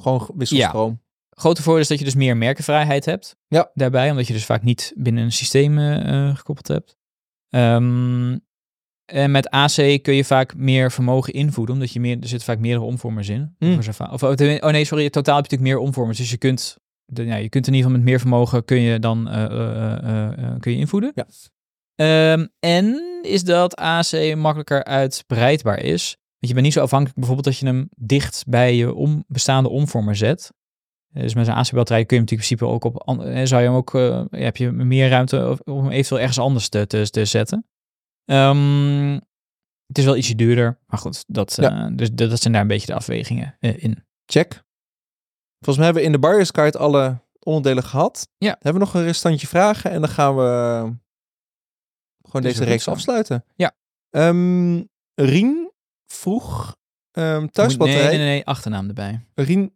Gewoon 0.01 0.29
wisselstroom. 0.35 1.01
Grote 1.29 1.61
voordeel 1.61 1.81
is 1.81 1.87
dat 1.87 1.99
je 1.99 2.05
dus 2.05 2.15
meer 2.15 2.37
merkenvrijheid 2.37 3.05
hebt. 3.05 3.35
Ja. 3.47 3.71
Daarbij, 3.73 4.09
omdat 4.09 4.27
je 4.27 4.33
dus 4.33 4.45
vaak 4.45 4.63
niet 4.63 4.93
binnen 4.97 5.23
een 5.23 5.31
systeem 5.31 5.77
eh, 5.77 6.27
eh, 6.27 6.35
gekoppeld 6.35 6.67
hebt. 6.67 6.97
Ehm, 7.49 8.37
en 9.05 9.31
met 9.31 9.49
AC 9.49 9.75
kun 10.01 10.13
je 10.13 10.23
vaak 10.25 10.55
meer 10.55 10.91
vermogen 10.91 11.33
invoeden, 11.33 11.75
omdat 11.75 11.91
je 11.91 11.99
meer, 11.99 12.17
er 12.21 12.27
zitten 12.27 12.47
vaak 12.47 12.59
meerdere 12.59 12.85
omvormers 12.85 13.29
in. 13.29 13.55
Va- 13.93 14.09
Of, 14.11 14.23
oh 14.23 14.71
nee, 14.71 14.85
sorry, 14.85 15.09
totaal 15.09 15.35
heb 15.35 15.45
je 15.45 15.51
natuurlijk 15.51 15.61
meer 15.61 15.77
omvormers. 15.87 16.17
Dus 16.17 16.29
je 16.29 16.37
kunt, 16.37 16.77
de, 17.05 17.25
ja, 17.25 17.35
je 17.35 17.49
kunt 17.49 17.67
in 17.67 17.73
ieder 17.73 17.85
geval 17.89 17.91
met 18.03 18.09
meer 18.11 18.19
vermogen 18.19 18.65
kun 18.65 18.79
je 18.81 18.99
dan 18.99 19.29
eh, 19.29 20.49
kun 20.59 20.71
je 20.71 20.77
invoeden. 20.77 21.11
Ja. 21.15 21.25
Ehm, 21.95 22.45
en 22.59 23.01
is 23.21 23.43
dat 23.43 23.75
AC 23.75 24.35
makkelijker 24.35 24.83
uitbreidbaar 24.83 25.79
is. 25.79 26.05
Want 26.39 26.47
je 26.47 26.53
bent 26.53 26.61
niet 26.61 26.73
zo 26.73 26.81
afhankelijk 26.81 27.15
bijvoorbeeld 27.17 27.47
dat 27.47 27.57
je 27.57 27.65
hem 27.65 27.89
dicht 27.97 28.43
bij 28.47 28.75
je 28.75 28.93
om, 28.93 29.23
bestaande 29.27 29.69
omvormer 29.69 30.15
zet. 30.15 30.51
Dus 31.09 31.33
met 31.33 31.47
een 31.47 31.53
AC-batterij 31.53 32.05
kun 32.05 32.17
je 32.17 32.23
hem 32.23 32.31
natuurlijk 32.31 32.49
in 32.49 32.57
principe 32.57 32.65
ook 32.65 32.83
op, 32.83 33.03
zou 33.47 33.61
je 33.61 33.67
hem 33.67 33.75
ook, 33.77 33.91
heb 34.39 34.57
je 34.57 34.71
meer 34.71 35.09
ruimte 35.09 35.57
om 35.63 35.77
hem 35.83 35.91
eventueel 35.91 36.19
ergens 36.19 36.39
anders 36.39 36.69
te, 36.69 36.87
te, 36.87 37.09
te 37.09 37.25
zetten. 37.25 37.65
Ehm, 38.25 39.13
het 39.87 39.97
is 39.97 40.05
wel 40.05 40.15
ietsje 40.17 40.35
duurder, 40.35 40.79
maar 40.87 40.99
goed, 40.99 41.23
dat, 41.27 41.55
Ja. 41.55 41.85
eh, 41.85 41.91
dus 41.95 42.11
dat, 42.11 42.29
dat 42.29 42.41
zijn 42.41 42.53
daar 42.53 42.61
een 42.61 42.67
beetje 42.67 42.87
de 42.87 42.93
afwegingen 42.93 43.55
eh, 43.59 43.83
in. 43.83 44.03
Check. 44.25 44.63
Volgens 45.59 45.75
mij 45.77 45.85
hebben 45.85 46.01
we 46.01 46.07
in 46.07 46.11
de 46.11 46.19
buyer's 46.27 46.49
guide 46.51 46.77
alle 46.77 47.21
onderdelen 47.39 47.83
gehad. 47.83 48.27
Ja. 48.37 48.49
Hebben 48.59 48.73
we 48.73 48.79
nog 48.79 48.93
een 48.93 49.03
restantje 49.03 49.47
vragen 49.47 49.91
en 49.91 50.01
dan 50.01 50.09
gaan 50.09 50.35
we 50.35 50.41
eh, 50.43 50.81
gewoon 52.21 52.41
Dus 52.41 52.51
deze 52.53 52.63
reeks 52.63 52.87
afsluiten. 52.87 53.45
Ja. 53.55 53.71
Ehm, 54.09 54.83
Rien 55.15 55.71
vroeg 56.05 56.75
ehm 57.11 57.41
Moet- 57.41 57.53
thuisbatterij. 57.53 58.07
Nee, 58.07 58.17
nee, 58.17 58.25
nee, 58.27 58.45
achternaam 58.45 58.87
erbij. 58.87 59.25
Rien, 59.35 59.73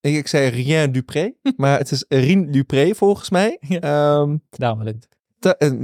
ik, 0.00 0.14
ik 0.14 0.26
zei 0.28 0.48
Rien 0.48 0.92
Dupré, 0.92 1.32
maar 1.56 1.78
het 1.78 1.90
is 1.90 2.04
Rien 2.08 2.50
Dupré 2.50 2.94
volgens 2.94 3.30
mij. 3.30 3.56
Ja. 3.60 3.80
Ehm, 3.80 4.36
Daarom 4.50 4.86
ik 4.86 5.06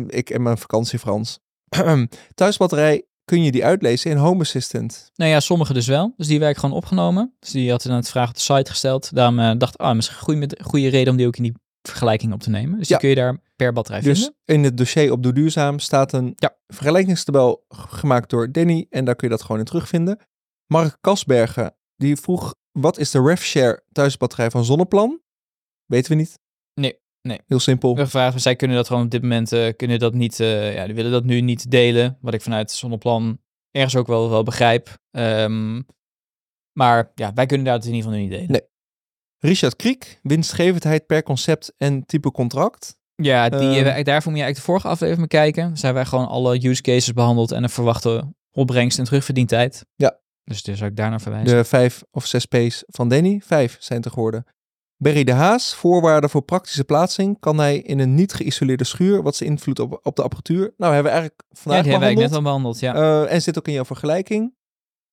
ik 0.06 0.30
en 0.30 0.42
mijn 0.42 0.58
vakantie 0.58 0.98
Frans. 0.98 1.40
thuisbatterij, 2.34 3.04
kun 3.24 3.42
je 3.42 3.50
die 3.52 3.64
uitlezen 3.64 4.10
in 4.10 4.16
Home 4.16 4.40
Assistant? 4.40 5.10
Nou 5.14 5.30
ja, 5.30 5.40
sommige 5.40 5.72
dus 5.72 5.86
wel. 5.86 6.12
Dus 6.16 6.26
die 6.26 6.38
werken 6.38 6.60
gewoon 6.60 6.76
opgenomen. 6.76 7.34
Dus 7.38 7.50
die 7.50 7.70
had 7.70 7.82
het 7.82 8.08
vraag 8.10 8.28
op 8.28 8.34
de 8.34 8.40
site 8.40 8.70
gesteld. 8.70 9.14
Daarom 9.14 9.38
eh, 9.38 9.52
dacht 9.58 9.74
ik, 9.74 9.80
ah, 9.80 9.94
misschien 9.94 10.16
een 10.16 10.22
goede, 10.40 10.58
goede 10.64 10.88
reden 10.88 11.10
om 11.10 11.16
die 11.16 11.26
ook 11.26 11.36
in 11.36 11.42
die 11.42 11.54
vergelijking 11.82 12.32
op 12.32 12.40
te 12.40 12.50
nemen. 12.50 12.78
Dus 12.78 12.88
die 12.88 12.96
kun 12.96 13.08
je 13.08 13.14
daar 13.14 13.38
per 13.56 13.72
batterij 13.72 14.00
Dus 14.00 14.18
vinden. 14.18 14.36
in 14.44 14.64
het 14.64 14.76
dossier 14.76 15.12
op 15.12 15.22
Doe 15.22 15.32
Duurzaam 15.32 15.78
staat 15.78 16.12
een 16.12 16.32
Ja. 16.36 16.56
vergelijkingstabel 16.66 17.64
gemaakt 17.68 18.30
door 18.30 18.52
Danny. 18.52 18.86
En 18.90 19.04
daar 19.04 19.16
kun 19.16 19.28
je 19.28 19.34
dat 19.34 19.42
gewoon 19.42 19.58
in 19.58 19.64
terugvinden. 19.66 20.18
Mark 20.66 20.96
Kasbergen, 21.00 21.74
die 21.96 22.16
vroeg, 22.16 22.54
wat 22.72 22.98
is 22.98 23.10
de 23.10 23.22
RefShare 23.22 23.82
thuisbatterij 23.92 24.50
van 24.50 24.64
Zonneplan? 24.64 25.20
Weten 25.86 26.10
we 26.10 26.16
niet. 26.16 26.38
Nee, 26.74 26.98
nee. 27.22 27.40
Heel 27.46 27.58
simpel. 27.60 27.94
We 27.96 28.02
gevraagd, 28.02 28.42
zij 28.42 28.56
kunnen 28.56 28.76
dat 28.76 28.86
gewoon 28.86 29.02
op 29.04 29.10
dit 29.10 29.22
moment, 29.22 29.52
eh, 29.52 29.68
kunnen 29.76 29.98
dat 29.98 30.14
niet, 30.14 30.40
eh, 30.40 30.74
ja, 30.74 30.84
die 30.86 30.94
willen 30.94 31.12
dat 31.12 31.24
nu 31.24 31.40
niet 31.40 31.70
delen. 31.70 32.18
Wat 32.20 32.34
ik 32.34 32.42
vanuit 32.42 32.70
Zonneplan 32.70 33.40
ergens 33.70 33.96
ook 33.96 34.06
wel, 34.06 34.30
wel 34.30 34.42
begrijp. 34.42 34.98
Ehm, 35.10 35.82
maar 36.72 37.12
ja, 37.14 37.32
wij 37.34 37.46
kunnen 37.46 37.66
dat 37.66 37.84
in 37.84 37.94
ieder 37.94 38.02
geval 38.02 38.16
nu 38.18 38.22
niet 38.24 38.32
delen. 38.32 38.50
Nee. 38.50 38.68
Richard 39.38 39.76
Kriek, 39.76 40.18
winstgevendheid 40.22 41.06
per 41.06 41.22
concept 41.22 41.72
en 41.76 42.06
type 42.06 42.30
contract. 42.30 42.98
Ja, 43.14 43.48
die, 43.48 43.58
Ehm. 43.58 43.86
eh, 43.86 44.04
daarvoor 44.04 44.30
moet 44.32 44.40
je 44.40 44.44
eigenlijk 44.44 44.56
de 44.56 44.60
vorige 44.60 44.88
aflevering 44.88 45.28
bekijken. 45.28 45.76
Zijn 45.76 45.94
wij 45.94 46.04
gewoon 46.04 46.28
alle 46.28 46.68
use 46.68 46.82
cases 46.82 47.12
behandeld 47.12 47.50
en 47.52 47.62
een 47.62 47.70
verwachte 47.70 48.34
opbrengst 48.50 48.98
en 48.98 49.04
terugverdientijd. 49.04 49.86
Ja. 49.96 50.18
Dus 50.44 50.62
daar 50.62 50.76
zou 50.76 50.90
ik 50.90 50.96
daarnaar 50.96 51.20
verwijzen. 51.20 51.56
De 51.56 51.64
vijf 51.64 52.02
of 52.10 52.26
zes 52.26 52.44
P's 52.46 52.84
van 52.86 53.08
Danny. 53.08 53.40
Vijf 53.44 53.76
zijn 53.80 54.02
er 54.02 54.10
geworden. 54.10 54.44
Berry 55.02 55.24
de 55.24 55.32
Haas, 55.32 55.74
voorwaarden 55.74 56.30
voor 56.30 56.42
praktische 56.42 56.84
plaatsing. 56.84 57.38
Kan 57.38 57.58
hij 57.58 57.78
in 57.78 57.98
een 57.98 58.14
niet 58.14 58.32
geïsoleerde 58.32 58.84
schuur, 58.84 59.22
wat 59.22 59.36
ze 59.36 59.44
invloed 59.44 59.78
op, 59.78 60.00
op 60.02 60.16
de 60.16 60.22
apparatuur? 60.22 60.74
Nou, 60.76 60.94
hebben 60.94 61.12
we 61.12 61.18
eigenlijk 61.18 61.42
ja, 61.48 61.56
vandaag 61.60 61.82
die 61.82 61.90
hebben 61.90 62.08
wij 62.08 62.16
behandeld. 62.16 62.28
net 62.28 62.38
al 62.38 62.42
behandeld, 62.42 62.80
ja. 62.80 62.94
Eh, 62.94 63.34
en 63.34 63.42
zit 63.42 63.58
ook 63.58 63.66
in 63.66 63.72
jouw 63.72 63.84
vergelijking. 63.84 64.54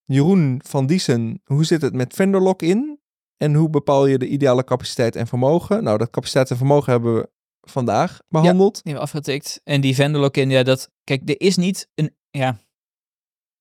Jeroen 0.06 0.62
van 0.66 0.86
Diesen, 0.86 1.42
hoe 1.44 1.66
zit 1.66 1.82
het 1.82 1.94
met 1.94 2.14
vendor 2.14 2.42
lock-in? 2.42 3.00
En 3.38 3.54
hoe 3.54 3.70
bepaal 3.70 4.06
je 4.06 4.18
de 4.18 4.28
ideale 4.28 4.64
capaciteit 4.64 5.16
en 5.16 5.28
vermogen? 5.28 5.84
Nou, 5.84 5.98
dat 5.98 6.10
capaciteit 6.10 6.50
en 6.50 6.58
vermogen 6.58 6.92
hebben 6.92 7.16
we 7.16 7.30
vandaag 7.62 8.20
behandeld. 8.30 8.74
Die 8.74 8.94
hebben 8.94 9.12
we 9.12 9.18
afgetikt. 9.18 9.62
En 9.64 9.82
die 9.82 9.96
vendor 9.96 10.22
lock-in, 10.22 10.50
ja, 10.50 10.64
dat... 10.64 10.90
Kijk, 11.04 11.30
er 11.30 11.42
is 11.42 11.58
niet 11.58 11.90
een... 11.96 12.16
Ja, 12.30 12.58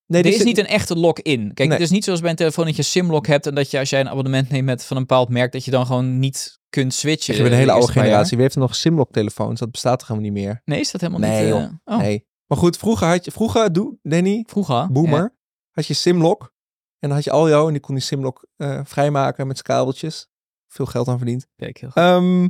nee, 0.06 0.22
er 0.22 0.30
dit 0.30 0.38
is 0.38 0.44
niet 0.44 0.58
een 0.58 0.66
echte 0.66 0.96
lock-in. 0.96 1.40
Kijk, 1.54 1.58
Nee. 1.68 1.78
het 1.78 1.80
is 1.86 1.90
niet 1.90 2.04
zoals 2.04 2.20
bij 2.20 2.30
een 2.30 2.36
telefoon 2.36 2.64
dat 2.64 2.76
je 2.76 2.82
simlock 2.82 3.26
hebt... 3.26 3.46
en 3.46 3.54
dat 3.54 3.70
je 3.70 3.78
als 3.78 3.90
jij 3.90 4.00
een 4.00 4.08
abonnement 4.08 4.48
neemt 4.50 4.64
met 4.66 4.84
van 4.84 4.96
een 4.96 5.02
bepaald 5.06 5.28
merk... 5.28 5.52
dat 5.52 5.64
je 5.64 5.70
dan 5.70 5.86
gewoon 5.86 6.18
niet 6.18 6.58
kunt 6.68 6.94
switchen. 6.94 7.34
Je 7.34 7.40
bent 7.40 7.52
een 7.52 7.58
hele 7.58 7.70
de 7.72 7.76
oude 7.78 7.92
generatie. 7.92 8.30
Wie 8.30 8.40
heeft 8.40 8.54
er 8.54 8.60
nog 8.60 8.74
Simlock 8.74 9.12
telefoons? 9.12 9.60
Dat 9.60 9.70
bestaat 9.70 9.98
toch 9.98 10.08
helemaal 10.08 10.30
niet 10.30 10.42
meer? 10.44 10.60
Nee, 10.64 10.80
is 10.80 10.90
dat 10.90 11.00
helemaal 11.00 11.28
Nee, 11.30 11.40
niet... 11.44 11.48
joh. 11.48 11.62
eh, 11.62 11.68
oh, 11.84 11.98
Nee. 11.98 12.26
Maar 12.46 12.58
goed, 12.58 12.76
vroeger 12.76 13.06
had 13.06 13.24
je, 13.24 13.30
vroeger, 13.30 13.72
doe, 13.72 13.98
Danny, 14.02 14.44
Vroeger. 14.46 14.92
boomer, 14.92 15.18
Ja. 15.20 15.32
had 15.70 15.86
je 15.86 15.94
Simlock. 15.94 16.54
En 16.98 17.08
dan 17.08 17.10
had 17.10 17.24
je 17.24 17.30
al 17.30 17.48
jou 17.48 17.66
en 17.66 17.72
die 17.72 17.80
kon 17.80 17.94
die 17.94 18.04
Simlock 18.04 18.46
eh, 18.56 18.80
vrijmaken 18.84 19.46
met 19.46 19.56
zijn 19.56 19.78
kabeltjes. 19.78 20.28
Veel 20.68 20.86
geld 20.86 21.08
aan 21.08 21.16
verdiend. 21.16 21.46
Kijk, 21.56 21.78
heel 21.78 21.88
goed. 21.90 22.02
Ehm, 22.02 22.48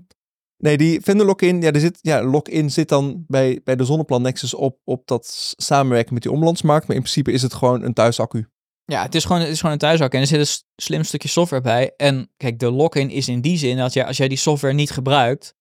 nee, 0.59 0.77
die 0.77 1.01
vendor 1.01 1.27
lock-in, 1.27 1.61
ja, 1.61 1.79
zit, 1.79 1.99
ja, 2.03 2.23
lock-in 2.23 2.71
zit 2.71 2.89
dan 2.89 3.25
bij, 3.27 3.61
bij 3.65 3.77
de 3.77 3.85
Zonneplan 3.85 4.23
Nexus 4.23 4.55
op, 4.55 4.79
op 4.85 5.07
dat 5.07 5.55
samenwerken 5.57 6.15
met 6.15 6.23
die 6.23 6.33
omlandsmarkt. 6.33 6.87
Maar 6.87 6.97
in 6.97 7.03
principe 7.03 7.33
is 7.33 7.43
het 7.43 7.55
gewoon 7.55 7.83
een 7.83 7.95
thuisaccu. 7.95 8.49
Ja, 8.85 9.03
het 9.03 9.15
is 9.15 9.25
gewoon, 9.25 9.41
het 9.41 9.51
is 9.51 9.59
gewoon 9.59 9.73
een 9.73 9.79
thuiszak 9.79 10.13
en 10.13 10.21
er 10.21 10.27
zit 10.27 10.41
een 10.41 10.65
slim 10.77 11.05
stukje 11.05 11.29
software 11.29 11.63
bij. 11.63 11.93
En 11.97 12.31
kijk, 12.37 12.59
de 12.59 12.71
lock-in 12.71 13.11
is 13.11 13.29
in 13.29 13.41
die 13.41 13.59
zin 13.59 13.77
dat 13.77 13.93
je, 13.93 14.07
als 14.07 14.17
jij 14.17 14.29
die 14.29 14.39
software 14.39 14.75
niet 14.75 14.91
gebruikt, 14.91 15.55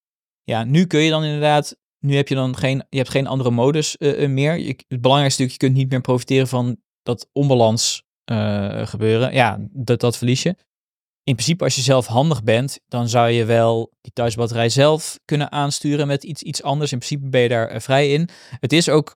ja, 0.44 0.64
nu 0.64 0.86
kun 0.86 1.00
je 1.00 1.10
dan 1.10 1.24
inderdaad, 1.24 1.78
nu 2.00 2.16
heb 2.16 2.28
je 2.28 2.36
dan 2.36 2.58
geen, 2.58 2.84
je 2.90 2.98
hebt 2.98 3.10
geen 3.10 3.28
andere 3.28 3.52
modus 3.52 3.98
eh, 3.98 4.24
eh, 4.24 4.30
meer. 4.30 4.58
Je, 4.58 4.76
het 4.88 5.02
belangrijkste 5.02 5.42
natuurlijk, 5.42 5.52
je 5.52 5.68
kunt 5.68 5.74
niet 5.74 5.90
meer 5.90 6.02
profiteren 6.02 6.48
van 6.48 6.78
dat 7.04 7.30
onbalans 7.32 8.04
eh, 8.24 8.88
gebeuren. 8.88 9.34
Ja, 9.34 9.58
dat, 9.72 10.00
dat 10.00 10.18
verlies 10.18 10.44
je. 10.44 10.56
In 11.26 11.34
principe, 11.34 11.64
als 11.64 11.76
je 11.76 11.82
zelf 11.82 12.06
handig 12.06 12.44
bent, 12.44 12.80
dan 12.88 13.10
zou 13.10 13.30
je 13.30 13.46
wel 13.46 13.92
die 14.02 14.14
thuisbatterij 14.14 14.70
zelf 14.70 15.20
kunnen 15.26 15.52
aansturen 15.52 16.08
met 16.08 16.24
iets, 16.24 16.42
iets 16.44 16.64
anders. 16.64 16.92
In 16.92 16.98
principe 16.98 17.30
ben 17.30 17.42
je 17.42 17.50
daar 17.50 17.68
eh, 17.68 17.80
vrij 17.80 18.12
in. 18.12 18.30
Het 18.60 18.74
is 18.74 18.90
ook 18.90 19.16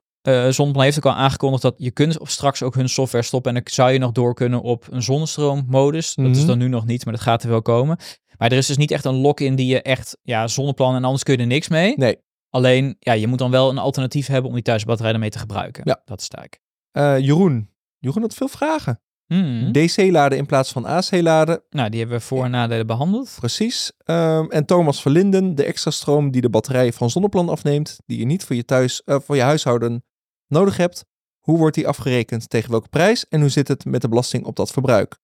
Zonneplan 0.50 0.82
heeft 0.84 0.96
ook 0.96 1.06
al 1.06 1.12
aangekondigd 1.14 1.62
dat 1.62 1.74
je 1.76 1.90
kunt 1.90 2.18
op 2.18 2.28
straks 2.28 2.62
ook 2.62 2.74
hun 2.74 2.88
software 2.88 3.24
stoppen. 3.24 3.54
En 3.56 3.62
dan 3.64 3.72
zou 3.72 3.90
je 3.90 3.98
nog 3.98 4.12
door 4.12 4.34
kunnen 4.34 4.62
op 4.62 4.86
een 4.90 5.02
zonnestroommodus. 5.02 6.14
Dat 6.14 6.26
is 6.26 6.38
Mhm. 6.38 6.46
dan 6.46 6.58
nu 6.58 6.68
nog 6.68 6.86
niet, 6.86 7.04
maar 7.04 7.14
dat 7.14 7.22
gaat 7.22 7.42
er 7.42 7.48
wel 7.48 7.62
komen. 7.62 7.98
Maar 8.38 8.50
er 8.52 8.56
is 8.58 8.66
dus 8.66 8.76
niet 8.76 8.90
echt 8.90 9.04
een 9.04 9.14
lock-in 9.14 9.54
die 9.54 9.66
je 9.66 9.82
echt, 9.82 10.16
ja, 10.22 10.48
Zonneplan 10.48 10.94
en 10.94 11.04
anders 11.04 11.22
kun 11.22 11.34
je 11.34 11.40
er 11.40 11.46
niks 11.46 11.68
mee. 11.68 11.96
Nee. 11.96 12.18
Alleen, 12.50 12.96
ja, 12.98 13.12
je 13.12 13.26
moet 13.26 13.38
dan 13.38 13.50
wel 13.50 13.70
een 13.70 13.78
alternatief 13.78 14.26
hebben 14.26 14.48
om 14.48 14.54
die 14.54 14.64
thuisbatterij 14.64 15.12
ermee 15.12 15.30
te 15.30 15.38
gebruiken. 15.38 15.82
Ja. 15.86 16.02
Dat 16.04 16.18
is 16.18 16.24
sterk. 16.24 16.60
Eh, 16.90 17.18
Jeroen. 17.18 17.70
Jeroen 17.98 18.22
had 18.22 18.34
veel 18.34 18.48
vragen. 18.48 19.00
Hmm. 19.34 19.72
DC-laden 19.72 20.38
in 20.38 20.46
plaats 20.46 20.72
van 20.72 20.84
AC-laden. 20.86 21.62
Nou, 21.70 21.90
die 21.90 22.00
hebben 22.00 22.18
we 22.18 22.24
voor- 22.24 22.44
en 22.44 22.50
nadelen 22.50 22.86
behandeld. 22.86 23.36
Precies. 23.38 23.92
Ehm, 24.04 24.44
en 24.50 24.64
Thomas 24.66 25.02
Verlinden, 25.02 25.54
de 25.54 25.64
extra 25.64 25.90
stroom 25.90 26.30
die 26.30 26.40
de 26.40 26.50
batterij 26.50 26.92
van 26.92 27.10
Zonneplan 27.10 27.48
afneemt, 27.48 27.98
die 28.06 28.18
je 28.18 28.24
niet 28.24 28.44
voor 28.44 28.56
je, 28.56 28.64
thuis, 28.64 29.02
eh, 29.04 29.16
voor 29.20 29.36
je 29.36 29.42
huishouden 29.42 30.04
nodig 30.46 30.76
hebt. 30.76 31.04
Hoe 31.40 31.58
wordt 31.58 31.74
die 31.74 31.88
afgerekend? 31.88 32.50
Tegen 32.50 32.70
welke 32.70 32.88
prijs? 32.88 33.28
En 33.28 33.40
hoe 33.40 33.48
zit 33.48 33.68
het 33.68 33.84
met 33.84 34.00
de 34.00 34.08
belasting 34.08 34.44
op 34.44 34.56
dat 34.56 34.70
verbruik? 34.70 35.18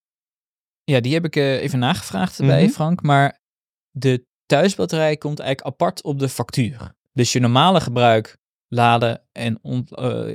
Ja, 0.83 0.99
die 0.99 1.13
heb 1.13 1.25
ik 1.25 1.35
eh, 1.35 1.61
even 1.61 1.79
nagevraagd 1.79 2.37
bij 2.39 2.63
Mhm. 2.63 2.71
Frank. 2.71 3.01
Maar 3.01 3.39
de 3.91 4.25
thuisbatterij 4.45 5.17
komt 5.17 5.39
eigenlijk 5.39 5.69
apart 5.73 6.03
op 6.03 6.19
de 6.19 6.29
factuur. 6.29 6.93
Dus 7.13 7.31
je 7.31 7.39
normale 7.39 7.81
gebruik 7.81 8.37
laden 8.67 9.21
en 9.31 9.59
ont- 9.61 9.95
eh, 9.95 10.25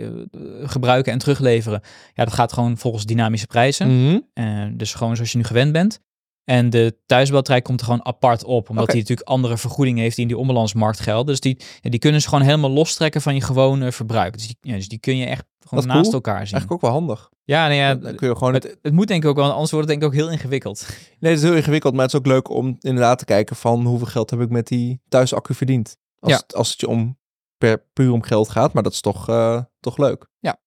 gebruiken 0.62 1.12
en 1.12 1.18
terugleveren. 1.18 1.80
Ja, 2.14 2.24
dat 2.24 2.35
gaat 2.35 2.53
gewoon 2.53 2.76
volgens 2.76 3.05
dynamische 3.05 3.47
prijzen. 3.47 4.05
Mhm. 4.07 4.18
Eh, 4.35 4.64
dus 4.74 4.95
gewoon 4.95 5.14
zoals 5.16 5.33
je 5.33 5.39
nu 5.39 5.45
gewend 5.45 5.72
bent. 5.72 6.01
En 6.45 6.70
de 6.70 6.97
thuisbatterij 7.07 7.62
komt 7.62 7.80
er 7.80 7.87
gewoon 7.87 8.05
apart 8.07 8.45
op. 8.45 8.68
Omdat 8.68 8.85
Oké. 8.85 8.93
die 8.93 9.01
natuurlijk 9.01 9.28
andere 9.28 9.59
vergoeding 9.59 9.99
heeft 9.99 10.14
die 10.16 10.24
in 10.24 10.30
die 10.30 10.39
onbalansmarkt 10.41 11.01
geldt. 11.01 11.26
Dus 11.28 11.41
die, 11.41 11.57
die 11.80 11.99
kunnen 11.99 12.20
ze 12.22 12.28
gewoon 12.28 12.45
helemaal 12.45 12.70
lostrekken 12.70 13.20
van 13.22 13.35
je 13.35 13.41
gewone 13.41 13.93
verbruik. 13.93 14.33
Dus 14.33 14.47
die, 14.47 14.57
ja, 14.61 14.74
dus 14.74 14.89
die 14.89 14.99
kun 14.99 15.16
je 15.16 15.26
echt 15.26 15.45
gewoon 15.68 15.87
naast 15.87 16.01
cool. 16.03 16.12
elkaar 16.12 16.47
zien. 16.47 16.53
Eigenlijk 16.57 16.72
ook 16.72 16.80
wel 16.80 16.91
handig. 16.91 17.30
Ja, 17.45 17.62
nou 17.66 17.74
ja, 17.78 17.95
Dan 17.95 18.14
kun 18.14 18.28
je 18.28 18.37
gewoon 18.37 18.55
het, 18.55 18.76
het 18.83 18.93
moet 18.93 19.09
denk 19.09 19.22
ik 19.22 19.28
ook 19.28 19.37
wel, 19.37 19.53
anders 19.53 19.70
wordt 19.70 19.89
het 19.89 20.01
denk 20.01 20.12
ik 20.12 20.18
ook 20.18 20.24
heel 20.24 20.33
ingewikkeld. 20.35 20.87
Nee, 21.20 21.33
het 21.33 21.43
is 21.43 21.49
heel 21.49 21.57
ingewikkeld, 21.57 21.93
maar 21.95 22.03
het 22.05 22.12
is 22.12 22.18
ook 22.18 22.26
leuk 22.26 22.49
om 22.51 22.76
inderdaad 22.80 23.18
te 23.18 23.24
kijken 23.24 23.57
van 23.57 23.87
hoeveel 23.87 24.07
geld 24.07 24.30
heb 24.30 24.41
ik 24.41 24.51
met 24.51 24.66
die 24.66 25.01
thuisaccu 25.09 25.55
verdiend. 25.55 25.97
Als, 26.18 26.33
Ja. 26.33 26.39
het, 26.39 26.55
als 26.55 26.70
het 26.70 26.80
je 26.80 26.89
om 26.89 27.18
per, 27.62 27.86
puur 27.92 28.12
om 28.12 28.22
geld 28.22 28.48
gaat, 28.48 28.72
maar 28.72 28.82
dat 28.82 28.92
is 28.92 29.00
toch, 29.00 29.28
eh, 29.28 29.62
toch 29.80 29.98
leuk. 29.98 30.28
Ja. 30.38 30.60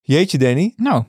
Jeetje, 0.00 0.38
Danny. 0.38 0.72
Nou, 0.76 1.04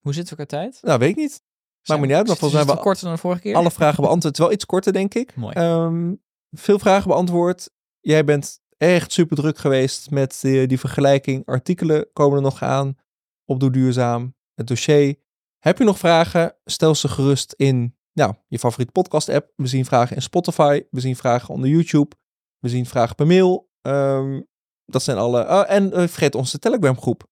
hoe 0.00 0.14
zitten 0.14 0.36
we 0.36 0.46
qua 0.46 0.58
tijd? 0.58 0.78
Nou, 0.82 0.98
weet 0.98 1.10
ik 1.10 1.16
niet. 1.16 1.42
Maakt 1.84 2.00
me 2.00 2.06
niet 2.06 2.16
uit, 2.16 2.26
maar 2.26 2.36
volgens 2.36 2.60
mij 2.60 2.64
hebben 2.64 2.84
korter 2.84 3.04
dan 3.04 3.14
de 3.14 3.20
vorige 3.20 3.40
keer. 3.40 3.54
alle 3.54 3.70
vragen 3.70 4.02
beantwoord. 4.02 4.38
Wel 4.38 4.52
iets 4.52 4.66
korter, 4.66 4.92
denk 4.92 5.14
ik. 5.14 5.36
Mooi. 5.36 5.54
Ehm, 5.54 6.14
veel 6.50 6.78
vragen 6.78 7.08
beantwoord. 7.08 7.70
Jij 8.00 8.24
bent 8.24 8.60
echt 8.76 9.12
super 9.12 9.36
druk 9.36 9.58
geweest 9.58 10.10
met 10.10 10.38
die, 10.40 10.66
die 10.66 10.78
vergelijking. 10.78 11.46
Artikelen 11.46 12.08
komen 12.12 12.36
er 12.36 12.42
nog 12.42 12.62
aan. 12.62 12.96
Op 13.44 13.60
Doe 13.60 13.70
Duurzaam, 13.70 14.34
het 14.54 14.66
dossier. 14.66 15.16
Heb 15.58 15.78
je 15.78 15.84
nog 15.84 15.98
vragen? 15.98 16.56
Stel 16.64 16.94
ze 16.94 17.08
gerust 17.08 17.52
in 17.56 17.96
nou, 18.12 18.34
je 18.48 18.58
favoriete 18.58 18.92
podcast 18.92 19.28
app. 19.28 19.52
We 19.56 19.66
zien 19.66 19.84
vragen 19.84 20.16
in 20.16 20.22
Spotify. 20.22 20.82
We 20.90 21.00
zien 21.00 21.16
vragen 21.16 21.54
onder 21.54 21.70
YouTube. 21.70 22.16
We 22.58 22.68
zien 22.68 22.86
vragen 22.86 23.14
per 23.14 23.26
mail. 23.26 23.69
Ehm, 23.80 24.40
dat 24.84 25.02
zijn 25.02 25.16
alle... 25.16 25.42
Oh, 25.48 25.64
en 25.70 25.92
eh, 25.92 25.98
vergeet 25.98 26.34
onze 26.34 26.58
Telegram 26.58 27.00
groep. 27.00 27.26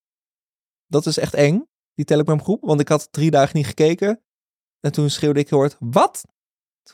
Dat 0.86 1.06
is 1.06 1.18
echt 1.18 1.34
eng, 1.34 1.64
die 1.94 2.04
Telegram 2.04 2.42
groep. 2.42 2.60
Want 2.62 2.80
ik 2.80 2.88
had 2.88 3.08
drie 3.12 3.30
dagen 3.30 3.56
niet 3.56 3.66
gekeken. 3.66 4.22
En 4.80 4.92
toen 4.92 5.10
schreeuwde 5.10 5.40
ik 5.40 5.48
hard, 5.48 5.76
wat? 5.80 6.22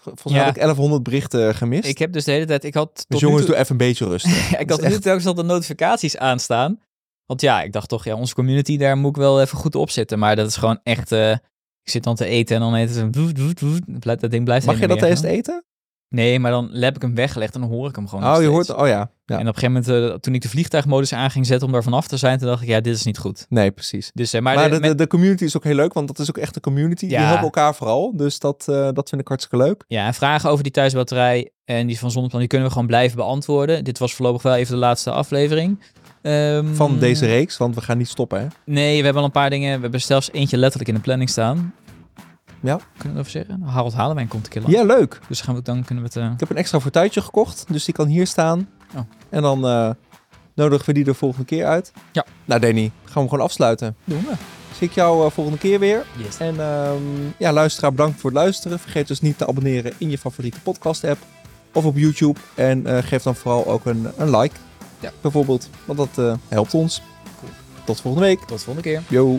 Volgens 0.00 0.24
mij 0.24 0.32
Ja. 0.34 0.38
had 0.40 0.48
ik 0.57 0.61
1100 0.62 1.02
berichten 1.02 1.55
gemist. 1.55 1.88
Ik 1.88 1.98
heb 1.98 2.12
dus 2.12 2.24
de 2.24 2.30
hele 2.32 2.44
tijd, 2.46 2.64
ik 2.64 2.74
had 2.74 2.94
tot 2.94 3.05
dus 3.09 3.20
jongens, 3.20 3.40
toe- 3.40 3.50
doe 3.50 3.61
even 3.61 3.70
een 3.72 3.76
beetje 3.86 4.07
rustig. 4.14 4.50
Ja, 4.50 4.59
ik 4.59 4.70
had 4.70 4.80
nu 4.80 4.86
echt- 4.86 5.02
telkens 5.02 5.26
al 5.26 5.34
de 5.34 5.42
notificaties 5.42 6.16
aanstaan. 6.16 6.80
Want 7.26 7.40
ja, 7.40 7.62
ik 7.62 7.72
dacht 7.72 7.88
toch, 7.88 8.05
ja, 8.05 8.14
onze 8.16 8.34
community, 8.34 8.76
daar 8.76 8.96
moet 8.96 9.11
ik 9.11 9.16
wel 9.22 9.40
even 9.40 9.59
goed 9.59 9.74
op 9.74 9.90
zitten. 9.90 10.18
Maar 10.18 10.36
dat 10.36 10.46
is 10.48 10.57
gewoon 10.57 10.80
echt, 10.82 11.12
eh, 11.12 11.30
ik 11.82 11.90
zit 11.90 12.02
dan 12.05 12.14
te 12.14 12.24
eten 12.24 12.55
en 12.57 12.62
dan 12.62 12.74
heet 12.74 12.88
het 12.88 12.98
een 12.98 13.12
woed, 13.12 13.38
woed, 13.38 13.61
woed. 13.61 13.98
Blijft- 14.00 14.20
Dat 14.20 14.30
ding 14.30 14.44
blijft 14.44 14.66
Mag 14.66 14.78
je 14.80 14.86
dat 14.86 15.02
eerst 15.02 15.24
eten? 15.24 15.64
Nee, 16.14 16.38
maar 16.38 16.50
dan 16.50 16.70
heb 16.72 16.96
ik 16.96 17.02
hem 17.02 17.14
weggelegd 17.14 17.54
en 17.54 17.60
dan 17.60 17.70
hoor 17.70 17.88
ik 17.88 17.96
hem 17.96 18.08
gewoon 18.08 18.34
Oh, 18.36 18.42
je 18.42 18.48
hoort... 18.48 18.74
Oh 18.74 18.86
ja. 18.86 19.10
ja. 19.24 19.38
En 19.38 19.48
op 19.48 19.54
een 19.54 19.60
gegeven 19.60 19.72
moment, 19.90 20.12
eh, 20.12 20.18
toen 20.18 20.34
ik 20.34 20.42
de 20.42 20.48
vliegtuigmodus 20.48 21.12
aan 21.12 21.30
ging 21.30 21.46
zetten 21.46 21.66
om 21.66 21.72
daar 21.72 21.82
vanaf 21.82 22.06
te 22.06 22.16
zijn, 22.16 22.38
toen 22.38 22.48
dacht 22.48 22.62
ik, 22.62 22.68
ja, 22.68 22.80
dit 22.80 22.94
is 22.96 23.02
niet 23.04 23.18
goed. 23.18 23.46
Nee, 23.48 23.70
precies. 23.70 24.10
Dus, 24.14 24.32
eh, 24.32 24.40
maar, 24.40 24.54
Maar, 24.54 24.64
de- 24.64 24.70
de, 24.74 24.80
de, 24.80 24.88
met- 24.88 24.98
de 24.98 25.06
community 25.06 25.44
is 25.44 25.56
ook 25.56 25.64
heel 25.64 25.74
leuk, 25.74 25.92
want 25.92 26.06
dat 26.08 26.18
is 26.18 26.28
ook 26.28 26.38
echt 26.38 26.56
een 26.56 26.62
community. 26.62 27.06
Die 27.08 27.16
helpen 27.18 27.42
elkaar 27.44 27.74
vooral. 27.74 28.16
Dus 28.16 28.38
dat, 28.38 28.64
eh, 28.68 28.88
dat 28.92 29.08
vind 29.08 29.20
ik 29.20 29.28
hartstikke 29.28 29.64
leuk. 29.64 29.84
ja, 29.88 30.06
en 30.06 30.14
vragen 30.14 30.50
over 30.50 30.62
die 30.62 30.72
thuisbatterij 30.72 31.50
en 31.64 31.86
die 31.86 31.98
van 31.98 32.10
Zonneplan, 32.10 32.40
die 32.40 32.48
kunnen 32.48 32.66
we 32.66 32.72
gewoon 32.72 32.88
blijven 32.88 33.16
beantwoorden. 33.16 33.84
Dit 33.84 33.98
was 33.98 34.14
voorlopig 34.14 34.42
wel 34.42 34.54
even 34.54 34.72
de 34.74 34.80
laatste 34.80 35.10
aflevering. 35.10 35.80
Ehm, 36.22 36.74
Van 36.74 36.98
deze 36.98 37.26
reeks, 37.26 37.56
want 37.56 37.74
we 37.74 37.80
gaan 37.80 37.98
niet 37.98 38.08
stoppen, 38.08 38.40
hè? 38.40 38.46
Nee, 38.64 38.98
we 38.98 39.04
hebben 39.04 39.22
al 39.22 39.24
een 39.28 39.32
paar 39.34 39.50
dingen. 39.50 39.74
We 39.76 39.82
hebben 39.82 40.00
zelfs 40.00 40.32
eentje 40.32 40.56
letterlijk 40.56 40.88
in 40.90 40.94
de 40.96 41.00
planning 41.00 41.30
staan. 41.30 41.74
Ja. 42.64 42.76
Kunnen 42.76 43.02
we 43.02 43.08
erover 43.08 43.30
zeggen? 43.30 43.62
Harold 43.62 43.92
Halenwijn 43.94 44.28
komt 44.28 44.44
een 44.44 44.50
keer 44.52 44.62
langs. 44.62 44.76
Ja, 44.76 44.84
leuk. 44.84 45.20
Dus 45.28 45.40
gaan 45.40 45.54
we, 45.54 45.62
dan 45.62 45.84
kunnen 45.84 46.04
we 46.04 46.10
het... 46.12 46.18
eh, 46.18 46.32
Ik 46.32 46.40
heb 46.40 46.50
een 46.50 46.56
extra 46.56 46.80
fortuitje 46.80 47.20
gekocht, 47.22 47.64
dus 47.68 47.84
die 47.84 47.94
kan 47.94 48.06
hier 48.06 48.26
staan. 48.26 48.68
Oh. 48.94 49.00
En 49.28 49.42
dan 49.42 49.66
eh, 49.66 49.90
nodigen 50.54 50.86
we 50.86 50.92
die 50.92 51.04
de 51.04 51.14
volgende 51.14 51.46
keer 51.46 51.66
uit. 51.66 51.92
Ja. 52.12 52.24
Nou, 52.44 52.60
Danny, 52.60 52.90
gaan 53.04 53.22
we 53.22 53.28
gewoon 53.28 53.44
afsluiten. 53.44 53.96
doen 54.04 54.20
we. 54.28 54.32
Zie 54.78 54.88
ik 54.88 54.94
jou 54.94 55.24
eh, 55.26 55.30
volgende 55.30 55.58
keer 55.58 55.78
weer. 55.78 56.04
Yes. 56.16 56.38
En 56.38 56.60
ehm, 56.60 57.02
ja, 57.38 57.52
luisteraar, 57.52 57.90
bedankt 57.90 58.20
voor 58.20 58.30
het 58.30 58.38
luisteren. 58.38 58.78
Vergeet 58.78 59.08
dus 59.08 59.20
niet 59.20 59.38
te 59.38 59.46
abonneren 59.46 59.92
in 59.98 60.10
je 60.10 60.18
favoriete 60.18 60.60
podcast-app 60.60 61.18
of 61.72 61.84
op 61.84 61.96
YouTube. 61.96 62.38
En 62.54 63.04
geef 63.04 63.22
dan 63.22 63.34
vooral 63.34 63.66
ook 63.66 63.86
een, 63.86 64.08
een 64.16 64.36
like, 64.38 64.54
Ja. 65.00 65.10
bijvoorbeeld. 65.20 65.68
Want 65.84 65.98
dat 65.98 66.38
helpt 66.48 66.74
ons. 66.74 67.02
Cool. 67.40 67.52
Tot 67.84 68.00
volgende 68.00 68.26
week. 68.26 68.38
Tot 68.38 68.48
de 68.58 68.64
volgende 68.64 68.88
keer. 68.88 69.02
Yo. 69.08 69.38